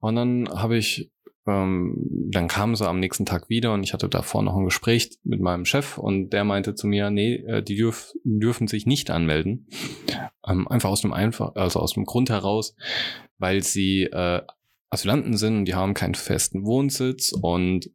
Und 0.00 0.16
dann 0.16 0.48
habe 0.50 0.76
ich 0.76 1.10
ähm, 1.46 1.94
dann 2.30 2.48
kamen 2.48 2.74
sie 2.74 2.88
am 2.88 3.00
nächsten 3.00 3.26
Tag 3.26 3.48
wieder 3.48 3.74
und 3.74 3.82
ich 3.82 3.92
hatte 3.92 4.08
davor 4.08 4.42
noch 4.42 4.56
ein 4.56 4.64
Gespräch 4.64 5.18
mit 5.24 5.40
meinem 5.40 5.64
Chef 5.64 5.98
und 5.98 6.30
der 6.30 6.44
meinte 6.44 6.74
zu 6.74 6.86
mir, 6.86 7.10
nee, 7.10 7.34
äh, 7.36 7.62
die 7.62 7.76
dürf, 7.76 8.12
dürfen 8.24 8.66
sich 8.66 8.86
nicht 8.86 9.10
anmelden. 9.10 9.66
Ähm, 10.46 10.66
einfach 10.68 10.90
aus 10.90 11.02
dem 11.02 11.12
einfach, 11.12 11.54
also 11.54 11.80
aus 11.80 11.94
dem 11.94 12.04
Grund 12.04 12.30
heraus, 12.30 12.74
weil 13.38 13.62
sie 13.62 14.04
äh, 14.04 14.40
Asylanten 14.90 15.36
sind 15.36 15.58
und 15.58 15.64
die 15.66 15.74
haben 15.74 15.94
keinen 15.94 16.14
festen 16.14 16.64
Wohnsitz 16.64 17.32
und 17.32 17.90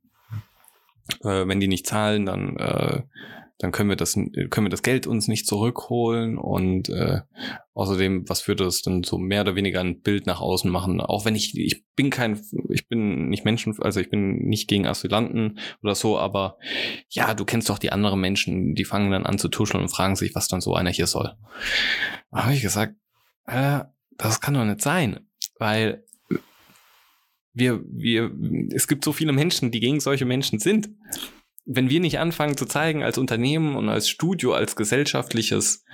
äh, 1.21 1.47
wenn 1.47 1.59
die 1.59 1.67
nicht 1.67 1.87
zahlen, 1.87 2.25
dann 2.25 2.55
äh, 2.57 3.01
dann 3.59 3.73
können 3.73 3.89
wir 3.89 3.97
das, 3.97 4.13
können 4.13 4.65
wir 4.65 4.69
das 4.69 4.83
Geld 4.83 5.05
uns 5.05 5.27
nicht 5.27 5.45
zurückholen 5.45 6.37
und 6.37 6.87
äh, 6.87 7.19
außerdem, 7.73 8.27
was 8.29 8.47
würde 8.47 8.63
das 8.63 8.81
denn 8.81 9.03
so 9.03 9.17
mehr 9.17 9.41
oder 9.41 9.55
weniger 9.55 9.81
ein 9.81 9.99
Bild 9.99 10.25
nach 10.25 10.39
außen 10.39 10.71
machen? 10.71 11.01
Auch 11.01 11.25
wenn 11.25 11.35
ich, 11.35 11.57
ich 11.57 11.83
bin 11.93 12.09
kein, 12.09 12.41
ich 12.69 12.87
bin 12.87 13.27
nicht 13.27 13.43
Menschen, 13.43 13.77
also 13.81 13.99
ich 13.99 14.09
bin 14.09 14.47
nicht 14.47 14.69
gegen 14.69 14.87
Asylanten 14.87 15.59
oder 15.83 15.93
so, 15.93 16.17
aber 16.17 16.57
ja, 17.09 17.33
du 17.33 17.43
kennst 17.43 17.69
doch 17.69 17.79
die 17.79 17.91
anderen 17.91 18.21
Menschen, 18.21 18.75
die 18.75 18.85
fangen 18.85 19.11
dann 19.11 19.25
an 19.25 19.37
zu 19.37 19.49
tuscheln 19.49 19.83
und 19.83 19.89
fragen 19.89 20.15
sich, 20.15 20.33
was 20.35 20.47
dann 20.47 20.61
so 20.61 20.73
einer 20.73 20.91
hier 20.91 21.07
soll. 21.07 21.35
Da 22.31 22.45
habe 22.45 22.53
ich 22.53 22.61
gesagt, 22.61 22.95
äh, 23.45 23.81
das 24.17 24.39
kann 24.39 24.53
doch 24.53 24.63
nicht 24.63 24.81
sein, 24.81 25.19
weil 25.57 26.05
wir, 27.51 27.83
wir, 27.85 28.31
es 28.73 28.87
gibt 28.87 29.03
so 29.03 29.11
viele 29.11 29.33
Menschen, 29.33 29.69
die 29.69 29.81
gegen 29.81 29.99
solche 29.99 30.23
Menschen 30.23 30.59
sind 30.59 30.89
wenn 31.71 31.89
wir 31.89 31.99
nicht 31.99 32.17
anfangen 32.17 32.57
zu 32.57 32.65
zeigen 32.65 33.03
als 33.03 33.19
Unternehmen 33.19 33.75
und 33.75 33.89
als 33.89 34.09
Studio, 34.09 34.53
als 34.53 34.75
gesellschaftliches 34.75 35.85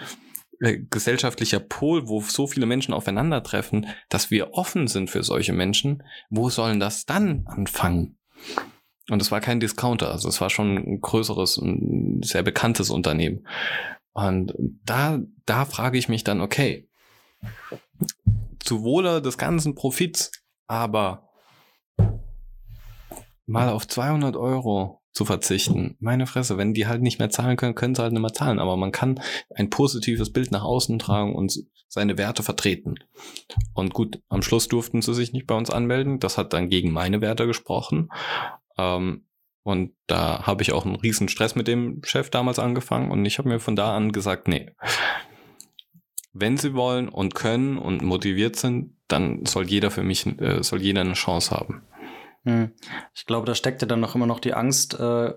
äh, 0.62 0.80
gesellschaftlicher 0.90 1.60
Pol, 1.60 2.08
wo 2.08 2.22
so 2.22 2.48
viele 2.48 2.66
Menschen 2.66 2.94
aufeinandertreffen, 2.94 3.88
dass 4.08 4.32
wir 4.32 4.54
offen 4.54 4.88
sind 4.88 5.10
für 5.10 5.22
solche 5.22 5.52
Menschen, 5.52 6.02
wo 6.30 6.50
sollen 6.50 6.80
das 6.80 7.06
dann 7.06 7.46
anfangen? 7.48 8.18
Und 9.10 9.22
es 9.22 9.32
war 9.32 9.42
kein 9.42 9.60
Discounter, 9.60 10.12
also 10.12 10.30
es 10.30 10.40
war 10.40 10.50
schon 10.50 10.78
ein 10.78 11.02
größeres, 11.02 11.58
ein 11.58 12.22
sehr 12.24 12.42
bekanntes 12.42 12.90
Unternehmen. 12.90 13.46
Und 14.14 14.54
da, 14.58 15.20
da 15.46 15.66
frage 15.66 15.98
ich 15.98 16.08
mich 16.08 16.24
dann, 16.24 16.40
okay, 16.40 16.88
zu 18.60 18.82
Wohle 18.84 19.22
des 19.22 19.38
ganzen 19.38 19.76
Profits, 19.76 20.32
aber 20.68 21.30
mal 23.46 23.70
auf 23.70 23.86
200 23.88 24.38
Euro 24.38 25.02
zu 25.16 25.24
verzichten. 25.24 25.96
Meine 26.00 26.28
Fresse, 26.28 26.58
wenn 26.58 26.74
die 26.74 26.88
halt 26.88 27.02
nicht 27.02 27.20
mehr 27.20 27.30
zahlen 27.30 27.56
können, 27.56 27.74
können 27.74 27.96
sie 27.96 28.02
halt 28.02 28.12
nicht 28.12 28.22
mehr 28.22 28.34
zahlen. 28.34 28.60
Aber 28.60 28.76
man 28.76 28.92
kann 28.92 29.22
ein 29.56 29.70
positives 29.70 30.32
Bild 30.32 30.52
nach 30.52 30.64
außen 30.64 31.00
tragen 31.00 31.34
und 31.34 31.58
seine 31.88 32.18
Werte 32.18 32.44
vertreten. 32.44 32.96
Und 33.74 33.94
gut, 33.94 34.22
am 34.28 34.42
Schluss 34.42 34.68
durften 34.68 35.02
sie 35.02 35.14
sich 35.14 35.32
nicht 35.32 35.48
bei 35.48 35.56
uns 35.56 35.70
anmelden. 35.70 36.20
Das 36.20 36.38
hat 36.38 36.52
dann 36.52 36.68
gegen 36.68 36.92
meine 36.92 37.22
Werte 37.22 37.48
gesprochen. 37.48 38.10
Ähm, 38.78 39.26
und 39.64 39.94
da 40.06 40.46
habe 40.46 40.64
ich 40.64 40.74
auch 40.74 40.86
einen 40.86 40.98
riesen 40.98 41.30
Stress 41.30 41.56
mit 41.56 41.70
dem 41.70 42.02
Chef 42.04 42.30
damals 42.30 42.60
angefangen. 42.60 43.10
Und 43.10 43.24
ich 43.26 43.38
habe 43.38 43.48
mir 43.48 43.62
von 43.62 43.78
da 43.78 43.96
an 43.96 44.12
gesagt, 44.12 44.50
nee, 44.50 44.70
wenn 46.34 46.58
sie 46.58 46.74
wollen 46.74 47.08
und 47.08 47.36
können 47.36 47.78
und 47.78 48.02
motiviert 48.02 48.58
sind, 48.58 48.98
dann 49.08 49.46
soll 49.46 49.66
jeder 49.66 49.92
für 49.92 50.04
mich, 50.04 50.26
äh, 50.42 50.62
soll 50.62 50.82
jeder 50.82 51.02
eine 51.02 51.14
Chance 51.14 51.52
haben. 51.52 51.84
Hm. 52.46 52.72
Ich 53.14 53.26
glaube, 53.26 53.46
da 53.46 53.56
steckte 53.56 53.88
dann 53.88 54.00
noch 54.00 54.16
immer 54.16 54.28
noch 54.28 54.40
die 54.40 54.54
Angst 54.54 55.00
äh, 55.00 55.34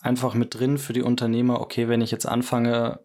einfach 0.00 0.34
mit 0.34 0.58
drin 0.58 0.78
für 0.78 0.92
die 0.92 1.02
Unternehmer, 1.02 1.60
okay, 1.60 1.88
wenn 1.88 2.00
ich 2.00 2.10
jetzt 2.10 2.26
anfange, 2.26 2.98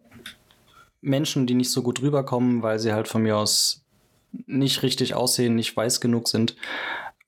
Menschen, 1.00 1.46
die 1.46 1.54
nicht 1.54 1.70
so 1.70 1.82
gut 1.82 2.02
rüberkommen, 2.02 2.62
weil 2.62 2.78
sie 2.80 2.92
halt 2.92 3.06
von 3.06 3.22
mir 3.22 3.36
aus 3.36 3.84
nicht 4.46 4.82
richtig 4.82 5.14
aussehen, 5.14 5.54
nicht 5.54 5.76
weiß 5.76 6.00
genug 6.00 6.28
sind, 6.28 6.56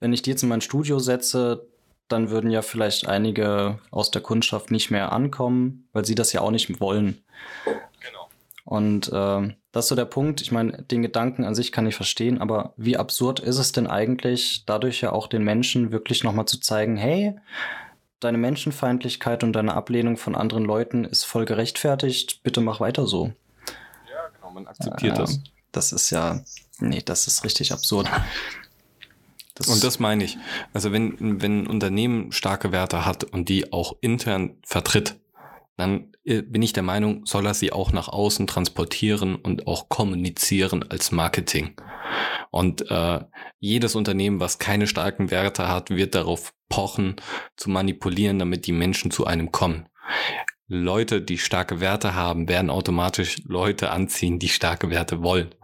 wenn 0.00 0.12
ich 0.12 0.22
die 0.22 0.30
jetzt 0.30 0.42
in 0.42 0.48
mein 0.48 0.60
Studio 0.60 0.98
setze, 0.98 1.66
dann 2.08 2.30
würden 2.30 2.50
ja 2.50 2.62
vielleicht 2.62 3.06
einige 3.06 3.78
aus 3.90 4.10
der 4.10 4.22
Kundschaft 4.22 4.70
nicht 4.70 4.90
mehr 4.90 5.12
ankommen, 5.12 5.88
weil 5.92 6.04
sie 6.04 6.14
das 6.14 6.32
ja 6.32 6.40
auch 6.40 6.50
nicht 6.50 6.80
wollen. 6.80 7.22
Und 8.70 9.08
äh, 9.08 9.52
das 9.72 9.86
ist 9.86 9.88
so 9.88 9.96
der 9.96 10.04
Punkt. 10.04 10.40
Ich 10.40 10.52
meine, 10.52 10.84
den 10.84 11.02
Gedanken 11.02 11.42
an 11.42 11.56
sich 11.56 11.72
kann 11.72 11.88
ich 11.88 11.96
verstehen, 11.96 12.40
aber 12.40 12.72
wie 12.76 12.96
absurd 12.96 13.40
ist 13.40 13.58
es 13.58 13.72
denn 13.72 13.88
eigentlich, 13.88 14.62
dadurch 14.64 15.00
ja 15.00 15.10
auch 15.10 15.26
den 15.26 15.42
Menschen 15.42 15.90
wirklich 15.90 16.22
nochmal 16.22 16.46
zu 16.46 16.60
zeigen, 16.60 16.96
hey, 16.96 17.34
deine 18.20 18.38
Menschenfeindlichkeit 18.38 19.42
und 19.42 19.54
deine 19.54 19.74
Ablehnung 19.74 20.16
von 20.16 20.36
anderen 20.36 20.64
Leuten 20.64 21.04
ist 21.04 21.24
voll 21.24 21.46
gerechtfertigt, 21.46 22.44
bitte 22.44 22.60
mach 22.60 22.78
weiter 22.78 23.08
so. 23.08 23.32
Ja, 24.08 24.28
genau, 24.36 24.52
man 24.52 24.68
akzeptiert 24.68 25.16
äh, 25.16 25.20
das. 25.20 25.40
Das 25.72 25.90
ist 25.90 26.10
ja, 26.10 26.40
nee, 26.78 27.02
das 27.04 27.26
ist 27.26 27.42
richtig 27.42 27.72
absurd. 27.72 28.08
Das 29.56 29.66
und 29.66 29.82
das 29.82 29.98
meine 29.98 30.22
ich. 30.22 30.38
Also 30.72 30.92
wenn, 30.92 31.42
wenn 31.42 31.64
ein 31.64 31.66
Unternehmen 31.66 32.30
starke 32.30 32.70
Werte 32.70 33.04
hat 33.04 33.24
und 33.24 33.48
die 33.48 33.72
auch 33.72 33.96
intern 34.00 34.58
vertritt, 34.64 35.16
dann 35.76 36.09
bin 36.24 36.62
ich 36.62 36.72
der 36.72 36.82
Meinung, 36.82 37.24
soll 37.24 37.46
er 37.46 37.54
sie 37.54 37.72
auch 37.72 37.92
nach 37.92 38.08
außen 38.08 38.46
transportieren 38.46 39.36
und 39.36 39.66
auch 39.66 39.88
kommunizieren 39.88 40.82
als 40.82 41.12
Marketing. 41.12 41.76
Und 42.50 42.90
äh, 42.90 43.20
jedes 43.58 43.94
Unternehmen, 43.94 44.40
was 44.40 44.58
keine 44.58 44.86
starken 44.86 45.30
Werte 45.30 45.68
hat, 45.68 45.90
wird 45.90 46.14
darauf 46.14 46.52
pochen, 46.68 47.16
zu 47.56 47.70
manipulieren, 47.70 48.38
damit 48.38 48.66
die 48.66 48.72
Menschen 48.72 49.10
zu 49.10 49.26
einem 49.26 49.52
kommen. 49.52 49.88
Leute, 50.66 51.20
die 51.20 51.38
starke 51.38 51.80
Werte 51.80 52.14
haben, 52.14 52.48
werden 52.48 52.70
automatisch 52.70 53.38
Leute 53.44 53.90
anziehen, 53.90 54.38
die 54.38 54.48
starke 54.48 54.88
Werte 54.90 55.22
wollen. 55.22 55.54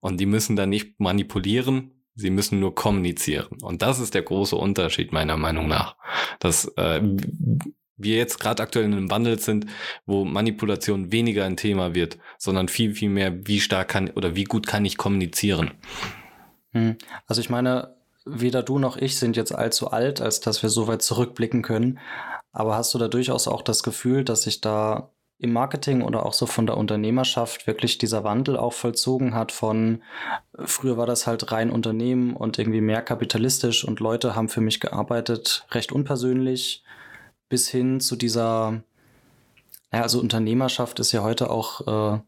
Und 0.00 0.18
die 0.18 0.26
müssen 0.26 0.56
dann 0.56 0.70
nicht 0.70 0.98
manipulieren, 0.98 2.02
sie 2.14 2.30
müssen 2.30 2.58
nur 2.58 2.74
kommunizieren. 2.74 3.58
Und 3.62 3.82
das 3.82 4.00
ist 4.00 4.14
der 4.14 4.22
große 4.22 4.56
Unterschied 4.56 5.12
meiner 5.12 5.36
Meinung 5.36 5.68
nach. 5.68 5.96
Dass 6.40 6.64
äh, 6.76 7.00
wir 7.96 8.16
jetzt 8.16 8.40
gerade 8.40 8.62
aktuell 8.62 8.84
in 8.84 8.92
einem 8.92 9.10
Wandel 9.10 9.38
sind, 9.38 9.66
wo 10.04 10.24
Manipulation 10.24 11.12
weniger 11.12 11.44
ein 11.44 11.56
Thema 11.56 11.94
wird, 11.94 12.18
sondern 12.38 12.68
viel, 12.68 12.94
viel 12.94 13.08
mehr, 13.08 13.46
wie 13.46 13.60
stark 13.60 13.88
kann 13.88 14.10
oder 14.10 14.36
wie 14.36 14.44
gut 14.44 14.66
kann 14.66 14.84
ich 14.84 14.96
kommunizieren. 14.96 15.72
Hm. 16.72 16.96
Also 17.26 17.40
ich 17.40 17.50
meine, 17.50 17.96
weder 18.24 18.62
du 18.62 18.78
noch 18.78 18.96
ich 18.96 19.18
sind 19.18 19.36
jetzt 19.36 19.54
allzu 19.54 19.90
alt, 19.90 20.20
als 20.20 20.40
dass 20.40 20.62
wir 20.62 20.68
so 20.68 20.88
weit 20.88 21.02
zurückblicken 21.02 21.62
können. 21.62 21.98
Aber 22.52 22.76
hast 22.76 22.92
du 22.94 22.98
da 22.98 23.08
durchaus 23.08 23.48
auch 23.48 23.62
das 23.62 23.82
Gefühl, 23.82 24.24
dass 24.24 24.42
sich 24.42 24.60
da 24.60 25.10
im 25.38 25.52
Marketing 25.52 26.02
oder 26.02 26.24
auch 26.24 26.32
so 26.32 26.46
von 26.46 26.66
der 26.66 26.78
Unternehmerschaft 26.78 27.66
wirklich 27.66 27.98
dieser 27.98 28.24
Wandel 28.24 28.56
auch 28.56 28.72
vollzogen 28.72 29.34
hat 29.34 29.52
von 29.52 30.02
früher 30.64 30.96
war 30.96 31.06
das 31.06 31.26
halt 31.26 31.52
rein 31.52 31.70
Unternehmen 31.70 32.34
und 32.34 32.58
irgendwie 32.58 32.80
mehr 32.80 33.02
kapitalistisch 33.02 33.84
und 33.84 34.00
Leute 34.00 34.34
haben 34.34 34.48
für 34.48 34.62
mich 34.62 34.80
gearbeitet, 34.80 35.66
recht 35.72 35.92
unpersönlich 35.92 36.84
bis 37.48 37.68
hin 37.68 38.00
zu 38.00 38.16
dieser, 38.16 38.82
ja, 39.92 40.02
also 40.02 40.20
Unternehmerschaft 40.20 40.98
ist 41.00 41.12
ja 41.12 41.22
heute 41.22 41.50
auch 41.50 42.16
äh, 42.16 42.20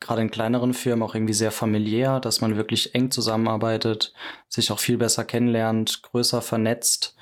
gerade 0.00 0.22
in 0.22 0.30
kleineren 0.30 0.74
Firmen 0.74 1.02
auch 1.02 1.14
irgendwie 1.14 1.32
sehr 1.32 1.52
familiär, 1.52 2.20
dass 2.20 2.40
man 2.40 2.56
wirklich 2.56 2.94
eng 2.94 3.10
zusammenarbeitet, 3.10 4.12
sich 4.48 4.72
auch 4.72 4.78
viel 4.78 4.98
besser 4.98 5.24
kennenlernt, 5.24 6.02
größer 6.02 6.42
vernetzt. 6.42 7.16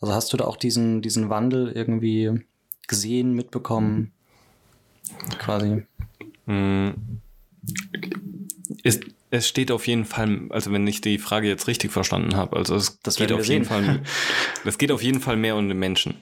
Also 0.00 0.14
hast 0.14 0.32
du 0.32 0.36
da 0.36 0.44
auch 0.44 0.56
diesen, 0.56 1.02
diesen 1.02 1.30
Wandel 1.30 1.70
irgendwie 1.70 2.44
gesehen, 2.88 3.34
mitbekommen? 3.34 4.12
Quasi. 5.38 5.86
Mm. 6.46 6.90
Ist, 8.82 9.04
es 9.30 9.48
steht 9.48 9.70
auf 9.70 9.86
jeden 9.86 10.04
Fall, 10.04 10.48
also 10.50 10.72
wenn 10.72 10.86
ich 10.86 11.00
die 11.00 11.18
Frage 11.18 11.48
jetzt 11.48 11.68
richtig 11.68 11.92
verstanden 11.92 12.36
habe, 12.36 12.56
also 12.56 12.74
es 12.74 13.00
das 13.00 13.16
geht 13.16 13.32
auf 13.32 13.46
jeden 13.46 13.64
Fall, 13.64 14.02
es 14.64 14.78
geht 14.78 14.92
auf 14.92 15.02
jeden 15.02 15.20
Fall 15.20 15.36
mehr 15.36 15.56
um 15.56 15.68
den 15.68 15.78
Menschen. 15.78 16.16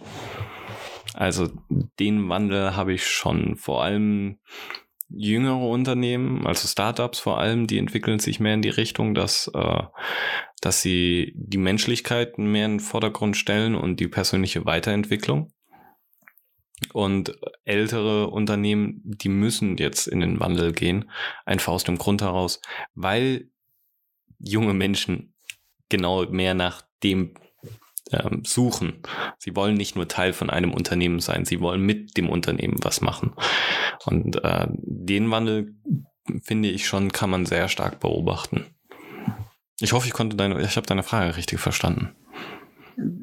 Also 1.14 1.50
den 1.98 2.28
Wandel 2.28 2.76
habe 2.76 2.92
ich 2.92 3.06
schon 3.06 3.56
vor 3.56 3.82
allem 3.82 4.38
jüngere 5.10 5.66
Unternehmen, 5.68 6.46
also 6.46 6.68
Startups 6.68 7.18
vor 7.18 7.40
allem, 7.40 7.66
die 7.66 7.78
entwickeln 7.78 8.18
sich 8.18 8.40
mehr 8.40 8.54
in 8.54 8.62
die 8.62 8.68
Richtung, 8.68 9.14
dass, 9.14 9.50
äh, 9.54 9.82
dass 10.60 10.82
sie 10.82 11.32
die 11.34 11.58
Menschlichkeit 11.58 12.38
mehr 12.38 12.66
in 12.66 12.72
den 12.72 12.80
Vordergrund 12.80 13.36
stellen 13.36 13.74
und 13.74 14.00
die 14.00 14.08
persönliche 14.08 14.66
Weiterentwicklung. 14.66 15.50
Und 16.92 17.36
ältere 17.64 18.28
Unternehmen, 18.28 19.00
die 19.04 19.28
müssen 19.28 19.76
jetzt 19.76 20.06
in 20.06 20.20
den 20.20 20.40
Wandel 20.40 20.72
gehen, 20.72 21.10
einfach 21.44 21.72
aus 21.72 21.84
dem 21.84 21.98
Grund 21.98 22.22
heraus, 22.22 22.60
weil 22.94 23.50
junge 24.38 24.74
Menschen 24.74 25.34
genau 25.88 26.24
mehr 26.26 26.54
nach 26.54 26.82
dem 27.02 27.34
ähm, 28.12 28.42
suchen. 28.44 29.02
Sie 29.38 29.54
wollen 29.56 29.74
nicht 29.74 29.96
nur 29.96 30.08
Teil 30.08 30.32
von 30.32 30.50
einem 30.50 30.72
Unternehmen 30.72 31.20
sein, 31.20 31.44
sie 31.44 31.60
wollen 31.60 31.82
mit 31.82 32.16
dem 32.16 32.28
Unternehmen 32.28 32.76
was 32.82 33.00
machen. 33.00 33.34
Und 34.04 34.42
äh, 34.44 34.66
den 34.70 35.30
Wandel, 35.30 35.74
finde 36.42 36.68
ich 36.68 36.86
schon, 36.86 37.10
kann 37.10 37.30
man 37.30 37.46
sehr 37.46 37.68
stark 37.68 38.00
beobachten. 38.00 38.66
Ich 39.80 39.92
hoffe, 39.92 40.06
ich 40.06 40.12
konnte 40.12 40.36
deine, 40.36 40.60
ich 40.60 40.76
habe 40.76 40.86
deine 40.86 41.02
Frage 41.02 41.36
richtig 41.36 41.60
verstanden. 41.60 42.14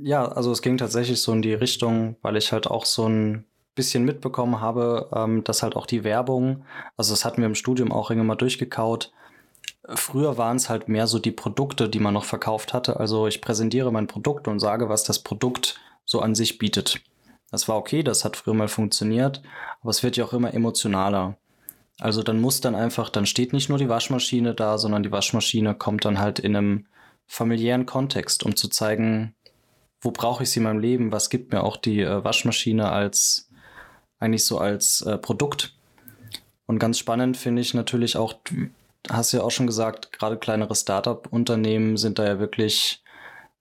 Ja, 0.04 0.26
also 0.26 0.52
es 0.52 0.62
ging 0.62 0.78
tatsächlich 0.78 1.22
so 1.22 1.34
in 1.34 1.42
die 1.42 1.54
Richtung, 1.54 2.16
weil 2.22 2.38
ich 2.38 2.52
halt 2.54 2.68
auch 2.68 2.86
so 2.86 3.08
ein 3.10 3.46
bisschen 3.76 4.06
mitbekommen 4.06 4.62
habe, 4.62 5.10
ähm, 5.14 5.44
dass 5.44 5.64
halt 5.64 5.76
auch 5.76 5.86
die 5.86 6.06
Werbung, 6.06 6.64
also 6.96 7.12
das 7.12 7.26
hatten 7.26 7.42
wir 7.42 7.48
im 7.48 7.56
Studium 7.56 7.92
auch 7.92 8.10
mal 8.10 8.36
durchgekaut. 8.36 9.12
Früher 9.88 10.38
waren 10.38 10.58
es 10.58 10.70
halt 10.70 10.88
mehr 10.88 11.08
so 11.08 11.20
die 11.20 11.32
Produkte, 11.32 11.90
die 11.90 12.00
man 12.00 12.14
noch 12.14 12.24
verkauft 12.24 12.74
hatte. 12.74 13.00
Also 13.00 13.28
ich 13.28 13.42
präsentiere 13.42 13.92
mein 13.92 14.08
Produkt 14.08 14.48
und 14.48 14.60
sage, 14.60 14.88
was 14.88 15.04
das 15.04 15.20
Produkt 15.20 15.80
so 16.06 16.22
an 16.22 16.36
sich 16.36 16.58
bietet. 16.58 17.02
Das 17.52 17.68
war 17.68 17.78
okay, 17.78 18.02
das 18.02 18.24
hat 18.24 18.38
früher 18.38 18.54
mal 18.54 18.68
funktioniert, 18.68 19.42
aber 19.82 19.90
es 19.90 20.04
wird 20.04 20.18
ja 20.18 20.26
auch 20.26 20.34
immer 20.34 20.54
emotionaler. 20.54 21.38
Also 22.00 22.24
dann 22.24 22.40
muss 22.40 22.62
dann 22.62 22.76
einfach, 22.76 23.10
dann 23.10 23.26
steht 23.26 23.54
nicht 23.54 23.70
nur 23.70 23.78
die 23.78 23.90
Waschmaschine 23.90 24.56
da, 24.56 24.78
sondern 24.78 25.04
die 25.04 25.12
Waschmaschine 25.12 25.76
kommt 25.76 26.06
dann 26.06 26.20
halt 26.20 26.40
in 26.40 26.56
einem 26.56 26.86
familiären 27.28 27.86
Kontext, 27.86 28.44
um 28.44 28.56
zu 28.56 28.70
zeigen, 28.70 29.35
wo 30.06 30.12
brauche 30.12 30.44
ich 30.44 30.52
sie 30.52 30.60
in 30.60 30.66
meinem 30.66 30.80
Leben, 30.80 31.12
was 31.12 31.32
gibt 31.32 31.52
mir 31.52 31.64
auch 31.64 31.78
die 31.78 32.02
äh, 32.02 32.24
Waschmaschine 32.24 32.92
als 32.92 33.50
eigentlich 34.20 34.46
so 34.46 34.60
als 34.60 35.02
äh, 35.02 35.18
Produkt. 35.18 35.76
Und 36.68 36.80
ganz 36.80 37.00
spannend 37.00 37.38
finde 37.38 37.62
ich 37.62 37.74
natürlich 37.74 38.16
auch, 38.16 38.36
hast 39.10 39.34
du 39.34 39.38
ja 39.38 39.44
auch 39.44 39.52
schon 39.52 39.68
gesagt, 39.68 40.12
gerade 40.14 40.38
kleinere 40.38 40.76
Startup-Unternehmen 40.76 41.98
sind 41.98 42.20
da 42.20 42.26
ja 42.26 42.40
wirklich 42.40 43.04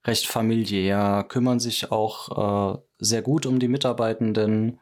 recht 0.05 0.27
familiär, 0.27 1.25
kümmern 1.27 1.59
sich 1.59 1.91
auch 1.91 2.75
äh, 2.75 2.79
sehr 2.99 3.23
gut 3.23 3.47
um 3.47 3.59
die 3.59 3.67
Mitarbeitenden. 3.67 4.79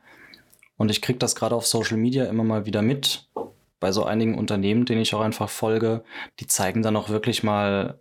Und 0.76 0.92
ich 0.92 1.02
kriege 1.02 1.20
das 1.20 1.36
gerade 1.36 1.56
auf 1.56 1.66
Social 1.66 1.98
Media 1.98 2.26
immer 2.26 2.44
mal 2.44 2.66
wieder 2.66 2.82
mit. 2.82 3.30
Bei 3.80 3.94
so 3.94 4.04
einigen 4.04 4.38
Unternehmen, 4.38 4.86
denen 4.86 5.02
ich 5.02 5.14
auch 5.16 5.22
einfach 5.22 5.50
folge, 5.50 6.04
die 6.40 6.48
zeigen 6.48 6.82
dann 6.82 6.98
auch 6.98 7.08
wirklich 7.08 7.42
mal 7.42 8.00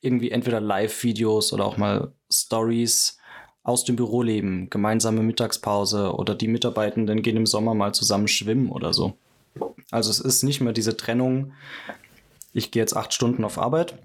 irgendwie 0.00 0.30
entweder 0.30 0.60
Live-Videos 0.60 1.52
oder 1.52 1.64
auch 1.64 1.76
mal 1.76 2.12
Stories 2.32 3.18
aus 3.62 3.84
dem 3.84 3.96
Büroleben, 3.96 4.70
gemeinsame 4.70 5.22
Mittagspause 5.22 6.14
oder 6.14 6.34
die 6.34 6.48
Mitarbeitenden 6.48 7.22
gehen 7.22 7.36
im 7.36 7.46
Sommer 7.46 7.74
mal 7.74 7.92
zusammen 7.92 8.28
schwimmen 8.28 8.70
oder 8.70 8.92
so. 8.92 9.14
Also 9.90 10.10
es 10.10 10.20
ist 10.20 10.42
nicht 10.42 10.60
mehr 10.60 10.72
diese 10.72 10.96
Trennung, 10.96 11.52
ich 12.52 12.70
gehe 12.70 12.82
jetzt 12.82 12.96
acht 12.96 13.12
Stunden 13.12 13.44
auf 13.44 13.58
Arbeit 13.58 13.98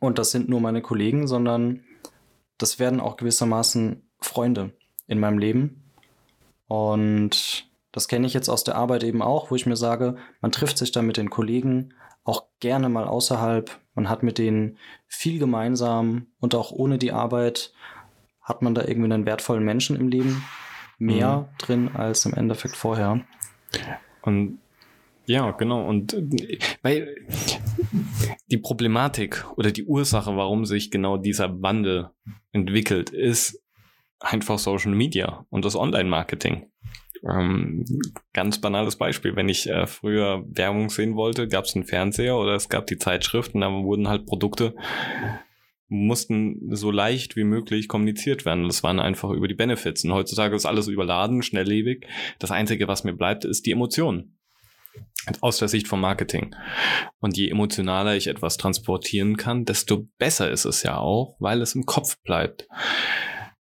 und 0.00 0.18
das 0.18 0.30
sind 0.30 0.48
nur 0.48 0.60
meine 0.60 0.82
Kollegen, 0.82 1.26
sondern 1.26 1.84
das 2.58 2.78
werden 2.78 3.00
auch 3.00 3.16
gewissermaßen 3.16 4.02
Freunde 4.20 4.72
in 5.06 5.20
meinem 5.20 5.38
Leben. 5.38 5.82
Und 6.68 7.66
das 7.92 8.08
kenne 8.08 8.26
ich 8.26 8.34
jetzt 8.34 8.48
aus 8.48 8.64
der 8.64 8.76
Arbeit 8.76 9.04
eben 9.04 9.22
auch, 9.22 9.50
wo 9.50 9.54
ich 9.54 9.66
mir 9.66 9.76
sage, 9.76 10.16
man 10.40 10.52
trifft 10.52 10.78
sich 10.78 10.92
dann 10.92 11.06
mit 11.06 11.16
den 11.16 11.30
Kollegen 11.30 11.94
auch 12.24 12.44
gerne 12.60 12.88
mal 12.88 13.06
außerhalb. 13.06 13.78
Man 13.94 14.08
hat 14.08 14.22
mit 14.22 14.38
denen 14.38 14.78
viel 15.06 15.38
gemeinsam 15.38 16.26
und 16.40 16.54
auch 16.54 16.70
ohne 16.70 16.98
die 16.98 17.12
Arbeit 17.12 17.72
hat 18.40 18.62
man 18.62 18.74
da 18.74 18.82
irgendwie 18.82 19.12
einen 19.12 19.26
wertvollen 19.26 19.64
Menschen 19.64 19.96
im 19.96 20.08
Leben 20.08 20.44
mehr 20.98 21.38
mhm. 21.38 21.58
drin 21.58 21.90
als 21.94 22.24
im 22.26 22.34
Endeffekt 22.34 22.76
vorher. 22.76 23.20
Und 24.22 24.58
ja, 25.26 25.50
genau. 25.52 25.86
Und 25.86 26.16
weil 26.82 27.14
die 28.48 28.58
Problematik 28.58 29.44
oder 29.56 29.70
die 29.70 29.84
Ursache, 29.84 30.36
warum 30.36 30.64
sich 30.64 30.90
genau 30.90 31.16
dieser 31.16 31.62
Wandel 31.62 32.10
entwickelt, 32.52 33.10
ist 33.10 33.62
einfach 34.18 34.58
Social 34.58 34.92
Media 34.92 35.46
und 35.50 35.64
das 35.64 35.76
Online-Marketing. 35.76 36.70
Ähm, 37.28 37.84
ganz 38.32 38.60
banales 38.60 38.96
Beispiel. 38.96 39.36
Wenn 39.36 39.48
ich 39.48 39.68
äh, 39.68 39.86
früher 39.86 40.44
Werbung 40.46 40.90
sehen 40.90 41.14
wollte, 41.14 41.48
gab 41.48 41.64
es 41.64 41.74
einen 41.74 41.84
Fernseher 41.84 42.36
oder 42.36 42.54
es 42.54 42.68
gab 42.68 42.86
die 42.86 42.98
Zeitschriften, 42.98 43.60
da 43.60 43.70
wurden 43.70 44.08
halt 44.08 44.26
Produkte 44.26 44.74
mussten 45.92 46.74
so 46.74 46.90
leicht 46.90 47.36
wie 47.36 47.44
möglich 47.44 47.86
kommuniziert 47.86 48.46
werden. 48.46 48.66
Das 48.66 48.82
waren 48.82 48.98
einfach 48.98 49.30
über 49.30 49.46
die 49.46 49.54
Benefits. 49.54 50.04
Und 50.04 50.12
heutzutage 50.12 50.56
ist 50.56 50.64
alles 50.64 50.88
überladen, 50.88 51.42
schnelllebig. 51.42 52.06
Das 52.38 52.50
Einzige, 52.50 52.88
was 52.88 53.04
mir 53.04 53.12
bleibt, 53.12 53.44
ist 53.44 53.66
die 53.66 53.72
Emotion. 53.72 54.38
Aus 55.40 55.58
der 55.58 55.68
Sicht 55.68 55.86
vom 55.86 56.00
Marketing. 56.00 56.56
Und 57.20 57.36
je 57.36 57.48
emotionaler 57.50 58.16
ich 58.16 58.26
etwas 58.26 58.56
transportieren 58.56 59.36
kann, 59.36 59.64
desto 59.64 60.08
besser 60.18 60.50
ist 60.50 60.64
es 60.64 60.82
ja 60.82 60.96
auch, 60.96 61.36
weil 61.38 61.60
es 61.60 61.74
im 61.74 61.84
Kopf 61.84 62.18
bleibt. 62.22 62.66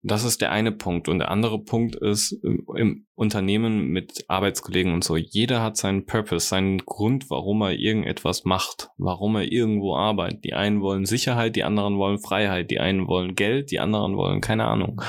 Das 0.03 0.25
ist 0.25 0.41
der 0.41 0.51
eine 0.51 0.73
Punkt. 0.73 1.09
Und 1.09 1.19
der 1.19 1.31
andere 1.31 1.63
Punkt 1.63 1.95
ist 1.95 2.33
im 2.43 3.07
Unternehmen 3.15 3.89
mit 3.89 4.25
Arbeitskollegen 4.29 4.95
und 4.95 5.05
so. 5.05 5.17
Jeder 5.17 5.63
hat 5.63 5.77
seinen 5.77 6.07
Purpose, 6.07 6.47
seinen 6.47 6.79
Grund, 6.79 7.29
warum 7.29 7.61
er 7.61 7.73
irgendetwas 7.73 8.45
macht, 8.45 8.89
warum 8.97 9.37
er 9.37 9.53
irgendwo 9.53 9.95
arbeitet. 9.95 10.45
Die 10.45 10.55
einen 10.55 10.81
wollen 10.81 11.05
Sicherheit, 11.05 11.55
die 11.55 11.65
anderen 11.65 11.99
wollen 11.99 12.19
Freiheit, 12.19 12.71
die 12.71 12.81
einen 12.81 13.09
wollen 13.09 13.35
Geld, 13.35 13.71
die 13.71 13.79
anderen 13.79 14.17
wollen, 14.17 14.41
keine 14.41 14.65
Ahnung, 14.65 15.03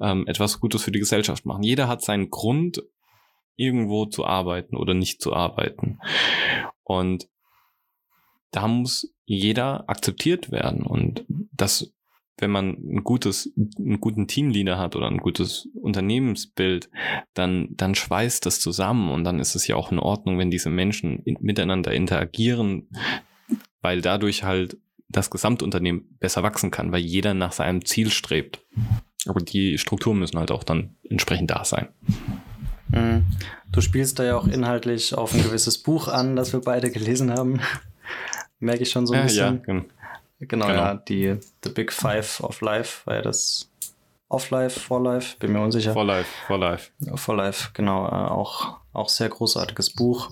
ähm, 0.00 0.26
etwas 0.26 0.58
Gutes 0.58 0.82
für 0.82 0.92
die 0.92 1.00
Gesellschaft 1.00 1.44
machen. 1.44 1.62
Jeder 1.62 1.86
hat 1.86 2.02
seinen 2.02 2.30
Grund, 2.30 2.82
irgendwo 3.56 4.06
zu 4.06 4.24
arbeiten 4.24 4.74
oder 4.74 4.94
nicht 4.94 5.20
zu 5.20 5.34
arbeiten. 5.34 5.98
Und 6.82 7.28
da 8.52 8.66
muss 8.66 9.14
jeder 9.26 9.88
akzeptiert 9.88 10.50
werden. 10.50 10.82
Und 10.82 11.26
das 11.52 11.92
wenn 12.40 12.50
man 12.50 12.70
ein 12.70 13.04
gutes, 13.04 13.52
einen 13.78 14.00
guten 14.00 14.26
Teamleader 14.26 14.78
hat 14.78 14.96
oder 14.96 15.06
ein 15.08 15.18
gutes 15.18 15.68
Unternehmensbild, 15.74 16.90
dann, 17.34 17.68
dann 17.70 17.94
schweißt 17.94 18.44
das 18.46 18.60
zusammen 18.60 19.10
und 19.10 19.24
dann 19.24 19.38
ist 19.38 19.54
es 19.54 19.66
ja 19.66 19.76
auch 19.76 19.92
in 19.92 19.98
Ordnung, 19.98 20.38
wenn 20.38 20.50
diese 20.50 20.70
Menschen 20.70 21.20
in, 21.24 21.36
miteinander 21.40 21.92
interagieren, 21.92 22.88
weil 23.82 24.00
dadurch 24.00 24.44
halt 24.44 24.78
das 25.08 25.30
Gesamtunternehmen 25.30 26.16
besser 26.20 26.42
wachsen 26.42 26.70
kann, 26.70 26.92
weil 26.92 27.00
jeder 27.00 27.34
nach 27.34 27.52
seinem 27.52 27.84
Ziel 27.84 28.10
strebt. 28.10 28.64
Aber 29.26 29.40
die 29.40 29.76
Strukturen 29.78 30.18
müssen 30.18 30.38
halt 30.38 30.50
auch 30.50 30.64
dann 30.64 30.96
entsprechend 31.08 31.50
da 31.50 31.64
sein. 31.64 31.88
Mhm. 32.88 33.26
Du 33.72 33.80
spielst 33.80 34.18
da 34.18 34.24
ja 34.24 34.36
auch 34.36 34.46
inhaltlich 34.46 35.14
auf 35.14 35.34
ein 35.34 35.42
gewisses 35.42 35.78
Buch 35.78 36.08
an, 36.08 36.36
das 36.36 36.52
wir 36.52 36.60
beide 36.60 36.90
gelesen 36.90 37.30
haben. 37.30 37.60
Merke 38.58 38.82
ich 38.82 38.90
schon 38.90 39.06
so 39.06 39.14
ein 39.14 39.20
ja, 39.20 39.24
bisschen. 39.24 39.56
Ja, 39.56 39.62
genau. 39.64 39.84
Genau, 40.40 40.66
genau, 40.66 40.78
ja, 40.78 40.94
die 40.94 41.38
The 41.62 41.70
Big 41.70 41.92
Five 41.92 42.40
of 42.40 42.60
Life, 42.62 43.06
war 43.06 43.16
ja 43.16 43.22
das 43.22 43.70
Off 44.28 44.50
Life, 44.50 44.80
For 44.80 45.02
Life, 45.02 45.36
bin 45.38 45.52
mir 45.52 45.60
unsicher. 45.60 45.92
For 45.92 46.04
Life, 46.04 46.30
For 46.46 46.58
Life. 46.58 46.90
For 47.16 47.36
Life, 47.36 47.70
genau, 47.74 48.06
äh, 48.06 48.30
auch, 48.30 48.78
auch 48.92 49.08
sehr 49.08 49.28
großartiges 49.28 49.90
Buch. 49.90 50.30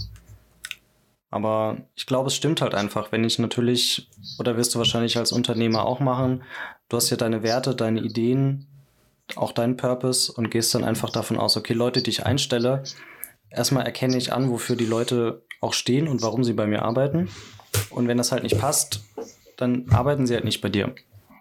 Aber 1.31 1.77
ich 1.95 2.07
glaube, 2.07 2.29
es 2.29 2.35
stimmt 2.35 2.63
halt 2.63 2.75
einfach, 2.75 3.13
wenn 3.13 3.25
ich 3.25 3.39
natürlich, 3.39 4.09
oder 4.39 4.57
wirst 4.57 4.75
du 4.75 4.79
wahrscheinlich 4.79 5.19
als 5.19 5.31
Unternehmer 5.31 5.85
auch 5.85 6.01
machen, 6.01 6.43
du 6.89 6.97
hast 6.97 7.11
ja 7.11 7.19
deine 7.19 7.43
Werte, 7.43 7.75
deine 7.75 8.01
Ideen, 8.01 8.67
auch 9.37 9.53
deinen 9.53 9.77
Purpose 9.77 10.33
und 10.33 10.51
gehst 10.51 10.75
dann 10.75 10.85
einfach 10.85 11.11
davon 11.11 11.39
aus, 11.39 11.57
okay, 11.59 11.75
Leute, 11.75 12.03
die 12.03 12.11
ich 12.11 12.25
einstelle, 12.25 12.83
erstmal 13.51 13.85
erkenne 13.85 14.17
ich 14.17 14.33
an, 14.33 14.51
wofür 14.51 14.77
die 14.77 14.87
Leute 14.87 15.43
auch 15.61 15.75
stehen 15.75 16.09
und 16.09 16.23
warum 16.23 16.45
sie 16.45 16.55
bei 16.55 16.67
mir 16.67 16.83
arbeiten. 16.83 17.29
Und 17.91 18.09
wenn 18.09 18.17
das 18.17 18.33
halt 18.33 18.43
nicht 18.43 18.59
passt, 18.59 19.03
dann 19.59 19.87
arbeiten 19.91 20.27
sie 20.27 20.35
halt 20.35 20.45
nicht 20.45 20.63
bei 20.63 20.71
dir. 20.71 20.95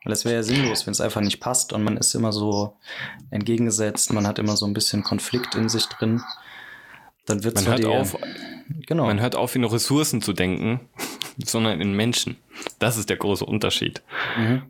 Weil 0.04 0.14
es 0.14 0.26
wäre 0.26 0.36
ja 0.36 0.44
sinnlos, 0.44 0.86
wenn 0.86 0.92
es 0.92 1.02
einfach 1.02 1.22
nicht 1.22 1.40
passt 1.40 1.72
und 1.72 1.84
man 1.84 1.98
ist 1.98 2.14
immer 2.16 2.32
so 2.32 2.76
entgegengesetzt, 3.30 4.12
man 4.12 4.28
hat 4.28 4.40
immer 4.40 4.58
so 4.58 4.66
ein 4.66 4.74
bisschen 4.74 5.04
Konflikt 5.04 5.56
in 5.56 5.70
sich 5.70 5.86
drin. 5.86 6.22
Dann 7.26 7.44
wird 7.44 7.56
man 7.56 7.68
hört 7.68 7.80
die, 7.80 7.86
auf, 7.86 8.18
genau. 8.86 9.06
Man 9.06 9.20
hört 9.20 9.36
auf, 9.36 9.56
in 9.56 9.64
Ressourcen 9.64 10.22
zu 10.22 10.34
denken, 10.34 10.80
sondern 11.38 11.80
in 11.80 11.94
Menschen. 11.94 12.38
Das 12.80 12.98
ist 12.98 13.10
der 13.10 13.18
große 13.18 13.46
Unterschied. 13.46 14.02
Mhm. 14.38 14.64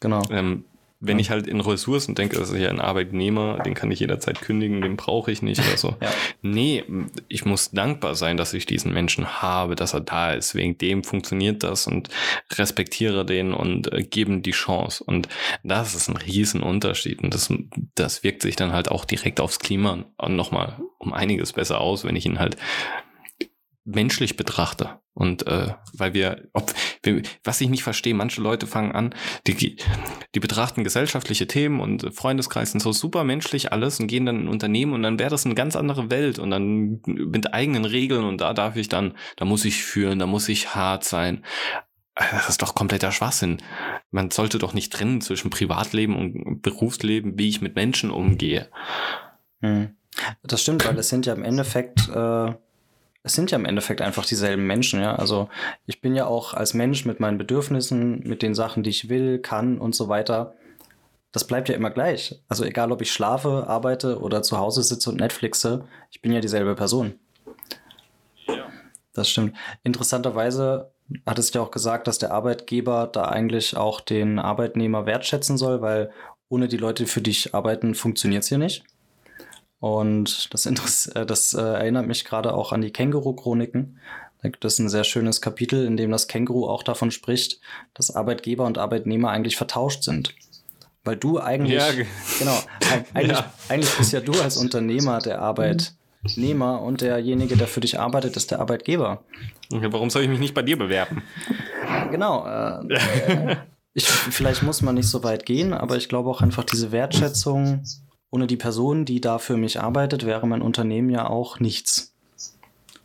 Genau. 0.00 0.22
Ähm, 0.30 0.64
wenn 1.02 1.18
ich 1.18 1.30
halt 1.30 1.46
in 1.46 1.60
Ressourcen 1.60 2.14
denke, 2.14 2.38
das 2.38 2.50
ist 2.50 2.58
ja 2.58 2.68
ein 2.68 2.80
Arbeitnehmer, 2.80 3.58
den 3.60 3.72
kann 3.72 3.90
ich 3.90 4.00
jederzeit 4.00 4.42
kündigen, 4.42 4.82
den 4.82 4.96
brauche 4.96 5.32
ich 5.32 5.40
nicht 5.40 5.60
oder 5.60 5.78
so. 5.78 5.88
ja. 6.00 6.10
Nee, 6.42 6.84
ich 7.26 7.46
muss 7.46 7.70
dankbar 7.70 8.14
sein, 8.14 8.36
dass 8.36 8.52
ich 8.52 8.66
diesen 8.66 8.92
Menschen 8.92 9.40
habe, 9.40 9.76
dass 9.76 9.94
er 9.94 10.00
da 10.00 10.32
ist. 10.34 10.54
Wegen 10.54 10.76
dem 10.76 11.02
funktioniert 11.02 11.62
das 11.62 11.86
und 11.86 12.10
respektiere 12.52 13.24
den 13.24 13.54
und 13.54 13.90
äh, 13.92 14.02
geben 14.02 14.42
die 14.42 14.50
Chance. 14.50 15.02
Und 15.02 15.28
das 15.64 15.94
ist 15.94 16.08
ein 16.08 16.18
Riesenunterschied. 16.18 17.22
Und 17.22 17.32
das, 17.32 17.50
das 17.94 18.22
wirkt 18.22 18.42
sich 18.42 18.56
dann 18.56 18.72
halt 18.72 18.90
auch 18.90 19.06
direkt 19.06 19.40
aufs 19.40 19.58
Klima 19.58 20.04
nochmal 20.28 20.76
um 20.98 21.14
einiges 21.14 21.54
besser 21.54 21.80
aus, 21.80 22.04
wenn 22.04 22.16
ich 22.16 22.26
ihn 22.26 22.38
halt 22.38 22.58
menschlich 23.94 24.36
betrachte. 24.36 25.00
Und 25.12 25.46
äh, 25.46 25.74
weil 25.92 26.14
wir, 26.14 26.48
ob, 26.52 26.72
wir, 27.02 27.22
was 27.44 27.60
ich 27.60 27.68
nicht 27.68 27.82
verstehe, 27.82 28.14
manche 28.14 28.40
Leute 28.40 28.66
fangen 28.66 28.92
an, 28.92 29.14
die, 29.46 29.76
die 30.34 30.40
betrachten 30.40 30.84
gesellschaftliche 30.84 31.46
Themen 31.46 31.80
und 31.80 32.14
Freundeskreis 32.14 32.72
und 32.74 32.80
so 32.80 32.92
super 32.92 33.24
menschlich 33.24 33.72
alles 33.72 34.00
und 34.00 34.06
gehen 34.06 34.24
dann 34.24 34.36
in 34.36 34.42
ein 34.44 34.48
Unternehmen 34.48 34.92
und 34.92 35.02
dann 35.02 35.18
wäre 35.18 35.30
das 35.30 35.44
eine 35.44 35.54
ganz 35.54 35.76
andere 35.76 36.10
Welt 36.10 36.38
und 36.38 36.50
dann 36.50 37.00
mit 37.06 37.52
eigenen 37.52 37.84
Regeln 37.84 38.24
und 38.24 38.40
da 38.40 38.54
darf 38.54 38.76
ich 38.76 38.88
dann, 38.88 39.14
da 39.36 39.44
muss 39.44 39.64
ich 39.64 39.82
führen, 39.82 40.18
da 40.18 40.26
muss 40.26 40.48
ich 40.48 40.74
hart 40.74 41.04
sein. 41.04 41.44
Das 42.14 42.48
ist 42.48 42.62
doch 42.62 42.74
kompletter 42.74 43.12
Schwachsinn. 43.12 43.58
Man 44.10 44.30
sollte 44.30 44.58
doch 44.58 44.74
nicht 44.74 44.92
trennen 44.92 45.20
zwischen 45.20 45.50
Privatleben 45.50 46.16
und 46.16 46.62
Berufsleben, 46.62 47.38
wie 47.38 47.48
ich 47.48 47.60
mit 47.60 47.74
Menschen 47.74 48.10
umgehe. 48.10 48.68
Hm. 49.60 49.96
Das 50.42 50.62
stimmt, 50.62 50.86
weil 50.86 50.98
es 50.98 51.08
sind 51.08 51.26
ja 51.26 51.34
im 51.34 51.44
Endeffekt 51.44 52.08
äh 52.08 52.52
es 53.22 53.34
sind 53.34 53.50
ja 53.50 53.58
im 53.58 53.66
Endeffekt 53.66 54.00
einfach 54.00 54.24
dieselben 54.24 54.66
Menschen, 54.66 55.00
ja. 55.00 55.14
Also 55.14 55.48
ich 55.86 56.00
bin 56.00 56.14
ja 56.14 56.26
auch 56.26 56.54
als 56.54 56.74
Mensch 56.74 57.04
mit 57.04 57.20
meinen 57.20 57.38
Bedürfnissen, 57.38 58.20
mit 58.20 58.42
den 58.42 58.54
Sachen, 58.54 58.82
die 58.82 58.90
ich 58.90 59.08
will, 59.08 59.38
kann 59.38 59.78
und 59.78 59.94
so 59.94 60.08
weiter. 60.08 60.54
Das 61.32 61.46
bleibt 61.46 61.68
ja 61.68 61.74
immer 61.74 61.90
gleich. 61.90 62.40
Also 62.48 62.64
egal, 62.64 62.90
ob 62.92 63.02
ich 63.02 63.12
schlafe, 63.12 63.66
arbeite 63.68 64.20
oder 64.20 64.42
zu 64.42 64.58
Hause 64.58 64.82
sitze 64.82 65.10
und 65.10 65.20
Netflixe, 65.20 65.84
ich 66.10 66.22
bin 66.22 66.32
ja 66.32 66.40
dieselbe 66.40 66.74
Person. 66.74 67.14
Ja. 68.46 68.66
Das 69.12 69.28
stimmt. 69.28 69.56
Interessanterweise 69.84 70.90
hat 71.26 71.38
es 71.38 71.52
ja 71.52 71.60
auch 71.60 71.70
gesagt, 71.70 72.06
dass 72.06 72.18
der 72.18 72.32
Arbeitgeber 72.32 73.08
da 73.12 73.24
eigentlich 73.24 73.76
auch 73.76 74.00
den 74.00 74.38
Arbeitnehmer 74.38 75.06
wertschätzen 75.06 75.58
soll, 75.58 75.82
weil 75.82 76.10
ohne 76.48 76.68
die 76.68 76.78
Leute, 76.78 77.06
für 77.06 77.20
dich 77.20 77.54
arbeiten, 77.54 77.94
funktioniert 77.94 78.42
es 78.42 78.48
hier 78.48 78.58
nicht. 78.58 78.84
Und 79.80 80.52
das, 80.52 80.66
Interess 80.66 81.06
äh, 81.06 81.26
das 81.26 81.54
äh, 81.54 81.60
erinnert 81.60 82.06
mich 82.06 82.24
gerade 82.24 82.54
auch 82.54 82.72
an 82.72 82.82
die 82.82 82.92
Känguru-Chroniken. 82.92 83.98
Da 84.42 84.48
gibt 84.48 84.64
es 84.64 84.78
ein 84.78 84.88
sehr 84.88 85.04
schönes 85.04 85.40
Kapitel, 85.40 85.84
in 85.84 85.96
dem 85.96 86.10
das 86.10 86.28
Känguru 86.28 86.66
auch 86.66 86.82
davon 86.82 87.10
spricht, 87.10 87.60
dass 87.94 88.14
Arbeitgeber 88.14 88.64
und 88.64 88.78
Arbeitnehmer 88.78 89.30
eigentlich 89.30 89.56
vertauscht 89.56 90.02
sind. 90.02 90.34
Weil 91.04 91.16
du 91.16 91.38
eigentlich, 91.38 91.78
ja. 91.78 92.04
genau, 92.38 92.58
eigentlich, 93.14 93.38
ja. 93.38 93.52
eigentlich 93.68 93.96
bist 93.96 94.12
ja 94.12 94.20
du 94.20 94.32
als 94.40 94.58
Unternehmer 94.58 95.18
der 95.18 95.40
Arbeitnehmer 95.40 96.82
und 96.82 97.00
derjenige, 97.00 97.56
der 97.56 97.66
für 97.66 97.80
dich 97.80 97.98
arbeitet, 97.98 98.36
ist 98.36 98.50
der 98.50 98.60
Arbeitgeber. 98.60 99.24
Okay, 99.72 99.88
warum 99.90 100.10
soll 100.10 100.22
ich 100.22 100.28
mich 100.28 100.40
nicht 100.40 100.54
bei 100.54 100.62
dir 100.62 100.78
bewerben? 100.78 101.22
Genau. 102.10 102.46
Äh, 102.46 103.56
ich, 103.94 104.06
vielleicht 104.06 104.62
muss 104.62 104.82
man 104.82 104.94
nicht 104.94 105.08
so 105.08 105.22
weit 105.24 105.46
gehen, 105.46 105.72
aber 105.72 105.96
ich 105.96 106.10
glaube 106.10 106.28
auch 106.28 106.42
einfach 106.42 106.64
diese 106.64 106.92
Wertschätzung 106.92 107.82
ohne 108.30 108.46
die 108.46 108.56
Person, 108.56 109.04
die 109.04 109.20
da 109.20 109.38
für 109.38 109.56
mich 109.56 109.80
arbeitet, 109.80 110.24
wäre 110.24 110.46
mein 110.46 110.62
Unternehmen 110.62 111.10
ja 111.10 111.28
auch 111.28 111.60
nichts. 111.60 112.14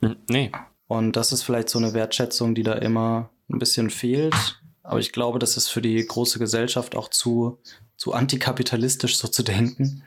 Hm, 0.02 0.16
nee. 0.30 0.52
Und 0.88 1.16
das 1.16 1.32
ist 1.32 1.44
vielleicht 1.44 1.70
so 1.70 1.80
eine 1.80 1.94
Wertschätzung, 1.94 2.54
die 2.54 2.64
da 2.64 2.74
immer 2.74 3.30
ein 3.50 3.60
bisschen 3.60 3.90
fehlt. 3.90 4.62
Aber 4.84 5.00
ich 5.00 5.12
glaube, 5.12 5.40
das 5.40 5.58
ist 5.58 5.68
für 5.70 5.82
die 5.82 6.06
große 6.06 6.38
Gesellschaft 6.38 6.96
auch 6.96 7.10
zu, 7.10 7.58
zu 7.98 8.14
antikapitalistisch, 8.14 9.18
so 9.18 9.28
zu 9.28 9.42
denken. 9.42 10.04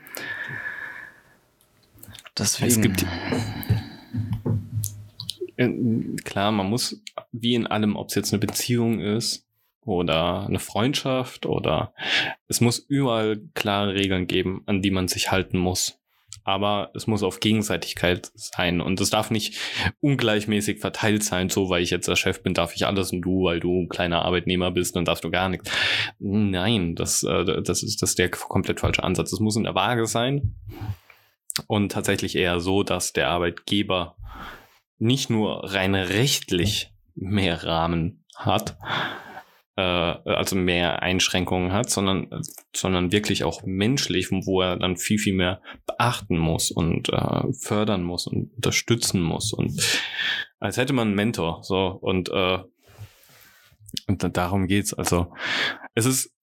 Deswegen. 2.37 2.71
Es 2.71 2.81
gibt. 2.81 3.05
Äh, 5.57 6.15
klar, 6.23 6.53
man 6.53 6.69
muss, 6.69 7.01
wie 7.33 7.55
in 7.55 7.67
allem, 7.67 7.97
ob 7.97 8.07
es 8.07 8.15
jetzt 8.15 8.31
eine 8.31 8.39
Beziehung 8.39 9.01
ist, 9.01 9.45
oder 9.85 10.45
eine 10.45 10.59
Freundschaft 10.59 11.45
oder 11.45 11.93
es 12.47 12.61
muss 12.61 12.79
überall 12.79 13.41
klare 13.53 13.93
Regeln 13.93 14.27
geben, 14.27 14.63
an 14.65 14.81
die 14.81 14.91
man 14.91 15.07
sich 15.07 15.31
halten 15.31 15.57
muss. 15.57 15.99
aber 16.43 16.91
es 16.95 17.05
muss 17.07 17.23
auf 17.23 17.39
Gegenseitigkeit 17.39 18.31
sein 18.33 18.81
und 18.81 18.99
es 19.01 19.09
darf 19.09 19.29
nicht 19.29 19.57
ungleichmäßig 20.01 20.79
verteilt 20.79 21.23
sein, 21.23 21.49
so 21.49 21.69
weil 21.69 21.83
ich 21.83 21.91
jetzt 21.91 22.07
der 22.07 22.15
Chef 22.15 22.41
bin, 22.41 22.53
darf 22.53 22.75
ich 22.75 22.85
alles 22.85 23.11
und 23.11 23.21
du, 23.21 23.43
weil 23.43 23.59
du 23.59 23.83
ein 23.83 23.89
kleiner 23.89 24.23
Arbeitnehmer 24.23 24.71
bist, 24.71 24.95
dann 24.95 25.05
darfst 25.05 25.23
du 25.23 25.29
gar 25.29 25.49
nichts. 25.49 25.71
Nein, 26.19 26.95
das, 26.95 27.23
äh, 27.23 27.61
das, 27.61 27.83
ist, 27.83 28.01
das 28.01 28.11
ist 28.11 28.19
der 28.19 28.29
komplett 28.29 28.79
falsche 28.79 29.03
Ansatz. 29.03 29.31
Es 29.31 29.39
muss 29.39 29.55
in 29.55 29.63
der 29.63 29.75
Waage 29.75 30.07
sein 30.07 30.55
und 31.67 31.91
tatsächlich 31.91 32.35
eher 32.35 32.59
so, 32.59 32.83
dass 32.83 33.13
der 33.13 33.29
Arbeitgeber 33.29 34.15
nicht 34.97 35.29
nur 35.29 35.71
rein 35.71 35.95
rechtlich 35.95 36.91
mehr 37.15 37.63
Rahmen 37.63 38.23
hat, 38.35 38.77
äh, 39.79 40.33
also 40.33 40.57
mehr 40.57 41.01
Einschränkungen 41.01 41.71
hat, 41.71 41.89
sondern, 41.89 42.27
sondern 42.75 43.13
wirklich 43.13 43.45
auch 43.45 43.63
menschlich, 43.63 44.29
wo 44.31 44.61
er 44.61 44.75
dann 44.75 44.97
viel, 44.97 45.17
viel 45.17 45.33
mehr 45.33 45.61
beachten 45.87 46.37
muss 46.37 46.69
und 46.69 47.09
äh, 47.09 47.53
fördern 47.53 48.03
muss 48.03 48.27
und 48.27 48.53
unterstützen 48.55 49.21
muss. 49.21 49.53
Und 49.53 49.81
als 50.59 50.75
hätte 50.75 50.91
man 50.91 51.07
einen 51.07 51.15
Mentor. 51.15 51.63
So, 51.63 51.97
und, 52.01 52.29
äh, 52.29 52.59
und 54.07 54.37
darum 54.37 54.67
geht's. 54.67 54.93
Also 54.93 55.31
es 55.95 56.05
ist 56.05 56.33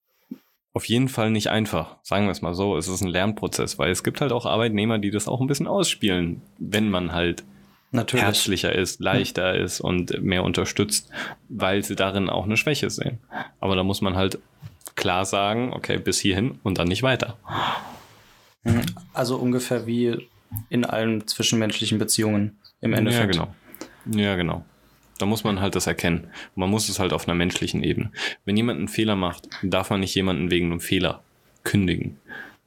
auf 0.73 0.85
jeden 0.85 1.07
Fall 1.07 1.29
nicht 1.29 1.49
einfach, 1.49 1.97
sagen 2.03 2.25
wir 2.25 2.31
es 2.31 2.41
mal 2.41 2.55
so. 2.55 2.75
Es 2.75 2.87
ist 2.87 3.01
ein 3.01 3.09
Lernprozess, 3.09 3.77
weil 3.77 3.91
es 3.91 4.03
gibt 4.03 4.19
halt 4.19 4.31
auch 4.31 4.47
Arbeitnehmer, 4.47 4.97
die 4.97 5.11
das 5.11 5.27
auch 5.27 5.41
ein 5.41 5.47
bisschen 5.47 5.67
ausspielen, 5.67 6.41
wenn 6.57 6.89
man 6.89 7.11
halt 7.11 7.43
Natürlich. 7.91 8.25
herzlicher 8.25 8.73
ist, 8.75 8.99
leichter 8.99 9.53
mhm. 9.53 9.63
ist 9.63 9.79
und 9.79 10.21
mehr 10.21 10.43
unterstützt, 10.43 11.09
weil 11.47 11.83
sie 11.83 11.95
darin 11.95 12.29
auch 12.29 12.45
eine 12.45 12.57
Schwäche 12.57 12.89
sehen. 12.89 13.19
Aber 13.59 13.75
da 13.75 13.83
muss 13.83 14.01
man 14.01 14.15
halt 14.15 14.39
klar 14.95 15.25
sagen, 15.25 15.73
okay, 15.73 15.97
bis 15.97 16.19
hierhin 16.19 16.59
und 16.63 16.77
dann 16.77 16.87
nicht 16.87 17.03
weiter. 17.03 17.37
Mhm. 18.63 18.81
Also 19.13 19.37
ungefähr 19.37 19.87
wie 19.87 20.27
in 20.69 20.85
allen 20.85 21.27
zwischenmenschlichen 21.27 21.97
Beziehungen 21.97 22.57
im 22.81 22.93
Endeffekt. 22.93 23.35
Ja, 23.35 23.45
genau. 24.05 24.19
Ja, 24.19 24.35
genau. 24.35 24.65
Da 25.17 25.25
muss 25.25 25.43
man 25.43 25.59
halt 25.59 25.75
das 25.75 25.87
erkennen. 25.87 26.27
Man 26.55 26.69
muss 26.69 26.89
es 26.89 26.99
halt 26.99 27.11
auf 27.13 27.27
einer 27.27 27.35
menschlichen 27.35 27.83
Ebene. 27.83 28.11
Wenn 28.45 28.57
jemand 28.57 28.77
einen 28.79 28.87
Fehler 28.87 29.15
macht, 29.15 29.49
darf 29.63 29.89
man 29.89 30.01
nicht 30.01 30.13
jemanden 30.13 30.51
wegen 30.51 30.67
einem 30.67 30.79
Fehler 30.79 31.23
kündigen. 31.63 32.19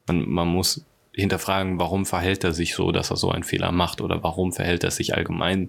Man, 0.06 0.28
man 0.28 0.48
muss 0.48 0.84
hinterfragen, 1.12 1.78
warum 1.78 2.06
verhält 2.06 2.44
er 2.44 2.52
sich 2.52 2.74
so, 2.74 2.92
dass 2.92 3.10
er 3.10 3.16
so 3.16 3.30
einen 3.30 3.42
Fehler 3.42 3.72
macht 3.72 4.00
oder 4.00 4.22
warum 4.22 4.52
verhält 4.52 4.84
er 4.84 4.90
sich 4.90 5.14
allgemein 5.14 5.68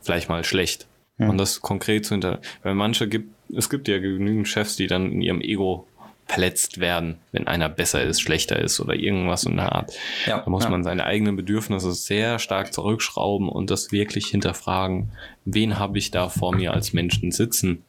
vielleicht 0.00 0.28
mal 0.28 0.44
schlecht. 0.44 0.86
Ja. 1.18 1.28
Und 1.28 1.38
das 1.38 1.60
konkret 1.60 2.06
zu 2.06 2.14
hinter, 2.14 2.40
weil 2.62 2.74
manche 2.74 3.08
gibt, 3.08 3.30
es 3.54 3.70
gibt 3.70 3.88
ja 3.88 3.98
genügend 3.98 4.46
Chefs, 4.46 4.76
die 4.76 4.86
dann 4.86 5.10
in 5.10 5.20
ihrem 5.20 5.40
Ego 5.40 5.86
verletzt 6.26 6.78
werden, 6.78 7.16
wenn 7.32 7.46
einer 7.46 7.70
besser 7.70 8.02
ist, 8.02 8.20
schlechter 8.20 8.58
ist 8.58 8.80
oder 8.80 8.94
irgendwas 8.94 9.44
in 9.44 9.56
der 9.56 9.72
Art. 9.72 9.94
Ja, 10.26 10.40
da 10.40 10.50
muss 10.50 10.64
ja. 10.64 10.70
man 10.70 10.84
seine 10.84 11.04
eigenen 11.04 11.36
Bedürfnisse 11.36 11.92
sehr 11.92 12.38
stark 12.38 12.74
zurückschrauben 12.74 13.48
und 13.48 13.70
das 13.70 13.92
wirklich 13.92 14.26
hinterfragen, 14.26 15.10
wen 15.46 15.78
habe 15.78 15.96
ich 15.96 16.10
da 16.10 16.28
vor 16.28 16.54
mir 16.54 16.74
als 16.74 16.92
Menschen 16.92 17.32
sitzen 17.32 17.84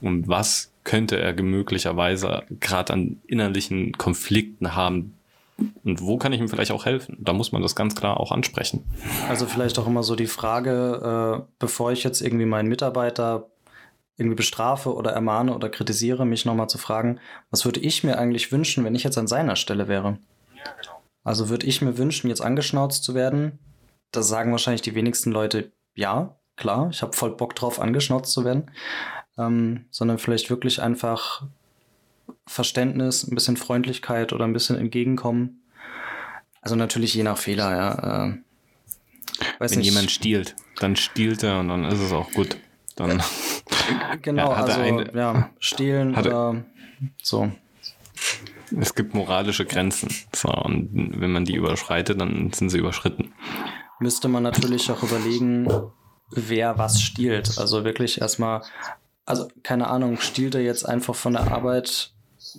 und 0.00 0.28
was 0.28 0.72
könnte 0.82 1.20
er 1.20 1.34
möglicherweise 1.42 2.44
gerade 2.60 2.94
an 2.94 3.20
innerlichen 3.26 3.92
Konflikten 3.92 4.74
haben, 4.74 5.17
und 5.58 6.00
wo 6.00 6.18
kann 6.18 6.32
ich 6.32 6.40
ihm 6.40 6.48
vielleicht 6.48 6.70
auch 6.70 6.84
helfen? 6.84 7.16
Da 7.20 7.32
muss 7.32 7.50
man 7.50 7.62
das 7.62 7.74
ganz 7.74 7.94
klar 7.96 8.20
auch 8.20 8.30
ansprechen. 8.30 8.84
Also 9.28 9.46
vielleicht 9.46 9.78
auch 9.78 9.86
immer 9.86 10.02
so 10.02 10.14
die 10.14 10.26
Frage, 10.26 11.40
äh, 11.40 11.52
bevor 11.58 11.90
ich 11.90 12.04
jetzt 12.04 12.20
irgendwie 12.20 12.46
meinen 12.46 12.68
Mitarbeiter 12.68 13.50
irgendwie 14.16 14.36
bestrafe 14.36 14.94
oder 14.94 15.12
ermahne 15.12 15.54
oder 15.54 15.68
kritisiere, 15.68 16.26
mich 16.26 16.44
nochmal 16.44 16.68
zu 16.68 16.78
fragen, 16.78 17.20
was 17.50 17.64
würde 17.64 17.80
ich 17.80 18.04
mir 18.04 18.18
eigentlich 18.18 18.52
wünschen, 18.52 18.84
wenn 18.84 18.94
ich 18.94 19.04
jetzt 19.04 19.18
an 19.18 19.28
seiner 19.28 19.56
Stelle 19.56 19.88
wäre? 19.88 20.18
Also 21.24 21.48
würde 21.48 21.66
ich 21.66 21.82
mir 21.82 21.98
wünschen, 21.98 22.28
jetzt 22.28 22.40
angeschnauzt 22.40 23.04
zu 23.04 23.14
werden? 23.14 23.58
Da 24.12 24.22
sagen 24.22 24.50
wahrscheinlich 24.52 24.82
die 24.82 24.94
wenigsten 24.94 25.30
Leute, 25.30 25.72
ja, 25.94 26.36
klar, 26.56 26.88
ich 26.90 27.02
habe 27.02 27.12
voll 27.12 27.36
Bock 27.36 27.54
drauf, 27.54 27.80
angeschnauzt 27.80 28.32
zu 28.32 28.44
werden. 28.44 28.70
Ähm, 29.36 29.86
sondern 29.90 30.18
vielleicht 30.18 30.50
wirklich 30.50 30.82
einfach 30.82 31.44
Verständnis, 32.46 33.26
ein 33.26 33.34
bisschen 33.34 33.56
Freundlichkeit 33.56 34.32
oder 34.32 34.44
ein 34.44 34.52
bisschen 34.52 34.76
Entgegenkommen. 34.76 35.62
Also 36.60 36.76
natürlich 36.76 37.14
je 37.14 37.22
nach 37.22 37.38
Fehler, 37.38 37.76
ja. 37.76 38.26
Äh, 38.26 38.34
Wenn 39.58 39.78
nicht. 39.78 39.84
jemand 39.84 40.10
stiehlt, 40.10 40.56
dann 40.80 40.96
stiehlt 40.96 41.42
er 41.42 41.60
und 41.60 41.68
dann 41.68 41.84
ist 41.84 42.00
es 42.00 42.12
auch 42.12 42.30
gut. 42.32 42.56
Dann 42.96 43.22
genau, 44.22 44.50
ja, 44.50 44.56
also 44.56 44.80
eine, 44.80 45.12
ja, 45.14 45.50
stehlen 45.58 46.16
oder 46.16 46.64
so. 47.22 47.52
Es 48.78 48.94
gibt 48.94 49.14
moralische 49.14 49.64
Grenzen. 49.64 50.08
So, 50.34 50.48
und 50.50 50.90
wenn 50.92 51.32
man 51.32 51.44
die 51.44 51.54
überschreitet, 51.54 52.20
dann 52.20 52.52
sind 52.52 52.70
sie 52.70 52.78
überschritten. 52.78 53.32
Müsste 54.00 54.28
man 54.28 54.42
natürlich 54.42 54.90
auch 54.90 55.02
überlegen, 55.02 55.68
wer 56.30 56.76
was 56.78 57.00
stiehlt. 57.00 57.58
Also 57.58 57.84
wirklich 57.84 58.20
erstmal, 58.20 58.62
also 59.24 59.48
keine 59.62 59.88
Ahnung, 59.88 60.20
stiehlt 60.20 60.54
er 60.54 60.62
jetzt 60.62 60.84
einfach 60.84 61.14
von 61.14 61.32
der 61.32 61.50
Arbeit 61.52 62.12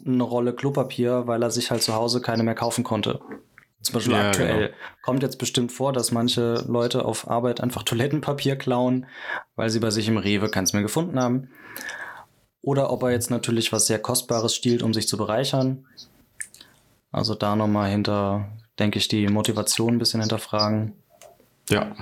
eine 0.06 0.24
Rolle 0.24 0.54
Klopapier, 0.54 1.28
weil 1.28 1.42
er 1.44 1.52
sich 1.52 1.72
halt 1.72 1.84
zu 1.84 1.94
Hause 1.94 2.22
keine 2.22 2.44
mehr 2.44 2.56
kaufen 2.56 2.84
konnte. 2.84 3.20
Zum 3.82 3.94
Beispiel 3.94 4.14
ja, 4.14 4.28
aktuell. 4.28 4.68
Genau. 4.68 4.78
Kommt 5.04 5.24
jetzt 5.24 5.38
bestimmt 5.38 5.72
vor, 5.72 5.94
dass 5.94 6.12
manche 6.12 6.66
Leute 6.68 7.06
auf 7.06 7.30
Arbeit 7.30 7.62
einfach 7.62 7.84
Toilettenpapier 7.84 8.56
klauen, 8.58 9.06
weil 9.56 9.70
sie 9.70 9.80
bei 9.80 9.90
sich 9.90 10.08
im 10.08 10.18
Rewe 10.18 10.50
keins 10.50 10.74
mehr 10.74 10.82
gefunden 10.82 11.20
haben. 11.20 11.50
Oder 12.62 12.92
ob 12.92 13.04
er 13.04 13.12
jetzt 13.12 13.32
natürlich 13.32 13.72
was 13.72 13.88
sehr 13.88 14.00
Kostbares 14.00 14.54
stiehlt, 14.54 14.84
um 14.84 14.94
sich 14.94 15.08
zu 15.08 15.18
bereichern. 15.18 15.86
Also 17.12 17.36
da 17.36 17.56
nochmal 17.56 17.90
hinter, 17.90 18.50
denke 18.78 19.00
ich, 19.00 19.08
die 19.08 19.28
Motivation 19.28 19.96
ein 19.96 20.00
bisschen 20.00 20.20
hinterfragen. 20.20 20.94
Ja, 21.70 21.96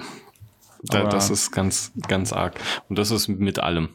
da, 0.83 1.03
das 1.03 1.29
ist 1.29 1.51
ganz, 1.51 1.91
ganz 2.07 2.33
arg. 2.33 2.59
Und 2.89 2.97
das 2.97 3.11
ist 3.11 3.27
mit 3.27 3.59
allem. 3.59 3.89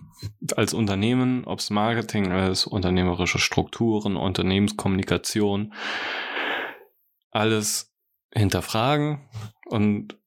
Als 0.56 0.74
Unternehmen, 0.74 1.44
ob 1.44 1.58
es 1.58 1.70
Marketing 1.70 2.30
ist, 2.30 2.66
unternehmerische 2.66 3.38
Strukturen, 3.38 4.16
Unternehmenskommunikation, 4.16 5.74
alles 7.30 7.92
hinterfragen 8.32 9.28
und 9.66 10.18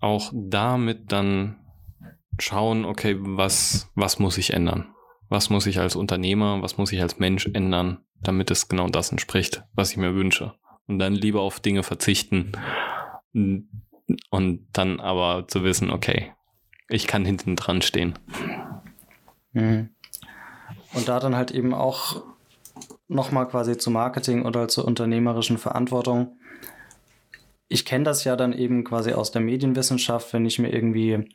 auch 0.00 0.32
damit 0.34 1.12
dann 1.12 1.60
schauen, 2.38 2.84
okay, 2.84 3.16
was, 3.18 3.90
was 3.94 4.18
muss 4.18 4.38
ich 4.38 4.52
ändern? 4.52 4.94
Was 5.28 5.50
muss 5.50 5.66
ich 5.66 5.78
als 5.78 5.96
Unternehmer, 5.96 6.62
was 6.62 6.76
muss 6.76 6.92
ich 6.92 7.00
als 7.00 7.18
Mensch 7.18 7.48
ändern, 7.52 8.04
damit 8.20 8.50
es 8.50 8.68
genau 8.68 8.88
das 8.88 9.10
entspricht, 9.10 9.62
was 9.74 9.92
ich 9.92 9.96
mir 9.96 10.14
wünsche? 10.14 10.54
Und 10.86 10.98
dann 10.98 11.14
lieber 11.14 11.40
auf 11.40 11.60
Dinge 11.60 11.82
verzichten, 11.82 12.52
und 14.30 14.66
dann 14.72 15.00
aber 15.00 15.48
zu 15.48 15.64
wissen, 15.64 15.90
okay, 15.90 16.32
ich 16.88 17.06
kann 17.06 17.24
hinten 17.24 17.56
dran 17.56 17.82
stehen. 17.82 18.18
Mhm. 19.54 19.88
Und 20.92 21.08
da 21.08 21.18
dann 21.18 21.34
halt 21.34 21.50
eben 21.50 21.74
auch 21.74 22.22
nochmal 23.08 23.48
quasi 23.48 23.76
zu 23.76 23.90
Marketing 23.90 24.44
oder 24.44 24.68
zur 24.68 24.84
unternehmerischen 24.84 25.58
Verantwortung. 25.58 26.36
Ich 27.68 27.84
kenne 27.84 28.04
das 28.04 28.24
ja 28.24 28.36
dann 28.36 28.52
eben 28.52 28.84
quasi 28.84 29.12
aus 29.12 29.30
der 29.30 29.40
Medienwissenschaft, 29.40 30.32
wenn 30.32 30.46
ich 30.46 30.58
mir 30.58 30.72
irgendwie, 30.72 31.28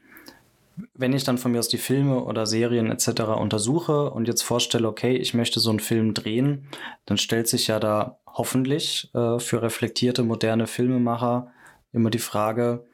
wenn 0.94 1.14
ich 1.14 1.24
dann 1.24 1.38
von 1.38 1.52
mir 1.52 1.60
aus 1.60 1.68
die 1.68 1.78
Filme 1.78 2.24
oder 2.24 2.46
Serien 2.46 2.92
etc. 2.92 3.22
untersuche 3.40 4.12
und 4.12 4.28
jetzt 4.28 4.44
vorstelle, 4.44 4.88
okay, 4.88 5.16
ich 5.16 5.34
möchte 5.34 5.60
so 5.60 5.70
einen 5.70 5.80
Film 5.80 6.14
drehen, 6.14 6.68
dann 7.06 7.18
stellt 7.18 7.48
sich 7.48 7.68
ja 7.68 7.80
da 7.80 8.20
hoffentlich 8.26 9.10
äh, 9.14 9.40
für 9.40 9.62
reflektierte 9.62 10.24
moderne 10.24 10.68
Filmemacher 10.68 11.52
immer 11.92 12.10
die 12.10 12.20
Frage, 12.20 12.86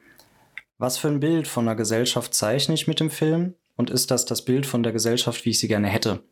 was 0.78 0.98
für 0.98 1.08
ein 1.08 1.20
Bild 1.20 1.46
von 1.46 1.66
einer 1.66 1.76
Gesellschaft 1.76 2.34
zeichne 2.34 2.74
ich 2.74 2.86
mit 2.86 3.00
dem 3.00 3.10
Film 3.10 3.54
und 3.76 3.90
ist 3.90 4.10
das 4.10 4.24
das 4.24 4.44
Bild 4.44 4.66
von 4.66 4.82
der 4.82 4.92
Gesellschaft, 4.92 5.44
wie 5.44 5.50
ich 5.50 5.58
sie 5.58 5.68
gerne 5.68 5.88
hätte? 5.88 6.22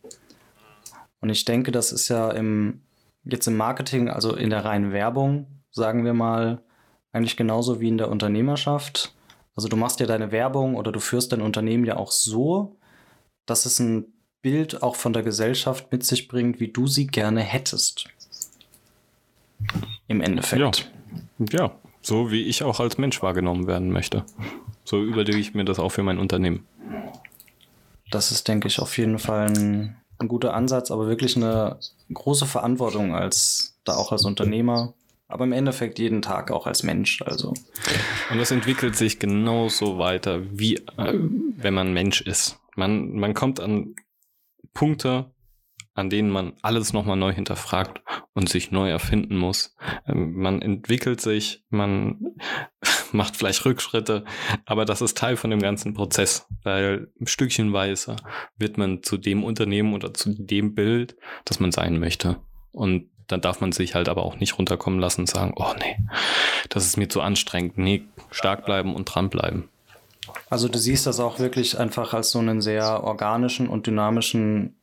Und 1.20 1.30
ich 1.30 1.44
denke, 1.44 1.72
das 1.72 1.92
ist 1.92 2.08
ja 2.08 2.30
im, 2.30 2.82
jetzt 3.24 3.46
im 3.46 3.56
Marketing, 3.56 4.08
also 4.08 4.34
in 4.34 4.50
der 4.50 4.64
reinen 4.64 4.92
Werbung, 4.92 5.46
sagen 5.70 6.04
wir 6.04 6.14
mal, 6.14 6.62
eigentlich 7.12 7.36
genauso 7.36 7.80
wie 7.80 7.88
in 7.88 7.98
der 7.98 8.10
Unternehmerschaft. 8.10 9.14
Also 9.54 9.68
du 9.68 9.76
machst 9.76 10.00
ja 10.00 10.06
deine 10.06 10.32
Werbung 10.32 10.74
oder 10.74 10.90
du 10.90 11.00
führst 11.00 11.32
dein 11.32 11.40
Unternehmen 11.40 11.84
ja 11.84 11.96
auch 11.96 12.10
so, 12.10 12.76
dass 13.46 13.66
es 13.66 13.78
ein 13.78 14.06
Bild 14.42 14.82
auch 14.82 14.96
von 14.96 15.12
der 15.12 15.22
Gesellschaft 15.22 15.90
mit 15.92 16.04
sich 16.04 16.28
bringt, 16.28 16.60
wie 16.60 16.68
du 16.68 16.86
sie 16.86 17.06
gerne 17.06 17.40
hättest. 17.40 18.06
Im 20.08 20.20
Endeffekt. 20.20 20.90
Ja, 21.38 21.58
ja 21.58 21.78
so 22.02 22.30
wie 22.30 22.42
ich 22.42 22.62
auch 22.62 22.80
als 22.80 22.98
Mensch 22.98 23.22
wahrgenommen 23.22 23.66
werden 23.66 23.90
möchte. 23.90 24.24
So 24.84 25.02
überlege 25.02 25.38
ich 25.38 25.54
mir 25.54 25.64
das 25.64 25.78
auch 25.78 25.90
für 25.90 26.02
mein 26.02 26.18
Unternehmen. 26.18 26.66
Das 28.14 28.30
ist, 28.30 28.46
denke 28.46 28.68
ich, 28.68 28.78
auf 28.78 28.96
jeden 28.96 29.18
Fall 29.18 29.48
ein, 29.48 29.96
ein 30.18 30.28
guter 30.28 30.54
Ansatz, 30.54 30.90
aber 30.90 31.08
wirklich 31.08 31.36
eine 31.36 31.78
große 32.12 32.46
Verantwortung 32.46 33.14
als 33.14 33.76
da 33.84 33.96
auch 33.96 34.12
als 34.12 34.24
Unternehmer, 34.24 34.94
aber 35.28 35.44
im 35.44 35.52
Endeffekt 35.52 35.98
jeden 35.98 36.22
Tag 36.22 36.50
auch 36.50 36.66
als 36.66 36.84
Mensch. 36.84 37.22
Also. 37.22 37.54
Und 38.30 38.38
das 38.38 38.50
entwickelt 38.50 38.96
sich 38.96 39.18
genauso 39.18 39.98
weiter, 39.98 40.40
wie 40.50 40.76
äh, 40.96 41.18
wenn 41.56 41.74
man 41.74 41.92
Mensch 41.92 42.20
ist. 42.20 42.58
Man, 42.76 43.14
man 43.14 43.34
kommt 43.34 43.60
an 43.60 43.94
Punkte, 44.72 45.33
an 45.94 46.10
denen 46.10 46.30
man 46.30 46.54
alles 46.62 46.92
nochmal 46.92 47.16
neu 47.16 47.32
hinterfragt 47.32 48.02
und 48.34 48.48
sich 48.48 48.70
neu 48.70 48.90
erfinden 48.90 49.36
muss. 49.36 49.76
Ähm, 50.06 50.34
man 50.34 50.60
entwickelt 50.60 51.20
sich, 51.20 51.64
man 51.70 52.34
macht 53.12 53.36
vielleicht 53.36 53.64
Rückschritte, 53.64 54.24
aber 54.66 54.84
das 54.84 55.00
ist 55.00 55.16
Teil 55.16 55.36
von 55.36 55.50
dem 55.50 55.60
ganzen 55.60 55.94
Prozess, 55.94 56.46
weil 56.62 57.12
stückchenweise 57.24 58.16
wird 58.56 58.76
man 58.76 59.02
zu 59.02 59.16
dem 59.16 59.44
Unternehmen 59.44 59.94
oder 59.94 60.12
zu 60.12 60.34
dem 60.36 60.74
Bild, 60.74 61.16
das 61.44 61.60
man 61.60 61.72
sein 61.72 61.98
möchte. 61.98 62.36
Und 62.72 63.08
dann 63.28 63.40
darf 63.40 63.60
man 63.60 63.72
sich 63.72 63.94
halt 63.94 64.08
aber 64.08 64.24
auch 64.24 64.36
nicht 64.36 64.58
runterkommen 64.58 65.00
lassen 65.00 65.22
und 65.22 65.28
sagen, 65.28 65.54
oh 65.56 65.72
nee, 65.78 65.96
das 66.68 66.84
ist 66.84 66.96
mir 66.96 67.08
zu 67.08 67.20
anstrengend. 67.20 67.78
Nee, 67.78 68.04
stark 68.30 68.66
bleiben 68.66 68.94
und 68.94 69.04
dranbleiben. 69.06 69.68
Also 70.50 70.68
du 70.68 70.78
siehst 70.78 71.06
das 71.06 71.20
auch 71.20 71.38
wirklich 71.38 71.78
einfach 71.78 72.14
als 72.14 72.30
so 72.30 72.38
einen 72.38 72.60
sehr 72.60 73.04
organischen 73.04 73.68
und 73.68 73.86
dynamischen 73.86 74.76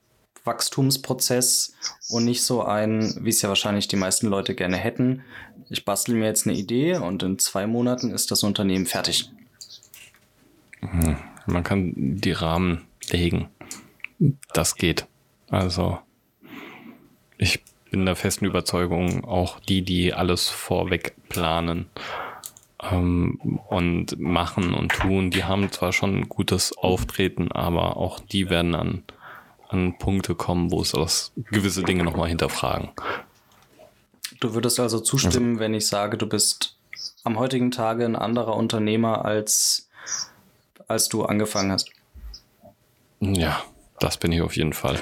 Wachstumsprozess 0.44 1.74
und 2.10 2.26
nicht 2.26 2.44
so 2.44 2.64
ein, 2.64 3.16
wie 3.22 3.30
es 3.30 3.42
ja 3.42 3.50
wahrscheinlich 3.50 3.88
die 3.88 3.96
meisten 3.96 4.28
Leute 4.28 4.56
gerne 4.56 4.78
hätten. 4.78 5.24
Ich 5.70 5.86
bastel 5.86 6.16
mir 6.16 6.26
jetzt 6.26 6.48
eine 6.48 6.58
Idee 6.58 6.98
und 6.98 7.24
in 7.24 7.40
zwei 7.40 7.68
Monaten 7.68 8.12
ist 8.12 8.32
das 8.32 8.44
Unternehmen 8.44 8.86
fertig. 8.86 9.32
Mhm. 10.82 11.18
Man 11.46 11.64
kann 11.64 11.94
die 11.96 12.32
Rahmen 12.32 12.88
legen. 13.10 13.50
Das 14.54 14.76
geht. 14.76 15.08
Also 15.50 16.00
ich 17.38 17.64
bin 17.90 18.06
der 18.06 18.16
festen 18.16 18.46
Überzeugung, 18.46 19.26
auch 19.26 19.60
die, 19.60 19.82
die 19.82 20.14
alles 20.14 20.50
vorweg 20.50 21.16
planen 21.30 21.88
ähm, 22.82 23.40
und 23.68 24.20
machen 24.20 24.74
und 24.74 24.92
tun, 24.92 25.32
die 25.32 25.44
haben 25.44 25.72
zwar 25.72 25.92
schon 25.92 26.16
ein 26.16 26.30
gutes 26.30 26.78
Auftreten, 26.78 27.52
aber 27.52 27.98
auch 27.98 28.20
die 28.20 28.50
werden 28.50 28.76
an 28.76 29.04
an 29.72 29.98
Punkte 29.98 30.36
kommen, 30.36 30.72
wo 30.72 30.82
es 30.82 30.92
das 30.92 31.32
gewisse 31.36 31.84
Dinge 31.84 32.04
nochmal 32.04 32.30
hinterfragen. 32.30 32.90
Du 34.40 34.54
würdest 34.54 34.80
also 34.80 35.00
zustimmen, 35.00 35.52
also, 35.52 35.60
wenn 35.62 35.74
ich 35.74 35.88
sage, 35.88 36.18
du 36.18 36.28
bist 36.28 36.78
am 37.24 37.40
heutigen 37.40 37.72
Tage 37.72 38.06
ein 38.06 38.16
anderer 38.16 38.56
Unternehmer, 38.56 39.24
als, 39.26 39.90
als 40.88 41.10
du 41.10 41.24
angefangen 41.24 41.72
hast. 41.72 41.90
Ja, 43.20 43.64
das 44.00 44.18
bin 44.18 44.32
ich 44.32 44.42
auf 44.42 44.56
jeden 44.56 44.74
Fall. 44.74 45.00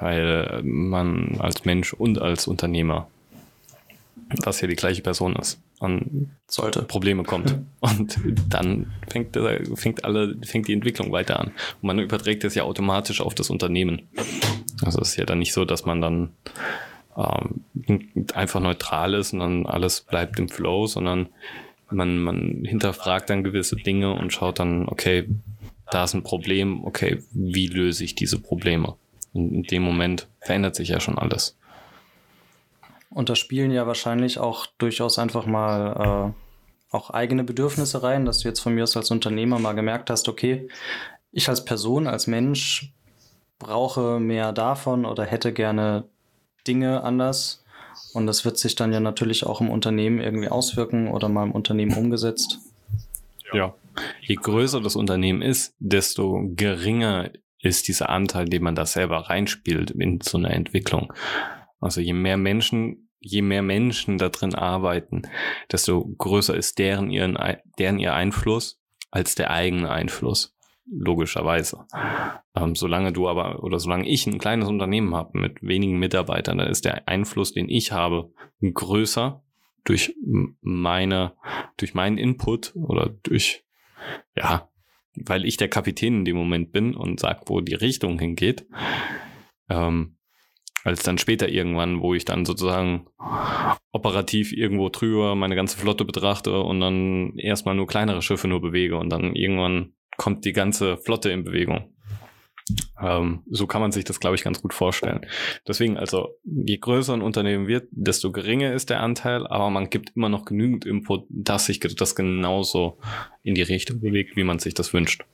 Weil 0.00 0.62
man 0.62 1.40
als 1.40 1.64
Mensch 1.64 1.92
und 1.92 2.20
als 2.20 2.46
Unternehmer 2.46 3.08
das 4.42 4.60
ja 4.60 4.68
die 4.68 4.76
gleiche 4.76 5.02
Person 5.02 5.34
ist 5.36 5.58
an 5.80 6.30
sollte 6.46 6.82
Probleme 6.82 7.24
kommt. 7.24 7.58
Und 7.80 8.18
dann 8.48 8.92
fängt, 9.08 9.36
fängt 9.74 10.04
alle, 10.04 10.36
fängt 10.44 10.68
die 10.68 10.72
Entwicklung 10.72 11.10
weiter 11.10 11.40
an. 11.40 11.48
Und 11.48 11.82
man 11.82 11.98
überträgt 11.98 12.44
es 12.44 12.54
ja 12.54 12.64
automatisch 12.64 13.20
auf 13.20 13.34
das 13.34 13.50
Unternehmen. 13.50 14.08
Also 14.82 15.00
es 15.00 15.10
ist 15.10 15.16
ja 15.16 15.24
dann 15.24 15.38
nicht 15.38 15.52
so, 15.52 15.64
dass 15.64 15.84
man 15.84 16.00
dann 16.00 16.30
ähm, 17.16 17.64
einfach 18.34 18.60
neutral 18.60 19.14
ist 19.14 19.32
und 19.32 19.40
dann 19.40 19.66
alles 19.66 20.02
bleibt 20.02 20.38
im 20.38 20.48
Flow, 20.48 20.86
sondern 20.86 21.28
man, 21.90 22.18
man 22.18 22.64
hinterfragt 22.64 23.30
dann 23.30 23.44
gewisse 23.44 23.76
Dinge 23.76 24.12
und 24.12 24.32
schaut 24.32 24.58
dann, 24.58 24.88
okay, 24.88 25.26
da 25.90 26.04
ist 26.04 26.14
ein 26.14 26.22
Problem, 26.22 26.84
okay, 26.84 27.18
wie 27.32 27.66
löse 27.66 28.04
ich 28.04 28.14
diese 28.14 28.38
Probleme? 28.38 28.94
Und 29.32 29.52
in 29.52 29.62
dem 29.64 29.82
Moment 29.82 30.28
verändert 30.40 30.76
sich 30.76 30.88
ja 30.88 31.00
schon 31.00 31.18
alles. 31.18 31.56
Und 33.10 33.28
da 33.28 33.34
spielen 33.34 33.72
ja 33.72 33.86
wahrscheinlich 33.86 34.38
auch 34.38 34.66
durchaus 34.78 35.18
einfach 35.18 35.44
mal 35.44 36.32
äh, 36.32 36.94
auch 36.94 37.10
eigene 37.10 37.44
Bedürfnisse 37.44 38.02
rein, 38.02 38.24
dass 38.24 38.38
du 38.38 38.48
jetzt 38.48 38.60
von 38.60 38.74
mir 38.74 38.84
aus 38.84 38.96
als 38.96 39.10
Unternehmer 39.10 39.58
mal 39.58 39.74
gemerkt 39.74 40.10
hast, 40.10 40.28
okay, 40.28 40.68
ich 41.32 41.48
als 41.48 41.64
Person, 41.64 42.06
als 42.06 42.26
Mensch 42.26 42.92
brauche 43.58 44.18
mehr 44.18 44.52
davon 44.52 45.04
oder 45.04 45.24
hätte 45.24 45.52
gerne 45.52 46.04
Dinge 46.66 47.02
anders. 47.02 47.64
Und 48.12 48.26
das 48.26 48.44
wird 48.44 48.58
sich 48.58 48.74
dann 48.74 48.92
ja 48.92 49.00
natürlich 49.00 49.44
auch 49.44 49.60
im 49.60 49.70
Unternehmen 49.70 50.20
irgendwie 50.20 50.48
auswirken 50.48 51.08
oder 51.08 51.28
mal 51.28 51.44
im 51.44 51.52
Unternehmen 51.52 51.96
umgesetzt. 51.96 52.58
Ja, 53.52 53.74
je 54.22 54.36
größer 54.36 54.80
das 54.80 54.96
Unternehmen 54.96 55.42
ist, 55.42 55.74
desto 55.78 56.42
geringer 56.54 57.30
ist 57.60 57.88
dieser 57.88 58.08
Anteil, 58.08 58.46
den 58.46 58.62
man 58.62 58.74
da 58.74 58.86
selber 58.86 59.28
reinspielt 59.28 59.90
in 59.90 60.20
so 60.20 60.38
eine 60.38 60.50
Entwicklung. 60.50 61.12
Also 61.80 62.00
je 62.00 62.12
mehr 62.12 62.36
Menschen, 62.36 63.08
je 63.18 63.42
mehr 63.42 63.62
Menschen 63.62 64.18
da 64.18 64.28
drin 64.28 64.54
arbeiten, 64.54 65.22
desto 65.70 66.06
größer 66.18 66.54
ist 66.54 66.78
deren, 66.78 67.10
ihren, 67.10 67.38
deren 67.78 67.98
ihr 67.98 68.14
Einfluss 68.14 68.80
als 69.10 69.34
der 69.34 69.50
eigene 69.50 69.90
Einfluss. 69.90 70.56
Logischerweise. 70.92 71.86
Ähm, 72.56 72.74
solange 72.74 73.12
du 73.12 73.28
aber, 73.28 73.62
oder 73.62 73.78
solange 73.78 74.08
ich 74.08 74.26
ein 74.26 74.38
kleines 74.38 74.68
Unternehmen 74.68 75.14
habe 75.14 75.38
mit 75.38 75.62
wenigen 75.62 75.98
Mitarbeitern, 75.98 76.58
dann 76.58 76.68
ist 76.68 76.84
der 76.84 77.06
Einfluss, 77.06 77.52
den 77.52 77.68
ich 77.68 77.92
habe, 77.92 78.32
größer 78.60 79.42
durch 79.84 80.14
meine, 80.60 81.34
durch 81.76 81.94
meinen 81.94 82.18
Input 82.18 82.74
oder 82.74 83.08
durch, 83.22 83.64
ja, 84.36 84.68
weil 85.14 85.44
ich 85.44 85.56
der 85.56 85.68
Kapitän 85.68 86.18
in 86.18 86.24
dem 86.24 86.36
Moment 86.36 86.72
bin 86.72 86.94
und 86.94 87.20
sag, 87.20 87.48
wo 87.48 87.60
die 87.60 87.74
Richtung 87.74 88.18
hingeht. 88.18 88.66
Ähm, 89.68 90.16
als 90.84 91.02
dann 91.02 91.18
später 91.18 91.48
irgendwann, 91.48 92.00
wo 92.00 92.14
ich 92.14 92.24
dann 92.24 92.44
sozusagen 92.44 93.06
operativ 93.92 94.52
irgendwo 94.52 94.88
drüber 94.88 95.34
meine 95.34 95.56
ganze 95.56 95.78
Flotte 95.78 96.04
betrachte 96.04 96.60
und 96.60 96.80
dann 96.80 97.36
erstmal 97.36 97.74
nur 97.74 97.86
kleinere 97.86 98.22
Schiffe 98.22 98.48
nur 98.48 98.60
bewege 98.60 98.96
und 98.96 99.10
dann 99.10 99.34
irgendwann 99.34 99.92
kommt 100.16 100.44
die 100.44 100.52
ganze 100.52 100.96
Flotte 100.96 101.30
in 101.30 101.44
Bewegung. 101.44 101.92
Ähm, 103.00 103.42
so 103.50 103.66
kann 103.66 103.80
man 103.80 103.92
sich 103.92 104.04
das, 104.04 104.20
glaube 104.20 104.36
ich, 104.36 104.44
ganz 104.44 104.62
gut 104.62 104.74
vorstellen. 104.74 105.26
Deswegen, 105.66 105.96
also 105.96 106.36
je 106.44 106.76
größer 106.76 107.14
ein 107.14 107.22
Unternehmen 107.22 107.66
wird, 107.66 107.88
desto 107.90 108.30
geringer 108.30 108.72
ist 108.72 108.90
der 108.90 109.00
Anteil, 109.00 109.46
aber 109.46 109.70
man 109.70 109.90
gibt 109.90 110.12
immer 110.14 110.28
noch 110.28 110.44
genügend 110.44 110.84
Input, 110.84 111.24
dass 111.28 111.66
sich 111.66 111.80
das 111.80 112.14
genauso 112.14 112.98
in 113.42 113.54
die 113.54 113.62
Richtung 113.62 114.00
bewegt, 114.00 114.36
wie 114.36 114.44
man 114.44 114.58
sich 114.58 114.74
das 114.74 114.92
wünscht. 114.92 115.24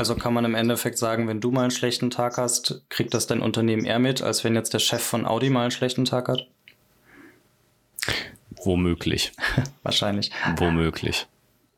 Also 0.00 0.14
kann 0.14 0.32
man 0.32 0.46
im 0.46 0.54
Endeffekt 0.54 0.96
sagen, 0.96 1.28
wenn 1.28 1.42
du 1.42 1.50
mal 1.50 1.60
einen 1.60 1.70
schlechten 1.70 2.08
Tag 2.08 2.38
hast, 2.38 2.86
kriegt 2.88 3.12
das 3.12 3.26
dein 3.26 3.42
Unternehmen 3.42 3.84
eher 3.84 3.98
mit, 3.98 4.22
als 4.22 4.44
wenn 4.44 4.54
jetzt 4.54 4.72
der 4.72 4.78
Chef 4.78 5.02
von 5.02 5.26
Audi 5.26 5.50
mal 5.50 5.60
einen 5.60 5.72
schlechten 5.72 6.06
Tag 6.06 6.28
hat? 6.28 6.46
Womöglich. 8.64 9.32
Wahrscheinlich. 9.82 10.30
Womöglich. 10.56 11.26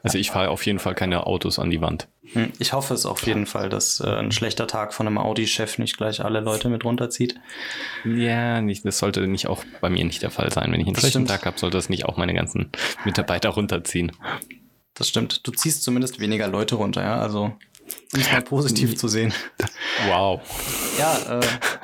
Also 0.05 0.19
ich 0.19 0.31
fahre 0.31 0.51
auf 0.51 0.65
jeden 0.65 0.79
Fall 0.79 0.95
keine 0.95 1.27
Autos 1.27 1.59
an 1.59 1.71
die 1.71 1.81
Wand. 1.81 2.07
Hm, 2.33 2.53
ich 2.61 2.73
hoffe 2.73 2.95
es 2.95 3.07
auf 3.07 3.27
jeden 3.27 3.45
Fall, 3.45 3.69
dass 3.69 3.99
äh, 3.99 4.07
ein 4.07 4.31
schlechter 4.31 4.69
Tag 4.69 4.95
von 4.95 5.09
einem 5.09 5.19
Audi-Chef 5.19 5.79
nicht 5.79 5.97
gleich 5.97 6.25
alle 6.25 6.39
Leute 6.39 6.69
mit 6.69 6.85
runterzieht. 6.85 7.41
Ja, 8.05 8.61
nicht, 8.61 8.85
das 8.85 8.99
sollte 8.99 9.27
nicht 9.27 9.49
auch 9.49 9.65
bei 9.81 9.91
mir 9.91 10.05
nicht 10.05 10.23
der 10.23 10.31
Fall 10.31 10.53
sein. 10.53 10.71
Wenn 10.71 10.81
ich 10.81 10.87
einen 10.87 10.95
das 10.95 11.03
schlechten 11.03 11.27
stimmt. 11.27 11.41
Tag 11.41 11.45
habe, 11.45 11.59
sollte 11.59 11.77
das 11.77 11.89
nicht 11.89 12.05
auch 12.05 12.17
meine 12.17 12.35
ganzen 12.35 12.71
Mitarbeiter 13.05 13.49
runterziehen. 13.49 14.13
Das 14.95 15.09
stimmt. 15.09 15.45
Du 15.45 15.51
ziehst 15.51 15.83
zumindest 15.83 16.21
weniger 16.21 16.47
Leute 16.47 16.77
runter, 16.77 17.03
ja. 17.03 17.19
Also 17.19 17.53
um 18.13 18.21
es 18.21 18.31
mal 18.33 18.43
positiv 18.43 18.97
zu 18.97 19.09
sehen. 19.09 19.33
Wow. 20.09 20.41
Ja, 20.99 21.39
äh, 21.39 21.41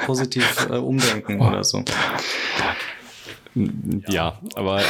positiv 0.06 0.66
äh, 0.70 0.76
umdenken 0.76 1.40
oder 1.40 1.64
so. 1.64 1.84
Ja, 4.08 4.38
aber 4.54 4.80
äh, 4.80 4.84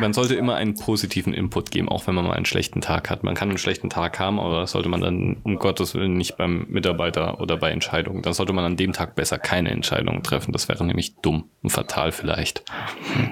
man 0.00 0.12
sollte 0.12 0.34
immer 0.34 0.56
einen 0.56 0.74
positiven 0.74 1.32
Input 1.34 1.70
geben, 1.70 1.88
auch 1.88 2.06
wenn 2.06 2.14
man 2.14 2.26
mal 2.26 2.34
einen 2.34 2.46
schlechten 2.46 2.80
Tag 2.80 3.10
hat. 3.10 3.22
Man 3.22 3.34
kann 3.34 3.48
einen 3.48 3.58
schlechten 3.58 3.90
Tag 3.90 4.18
haben, 4.18 4.40
aber 4.40 4.60
das 4.60 4.72
sollte 4.72 4.88
man 4.88 5.00
dann 5.00 5.36
um 5.44 5.56
Gottes 5.56 5.94
Willen 5.94 6.14
nicht 6.16 6.36
beim 6.36 6.66
Mitarbeiter 6.68 7.40
oder 7.40 7.56
bei 7.56 7.70
Entscheidungen. 7.70 8.22
Dann 8.22 8.32
sollte 8.32 8.52
man 8.52 8.64
an 8.64 8.76
dem 8.76 8.92
Tag 8.92 9.14
besser 9.14 9.38
keine 9.38 9.70
Entscheidungen 9.70 10.22
treffen. 10.22 10.52
Das 10.52 10.68
wäre 10.68 10.84
nämlich 10.84 11.16
dumm 11.16 11.50
und 11.62 11.70
fatal 11.70 12.12
vielleicht. 12.12 12.64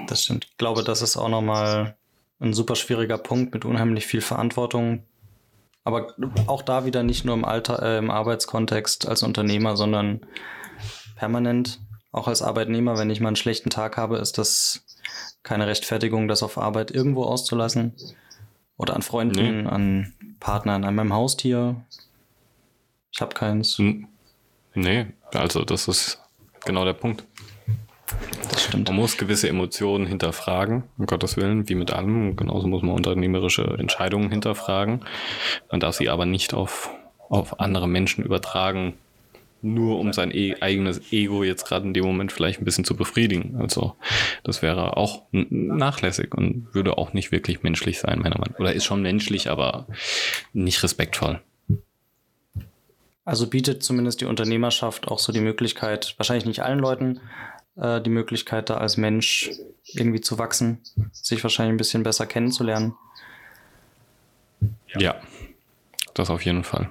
Das 0.07 0.23
stimmt. 0.23 0.47
Ich 0.49 0.57
glaube, 0.57 0.83
das 0.83 1.01
ist 1.01 1.17
auch 1.17 1.29
nochmal 1.29 1.97
ein 2.39 2.53
super 2.53 2.75
schwieriger 2.75 3.17
Punkt 3.17 3.53
mit 3.53 3.65
unheimlich 3.65 4.05
viel 4.05 4.21
Verantwortung, 4.21 5.03
aber 5.83 6.13
auch 6.47 6.61
da 6.61 6.85
wieder 6.85 7.03
nicht 7.03 7.25
nur 7.25 7.35
im, 7.35 7.45
Alter, 7.45 7.81
äh, 7.81 7.97
im 7.97 8.09
Arbeitskontext 8.09 9.07
als 9.07 9.23
Unternehmer, 9.23 9.75
sondern 9.75 10.21
permanent, 11.15 11.79
auch 12.11 12.27
als 12.27 12.41
Arbeitnehmer, 12.41 12.97
wenn 12.97 13.09
ich 13.09 13.19
mal 13.19 13.29
einen 13.29 13.35
schlechten 13.35 13.69
Tag 13.69 13.97
habe, 13.97 14.17
ist 14.17 14.37
das 14.37 14.85
keine 15.41 15.67
Rechtfertigung, 15.67 16.27
das 16.27 16.43
auf 16.43 16.57
Arbeit 16.57 16.91
irgendwo 16.91 17.23
auszulassen. 17.23 17.93
Oder 18.77 18.95
an 18.95 19.01
Freunden, 19.01 19.63
nee. 19.63 19.69
an 19.69 20.13
Partnern, 20.39 20.83
an 20.83 20.95
meinem 20.95 21.13
Haustier. 21.13 21.83
Ich 23.11 23.21
habe 23.21 23.33
keins. 23.33 23.79
Nee, 24.73 25.07
also 25.33 25.63
das 25.63 25.87
ist 25.87 26.19
genau 26.65 26.85
der 26.85 26.93
Punkt. 26.93 27.23
Das 28.49 28.63
stimmt. 28.63 28.89
Man 28.89 28.97
muss 28.97 29.17
gewisse 29.17 29.49
Emotionen 29.49 30.05
hinterfragen, 30.05 30.83
um 30.97 31.05
Gottes 31.05 31.37
Willen, 31.37 31.67
wie 31.69 31.75
mit 31.75 31.91
allem. 31.91 32.35
Genauso 32.35 32.67
muss 32.67 32.81
man 32.81 32.95
unternehmerische 32.95 33.63
Entscheidungen 33.79 34.29
hinterfragen. 34.29 35.05
Man 35.71 35.79
darf 35.79 35.95
sie 35.95 36.09
aber 36.09 36.25
nicht 36.25 36.53
auf, 36.53 36.89
auf 37.29 37.59
andere 37.59 37.87
Menschen 37.87 38.23
übertragen, 38.23 38.95
nur 39.63 39.97
um 39.99 40.11
sein 40.11 40.31
e 40.31 40.55
eigenes 40.59 41.11
Ego 41.11 41.43
jetzt 41.43 41.65
gerade 41.65 41.85
in 41.87 41.93
dem 41.93 42.03
Moment 42.03 42.31
vielleicht 42.31 42.59
ein 42.59 42.65
bisschen 42.65 42.83
zu 42.83 42.95
befriedigen. 42.95 43.55
Also 43.59 43.95
das 44.43 44.61
wäre 44.61 44.97
auch 44.97 45.23
nachlässig 45.31 46.35
und 46.35 46.67
würde 46.73 46.97
auch 46.97 47.13
nicht 47.13 47.31
wirklich 47.31 47.63
menschlich 47.63 47.99
sein, 47.99 48.19
meiner 48.19 48.37
Meinung 48.37 48.53
nach. 48.53 48.59
Oder 48.59 48.73
ist 48.73 48.83
schon 48.83 49.01
menschlich, 49.01 49.49
aber 49.49 49.87
nicht 50.51 50.83
respektvoll. 50.83 51.41
Also 53.25 53.47
bietet 53.47 53.83
zumindest 53.83 54.19
die 54.19 54.25
Unternehmerschaft 54.25 55.07
auch 55.07 55.19
so 55.19 55.31
die 55.31 55.39
Möglichkeit, 55.39 56.13
wahrscheinlich 56.17 56.45
nicht 56.45 56.61
allen 56.61 56.79
Leuten, 56.79 57.21
äh, 57.75 58.01
die 58.01 58.09
Möglichkeit, 58.09 58.69
da 58.69 58.77
als 58.77 58.97
Mensch 58.97 59.51
irgendwie 59.85 60.21
zu 60.21 60.37
wachsen, 60.37 60.81
sich 61.11 61.43
wahrscheinlich 61.43 61.73
ein 61.73 61.77
bisschen 61.77 62.03
besser 62.03 62.25
kennenzulernen. 62.25 62.95
Ja, 64.95 65.15
das 66.13 66.29
auf 66.29 66.45
jeden 66.45 66.63
Fall. 66.63 66.89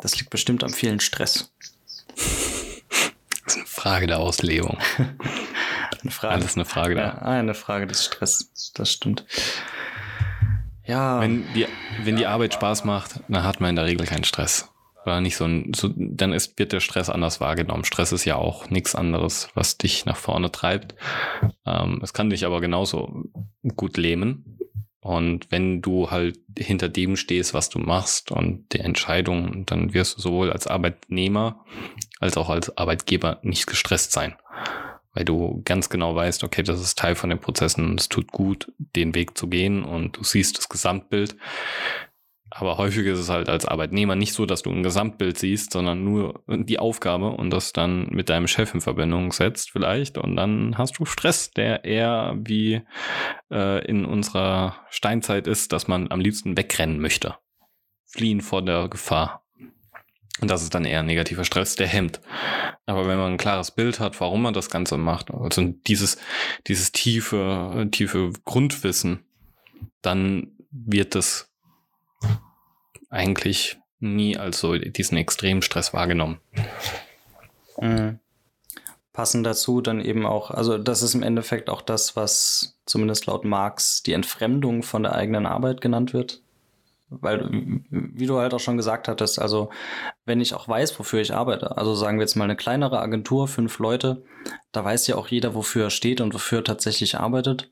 Das 0.00 0.18
liegt 0.18 0.30
bestimmt 0.30 0.62
am 0.64 0.72
vielen 0.72 1.00
Stress. 1.00 1.52
Das 2.14 3.54
ist 3.54 3.56
eine 3.56 3.66
Frage 3.66 4.06
der 4.06 4.20
Auslegung. 4.20 4.78
eine 6.02 6.10
Frage. 6.10 6.34
Alles 6.34 6.54
eine 6.54 6.64
Frage 6.64 6.96
ja, 6.96 7.18
eine 7.18 7.54
Frage 7.54 7.86
des 7.86 8.04
Stress. 8.04 8.72
Das 8.74 8.90
stimmt. 8.90 9.24
Ja. 10.86 11.20
Wenn 11.20 11.52
die, 11.54 11.66
wenn 12.02 12.16
die 12.16 12.26
Arbeit 12.26 12.54
Spaß 12.54 12.84
macht, 12.84 13.20
dann 13.28 13.42
hat 13.42 13.60
man 13.60 13.70
in 13.70 13.76
der 13.76 13.86
Regel 13.86 14.06
keinen 14.06 14.24
Stress. 14.24 14.68
Oder 15.04 15.20
nicht 15.20 15.36
so 15.36 15.44
ein, 15.44 15.72
so, 15.74 15.90
dann 15.96 16.32
ist, 16.32 16.58
wird 16.58 16.72
der 16.72 16.80
Stress 16.80 17.10
anders 17.10 17.40
wahrgenommen. 17.40 17.84
Stress 17.84 18.12
ist 18.12 18.24
ja 18.24 18.36
auch 18.36 18.70
nichts 18.70 18.94
anderes, 18.94 19.48
was 19.54 19.78
dich 19.78 20.06
nach 20.06 20.16
vorne 20.16 20.50
treibt. 20.50 20.94
Ähm, 21.66 22.00
es 22.02 22.12
kann 22.12 22.30
dich 22.30 22.46
aber 22.46 22.60
genauso 22.60 23.24
gut 23.76 23.96
lähmen. 23.96 24.58
Und 25.00 25.50
wenn 25.50 25.82
du 25.82 26.10
halt 26.10 26.38
hinter 26.58 26.88
dem 26.88 27.16
stehst, 27.16 27.52
was 27.52 27.68
du 27.68 27.78
machst 27.78 28.32
und 28.32 28.72
der 28.72 28.86
Entscheidung, 28.86 29.66
dann 29.66 29.92
wirst 29.92 30.16
du 30.16 30.22
sowohl 30.22 30.50
als 30.50 30.66
Arbeitnehmer 30.66 31.64
als 32.20 32.38
auch 32.38 32.48
als 32.48 32.74
Arbeitgeber 32.78 33.40
nicht 33.42 33.66
gestresst 33.66 34.12
sein 34.12 34.34
weil 35.14 35.24
du 35.24 35.62
ganz 35.64 35.88
genau 35.88 36.14
weißt, 36.14 36.44
okay, 36.44 36.62
das 36.62 36.80
ist 36.80 36.98
Teil 36.98 37.14
von 37.14 37.30
den 37.30 37.38
Prozessen 37.38 37.88
und 37.88 38.00
es 38.00 38.08
tut 38.08 38.32
gut, 38.32 38.72
den 38.78 39.14
Weg 39.14 39.38
zu 39.38 39.46
gehen 39.46 39.84
und 39.84 40.16
du 40.16 40.24
siehst 40.24 40.58
das 40.58 40.68
Gesamtbild. 40.68 41.36
Aber 42.56 42.78
häufig 42.78 43.04
ist 43.06 43.18
es 43.18 43.30
halt 43.30 43.48
als 43.48 43.66
Arbeitnehmer 43.66 44.14
nicht 44.14 44.32
so, 44.32 44.46
dass 44.46 44.62
du 44.62 44.70
ein 44.70 44.84
Gesamtbild 44.84 45.36
siehst, 45.36 45.72
sondern 45.72 46.04
nur 46.04 46.44
die 46.46 46.78
Aufgabe 46.78 47.30
und 47.30 47.50
das 47.50 47.72
dann 47.72 48.06
mit 48.10 48.28
deinem 48.28 48.46
Chef 48.46 48.72
in 48.74 48.80
Verbindung 48.80 49.32
setzt 49.32 49.72
vielleicht 49.72 50.18
und 50.18 50.36
dann 50.36 50.78
hast 50.78 51.00
du 51.00 51.04
Stress, 51.04 51.50
der 51.50 51.84
eher 51.84 52.36
wie 52.38 52.82
äh, 53.50 53.84
in 53.86 54.04
unserer 54.04 54.76
Steinzeit 54.88 55.48
ist, 55.48 55.72
dass 55.72 55.88
man 55.88 56.12
am 56.12 56.20
liebsten 56.20 56.56
wegrennen 56.56 57.00
möchte. 57.00 57.34
Fliehen 58.06 58.40
vor 58.40 58.62
der 58.62 58.88
Gefahr. 58.88 59.44
Und 60.40 60.48
das 60.48 60.62
ist 60.62 60.76
dann 60.76 60.84
eher 60.84 61.02
negativer 61.02 61.44
Stress, 61.44 61.74
der 61.74 61.88
hemmt. 61.88 62.20
Aber 62.86 63.08
wenn 63.08 63.18
man 63.18 63.32
ein 63.32 63.38
klares 63.38 63.72
Bild 63.72 63.98
hat, 63.98 64.20
warum 64.20 64.42
man 64.42 64.54
das 64.54 64.70
Ganze 64.70 64.96
macht, 64.96 65.32
also 65.32 65.74
dieses, 65.88 66.18
dieses 66.68 66.92
tiefe, 66.92 67.88
tiefe 67.90 68.30
Grundwissen, 68.44 69.24
dann 70.02 70.52
wird 70.70 71.16
das 71.16 71.53
eigentlich 73.14 73.78
nie 74.00 74.36
als 74.36 74.60
so 74.60 74.76
diesen 74.76 75.16
extremen 75.16 75.62
Stress 75.62 75.94
wahrgenommen. 75.94 76.40
Mhm. 77.80 78.18
Passend 79.12 79.46
dazu 79.46 79.80
dann 79.80 80.00
eben 80.00 80.26
auch, 80.26 80.50
also 80.50 80.76
das 80.76 81.02
ist 81.02 81.14
im 81.14 81.22
Endeffekt 81.22 81.70
auch 81.70 81.80
das, 81.80 82.16
was 82.16 82.78
zumindest 82.84 83.26
laut 83.26 83.44
Marx 83.44 84.02
die 84.02 84.12
Entfremdung 84.12 84.82
von 84.82 85.04
der 85.04 85.14
eigenen 85.14 85.46
Arbeit 85.46 85.80
genannt 85.80 86.12
wird. 86.12 86.42
Weil, 87.10 87.48
wie 87.90 88.26
du 88.26 88.38
halt 88.38 88.54
auch 88.54 88.60
schon 88.60 88.76
gesagt 88.76 89.06
hattest, 89.06 89.38
also 89.38 89.70
wenn 90.24 90.40
ich 90.40 90.52
auch 90.52 90.66
weiß, 90.66 90.98
wofür 90.98 91.20
ich 91.20 91.32
arbeite, 91.32 91.76
also 91.76 91.94
sagen 91.94 92.18
wir 92.18 92.22
jetzt 92.22 92.34
mal 92.34 92.44
eine 92.44 92.56
kleinere 92.56 92.98
Agentur, 92.98 93.46
fünf 93.46 93.78
Leute, 93.78 94.24
da 94.72 94.84
weiß 94.84 95.06
ja 95.06 95.14
auch 95.14 95.28
jeder, 95.28 95.54
wofür 95.54 95.84
er 95.84 95.90
steht 95.90 96.20
und 96.20 96.34
wofür 96.34 96.58
er 96.58 96.64
tatsächlich 96.64 97.16
arbeitet. 97.16 97.70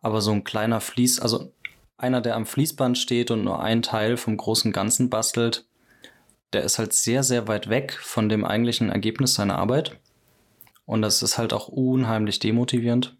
Aber 0.00 0.20
so 0.20 0.30
ein 0.30 0.44
kleiner 0.44 0.80
Fließ, 0.80 1.18
also 1.18 1.52
einer, 2.02 2.20
der 2.20 2.36
am 2.36 2.46
Fließband 2.46 2.98
steht 2.98 3.30
und 3.30 3.44
nur 3.44 3.62
einen 3.62 3.82
Teil 3.82 4.16
vom 4.16 4.36
großen 4.36 4.72
Ganzen 4.72 5.10
bastelt, 5.10 5.66
der 6.52 6.62
ist 6.62 6.78
halt 6.78 6.92
sehr, 6.92 7.22
sehr 7.22 7.48
weit 7.48 7.68
weg 7.68 7.98
von 8.00 8.28
dem 8.28 8.44
eigentlichen 8.44 8.90
Ergebnis 8.90 9.34
seiner 9.34 9.58
Arbeit. 9.58 9.98
Und 10.84 11.02
das 11.02 11.22
ist 11.22 11.38
halt 11.38 11.52
auch 11.52 11.68
unheimlich 11.68 12.38
demotivierend. 12.38 13.16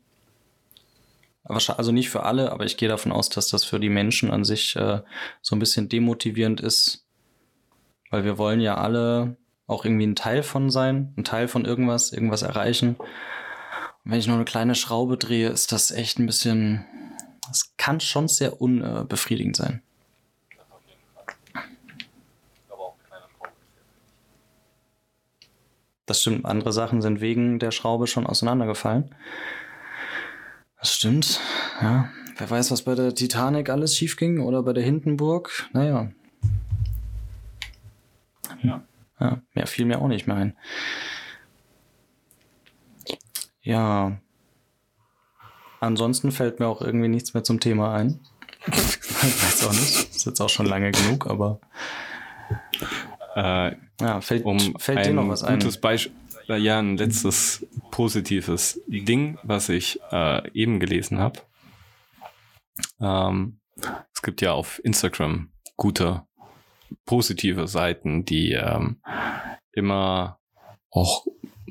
Also 1.44 1.92
nicht 1.92 2.10
für 2.10 2.22
alle, 2.22 2.52
aber 2.52 2.64
ich 2.64 2.76
gehe 2.76 2.88
davon 2.88 3.12
aus, 3.12 3.28
dass 3.28 3.48
das 3.48 3.64
für 3.64 3.80
die 3.80 3.88
Menschen 3.88 4.30
an 4.30 4.44
sich 4.44 4.76
äh, 4.76 5.00
so 5.40 5.56
ein 5.56 5.58
bisschen 5.58 5.88
demotivierend 5.88 6.60
ist. 6.60 7.04
Weil 8.10 8.24
wir 8.24 8.38
wollen 8.38 8.60
ja 8.60 8.76
alle 8.76 9.36
auch 9.66 9.84
irgendwie 9.84 10.06
ein 10.06 10.16
Teil 10.16 10.42
von 10.42 10.70
sein, 10.70 11.14
ein 11.16 11.24
Teil 11.24 11.48
von 11.48 11.64
irgendwas, 11.64 12.12
irgendwas 12.12 12.42
erreichen. 12.42 12.96
Und 14.04 14.10
wenn 14.10 14.18
ich 14.18 14.26
nur 14.26 14.36
eine 14.36 14.44
kleine 14.44 14.74
Schraube 14.74 15.16
drehe, 15.16 15.48
ist 15.48 15.72
das 15.72 15.90
echt 15.90 16.18
ein 16.18 16.26
bisschen, 16.26 16.84
das 17.52 17.74
kann 17.76 18.00
schon 18.00 18.28
sehr 18.28 18.62
unbefriedigend 18.62 19.56
sein. 19.56 19.82
Das 26.06 26.22
stimmt, 26.22 26.46
andere 26.46 26.72
Sachen 26.72 27.02
sind 27.02 27.20
wegen 27.20 27.58
der 27.58 27.70
Schraube 27.70 28.06
schon 28.06 28.26
auseinandergefallen. 28.26 29.14
Das 30.78 30.94
stimmt. 30.94 31.40
Ja. 31.82 32.08
Wer 32.38 32.50
weiß, 32.50 32.70
was 32.70 32.82
bei 32.82 32.94
der 32.94 33.14
Titanic 33.14 33.68
alles 33.68 33.96
schief 33.96 34.16
ging 34.16 34.40
oder 34.40 34.62
bei 34.62 34.72
der 34.72 34.82
Hindenburg. 34.82 35.68
Naja. 35.74 36.10
Ja. 38.62 38.82
ja. 39.20 39.42
Mehr 39.52 39.66
fiel 39.66 39.84
mir 39.84 40.00
auch 40.00 40.08
nicht 40.08 40.26
mehr 40.26 40.36
ein. 40.36 40.56
Ja. 43.60 44.21
Ansonsten 45.82 46.30
fällt 46.30 46.60
mir 46.60 46.68
auch 46.68 46.80
irgendwie 46.80 47.08
nichts 47.08 47.34
mehr 47.34 47.42
zum 47.42 47.58
Thema 47.58 47.92
ein. 47.92 48.20
ich 48.68 48.72
weiß 48.72 49.66
auch 49.66 49.72
nicht. 49.72 50.10
Ist 50.10 50.26
jetzt 50.26 50.40
auch 50.40 50.48
schon 50.48 50.66
lange 50.66 50.92
genug, 50.92 51.26
aber. 51.26 51.58
Äh, 53.34 53.74
ja, 54.00 54.20
fällt, 54.20 54.44
um 54.44 54.76
fällt 54.78 55.06
dir 55.06 55.12
noch 55.12 55.28
was 55.28 55.42
ein? 55.42 55.58
Gutes 55.58 55.78
Beispiel 55.78 56.12
ja 56.46 56.78
ein 56.78 56.96
letztes 56.96 57.66
positives 57.90 58.80
Ding, 58.86 59.38
was 59.42 59.68
ich 59.70 59.98
äh, 60.12 60.48
eben 60.52 60.78
gelesen 60.78 61.18
habe. 61.18 61.40
Ähm, 63.00 63.58
es 64.14 64.22
gibt 64.22 64.40
ja 64.40 64.52
auf 64.52 64.80
Instagram 64.84 65.50
gute 65.76 66.22
positive 67.06 67.66
Seiten, 67.66 68.24
die 68.24 68.52
ähm, 68.52 69.00
immer 69.72 70.38
auch 70.90 71.26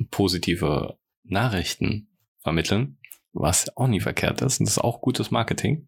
positive 0.09 0.97
Nachrichten 1.23 2.09
vermitteln, 2.41 2.97
was 3.33 3.75
auch 3.77 3.87
nie 3.87 3.99
verkehrt 3.99 4.41
ist. 4.41 4.59
Und 4.59 4.67
das 4.67 4.77
ist 4.77 4.83
auch 4.83 5.01
gutes 5.01 5.31
Marketing. 5.31 5.87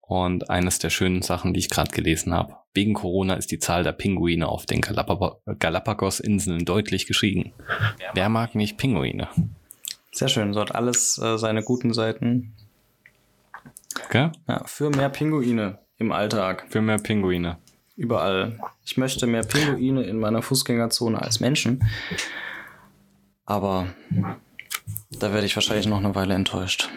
Und 0.00 0.50
eines 0.50 0.78
der 0.78 0.90
schönen 0.90 1.22
Sachen, 1.22 1.52
die 1.52 1.60
ich 1.60 1.68
gerade 1.68 1.90
gelesen 1.90 2.32
habe, 2.32 2.54
wegen 2.74 2.94
Corona 2.94 3.34
ist 3.34 3.50
die 3.50 3.58
Zahl 3.58 3.82
der 3.82 3.92
Pinguine 3.92 4.46
auf 4.48 4.66
den 4.66 4.80
Galapagos-Inseln 4.80 6.64
deutlich 6.64 7.06
gestiegen. 7.06 7.52
Wer 8.14 8.28
mag 8.28 8.54
nicht 8.54 8.78
Pinguine? 8.78 9.28
Sehr 10.12 10.28
schön, 10.28 10.54
so 10.54 10.60
hat 10.60 10.74
alles 10.74 11.18
äh, 11.18 11.36
seine 11.36 11.62
guten 11.62 11.92
Seiten. 11.92 12.54
Okay. 14.04 14.30
Ja, 14.46 14.62
für 14.64 14.90
mehr 14.90 15.08
Pinguine 15.08 15.78
im 15.98 16.12
Alltag. 16.12 16.66
Für 16.68 16.80
mehr 16.80 16.98
Pinguine. 16.98 17.58
Überall. 17.96 18.60
Ich 18.84 18.96
möchte 18.96 19.26
mehr 19.26 19.42
Pinguine 19.42 20.04
in 20.04 20.18
meiner 20.18 20.42
Fußgängerzone 20.42 21.20
als 21.20 21.40
Menschen. 21.40 21.82
Aber 23.44 23.86
da 25.10 25.32
werde 25.32 25.46
ich 25.46 25.56
wahrscheinlich 25.56 25.86
noch 25.86 25.98
eine 25.98 26.14
Weile 26.14 26.34
enttäuscht. 26.34 26.88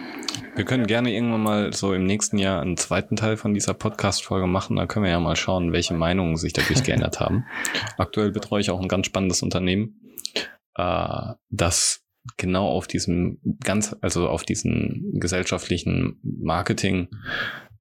Wir 0.56 0.66
können 0.66 0.88
gerne 0.88 1.14
irgendwann 1.14 1.42
mal 1.42 1.74
so 1.74 1.94
im 1.94 2.06
nächsten 2.06 2.38
Jahr 2.38 2.62
einen 2.62 2.78
zweiten 2.78 3.16
Teil 3.16 3.38
von 3.38 3.54
dieser 3.54 3.74
Podcast-Folge 3.74 4.48
machen. 4.48 4.76
Da 4.76 4.86
können 4.86 5.06
wir 5.06 5.12
ja 5.12 5.20
mal 5.20 5.36
schauen, 5.36 5.72
welche 5.72 5.94
Meinungen 5.94 6.36
sich 6.36 6.54
dadurch 6.54 6.84
geändert 6.84 7.20
haben. 7.20 7.46
Aktuell 7.98 8.32
betreue 8.32 8.62
ich 8.62 8.70
auch 8.70 8.82
ein 8.82 8.88
ganz 8.88 9.06
spannendes 9.06 9.42
Unternehmen, 9.42 10.02
äh, 10.76 11.34
das 11.50 12.04
genau 12.38 12.68
auf 12.68 12.88
diesem 12.88 13.40
ganz, 13.64 13.96
also 14.02 14.28
auf 14.28 14.44
diesen 14.44 15.12
gesellschaftlichen 15.20 16.20
Marketing 16.24 17.08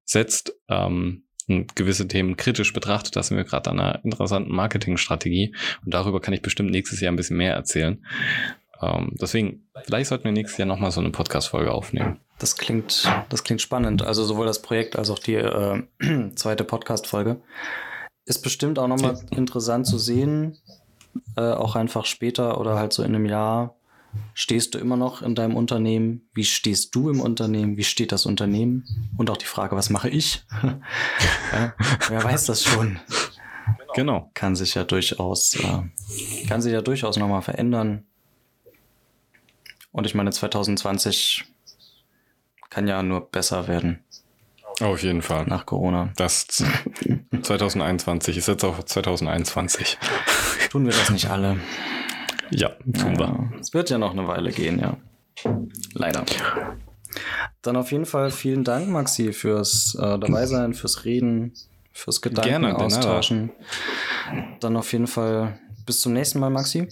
setzt. 0.05 0.55
Ähm, 0.69 1.23
und 1.49 1.75
gewisse 1.75 2.07
Themen 2.07 2.37
kritisch 2.37 2.73
betrachtet. 2.73 3.15
Da 3.15 3.23
sind 3.23 3.35
wir 3.35 3.43
gerade 3.43 3.71
an 3.71 3.79
einer 3.79 4.05
interessanten 4.05 4.53
Marketingstrategie 4.53 5.55
und 5.83 5.93
darüber 5.93 6.21
kann 6.21 6.33
ich 6.33 6.43
bestimmt 6.43 6.69
nächstes 6.69 7.01
Jahr 7.01 7.11
ein 7.11 7.15
bisschen 7.15 7.37
mehr 7.37 7.55
erzählen. 7.55 8.05
Ähm, 8.81 9.15
deswegen, 9.19 9.67
vielleicht 9.83 10.09
sollten 10.09 10.25
wir 10.25 10.31
nächstes 10.31 10.57
Jahr 10.57 10.67
nochmal 10.67 10.91
so 10.91 11.01
eine 11.01 11.09
Podcast-Folge 11.09 11.71
aufnehmen. 11.71 12.19
Das 12.37 12.55
klingt, 12.55 13.11
das 13.29 13.43
klingt 13.43 13.61
spannend. 13.61 14.01
Also 14.01 14.23
sowohl 14.23 14.45
das 14.45 14.61
Projekt 14.61 14.95
als 14.95 15.09
auch 15.09 15.19
die 15.19 15.35
äh, 15.35 15.83
zweite 16.35 16.63
Podcast-Folge. 16.63 17.41
Ist 18.25 18.41
bestimmt 18.41 18.79
auch 18.79 18.87
nochmal 18.87 19.15
ja. 19.15 19.37
interessant 19.37 19.87
zu 19.87 19.97
sehen, 19.97 20.57
äh, 21.35 21.41
auch 21.41 21.75
einfach 21.75 22.05
später 22.05 22.59
oder 22.59 22.75
halt 22.75 22.93
so 22.93 23.03
in 23.03 23.15
einem 23.15 23.25
Jahr. 23.25 23.75
Stehst 24.33 24.73
du 24.73 24.79
immer 24.79 24.95
noch 24.95 25.21
in 25.21 25.35
deinem 25.35 25.55
Unternehmen? 25.55 26.29
Wie 26.33 26.45
stehst 26.45 26.95
du 26.95 27.09
im 27.09 27.19
Unternehmen? 27.19 27.77
Wie 27.77 27.83
steht 27.83 28.11
das 28.11 28.25
Unternehmen? 28.25 28.85
Und 29.17 29.29
auch 29.29 29.37
die 29.37 29.45
Frage, 29.45 29.75
was 29.75 29.89
mache 29.89 30.09
ich? 30.09 30.45
ja, 31.51 31.73
wer 32.07 32.23
weiß 32.23 32.45
das 32.45 32.63
schon? 32.63 32.99
Genau. 33.93 34.31
Kann 34.33 34.55
sich 34.55 34.75
ja 34.75 34.83
durchaus, 34.83 35.55
äh, 35.55 36.47
kann 36.47 36.61
sich 36.61 36.73
ja 36.73 36.81
durchaus 36.81 37.17
nochmal 37.17 37.41
verändern. 37.41 38.05
Und 39.91 40.05
ich 40.05 40.15
meine, 40.15 40.31
2020 40.31 41.45
kann 42.69 42.87
ja 42.87 43.01
nur 43.01 43.29
besser 43.29 43.67
werden. 43.67 44.03
Auf 44.79 45.03
jeden 45.03 45.21
Fall. 45.21 45.45
Nach 45.45 45.65
Corona. 45.65 46.11
Das 46.15 46.47
2021. 47.41 48.37
Ist 48.37 48.47
jetzt 48.47 48.63
auch 48.63 48.81
2021. 48.83 49.97
Tun 50.69 50.85
wir 50.85 50.93
das 50.93 51.09
nicht 51.09 51.29
alle? 51.29 51.57
Ja, 52.51 52.69
tun 52.93 53.17
wir. 53.19 53.51
Es 53.59 53.73
wird 53.73 53.89
ja 53.89 53.97
noch 53.97 54.11
eine 54.11 54.27
Weile 54.27 54.51
gehen, 54.51 54.79
ja. 54.79 54.97
Leider. 55.93 56.25
Dann 57.61 57.75
auf 57.75 57.91
jeden 57.91 58.05
Fall 58.05 58.31
vielen 58.31 58.63
Dank, 58.63 58.89
Maxi, 58.89 59.33
fürs 59.33 59.95
äh, 59.95 60.17
Dabeisein, 60.17 60.73
fürs 60.73 61.05
Reden, 61.05 61.53
fürs 61.91 62.21
Gedanken 62.21 62.49
Gerne, 62.49 62.75
austauschen. 62.75 63.51
Dann 64.59 64.77
auf 64.77 64.91
jeden 64.93 65.07
Fall 65.07 65.59
bis 65.85 66.01
zum 66.01 66.13
nächsten 66.13 66.39
Mal, 66.39 66.49
Maxi. 66.49 66.87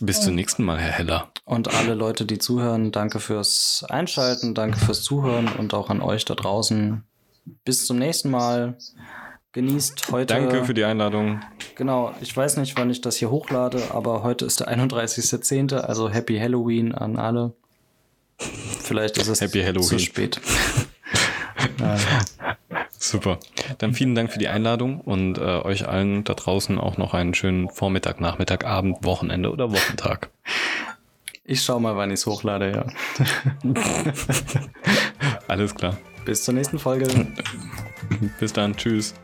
Bis 0.00 0.22
zum 0.22 0.34
nächsten 0.34 0.64
Mal, 0.64 0.78
Herr 0.78 0.92
Heller. 0.92 1.30
Und 1.44 1.74
alle 1.74 1.94
Leute, 1.94 2.24
die 2.24 2.38
zuhören, 2.38 2.90
danke 2.90 3.20
fürs 3.20 3.84
Einschalten, 3.88 4.54
danke 4.54 4.78
fürs 4.78 5.02
Zuhören 5.02 5.48
und 5.58 5.74
auch 5.74 5.90
an 5.90 6.00
euch 6.00 6.24
da 6.24 6.34
draußen. 6.34 7.04
Bis 7.64 7.86
zum 7.86 7.98
nächsten 7.98 8.30
Mal. 8.30 8.78
Genießt 9.52 10.12
heute. 10.12 10.26
Danke 10.26 10.64
für 10.64 10.74
die 10.74 10.84
Einladung. 10.84 11.40
Genau, 11.74 12.14
ich 12.20 12.36
weiß 12.36 12.56
nicht, 12.58 12.78
wann 12.78 12.88
ich 12.88 13.00
das 13.00 13.16
hier 13.16 13.30
hochlade, 13.30 13.82
aber 13.90 14.22
heute 14.22 14.44
ist 14.44 14.60
der 14.60 14.68
31.10., 14.68 15.74
also 15.74 16.08
Happy 16.08 16.38
Halloween 16.38 16.94
an 16.94 17.16
alle. 17.16 17.52
Vielleicht 18.38 19.18
ist 19.18 19.26
es 19.26 19.40
Happy 19.40 19.60
Halloween. 19.60 19.88
zu 19.88 19.98
spät. 19.98 20.40
Super. 23.02 23.38
Dann 23.78 23.94
vielen 23.94 24.14
Dank 24.14 24.30
für 24.30 24.38
die 24.38 24.48
Einladung 24.48 25.00
und 25.00 25.38
äh, 25.38 25.40
euch 25.40 25.88
allen 25.88 26.22
da 26.22 26.34
draußen 26.34 26.78
auch 26.78 26.98
noch 26.98 27.14
einen 27.14 27.32
schönen 27.32 27.70
Vormittag, 27.70 28.20
Nachmittag, 28.20 28.66
Abend, 28.66 29.02
Wochenende 29.04 29.50
oder 29.50 29.72
Wochentag. 29.72 30.28
Ich 31.44 31.62
schau 31.62 31.80
mal, 31.80 31.96
wann 31.96 32.10
ich 32.10 32.20
es 32.20 32.26
hochlade, 32.26 32.70
ja. 32.70 32.86
Alles 35.48 35.74
klar. 35.74 35.96
Bis 36.26 36.44
zur 36.44 36.52
nächsten 36.52 36.78
Folge. 36.78 37.08
Bis 38.38 38.52
dann. 38.52 38.76
Tschüss. 38.76 39.14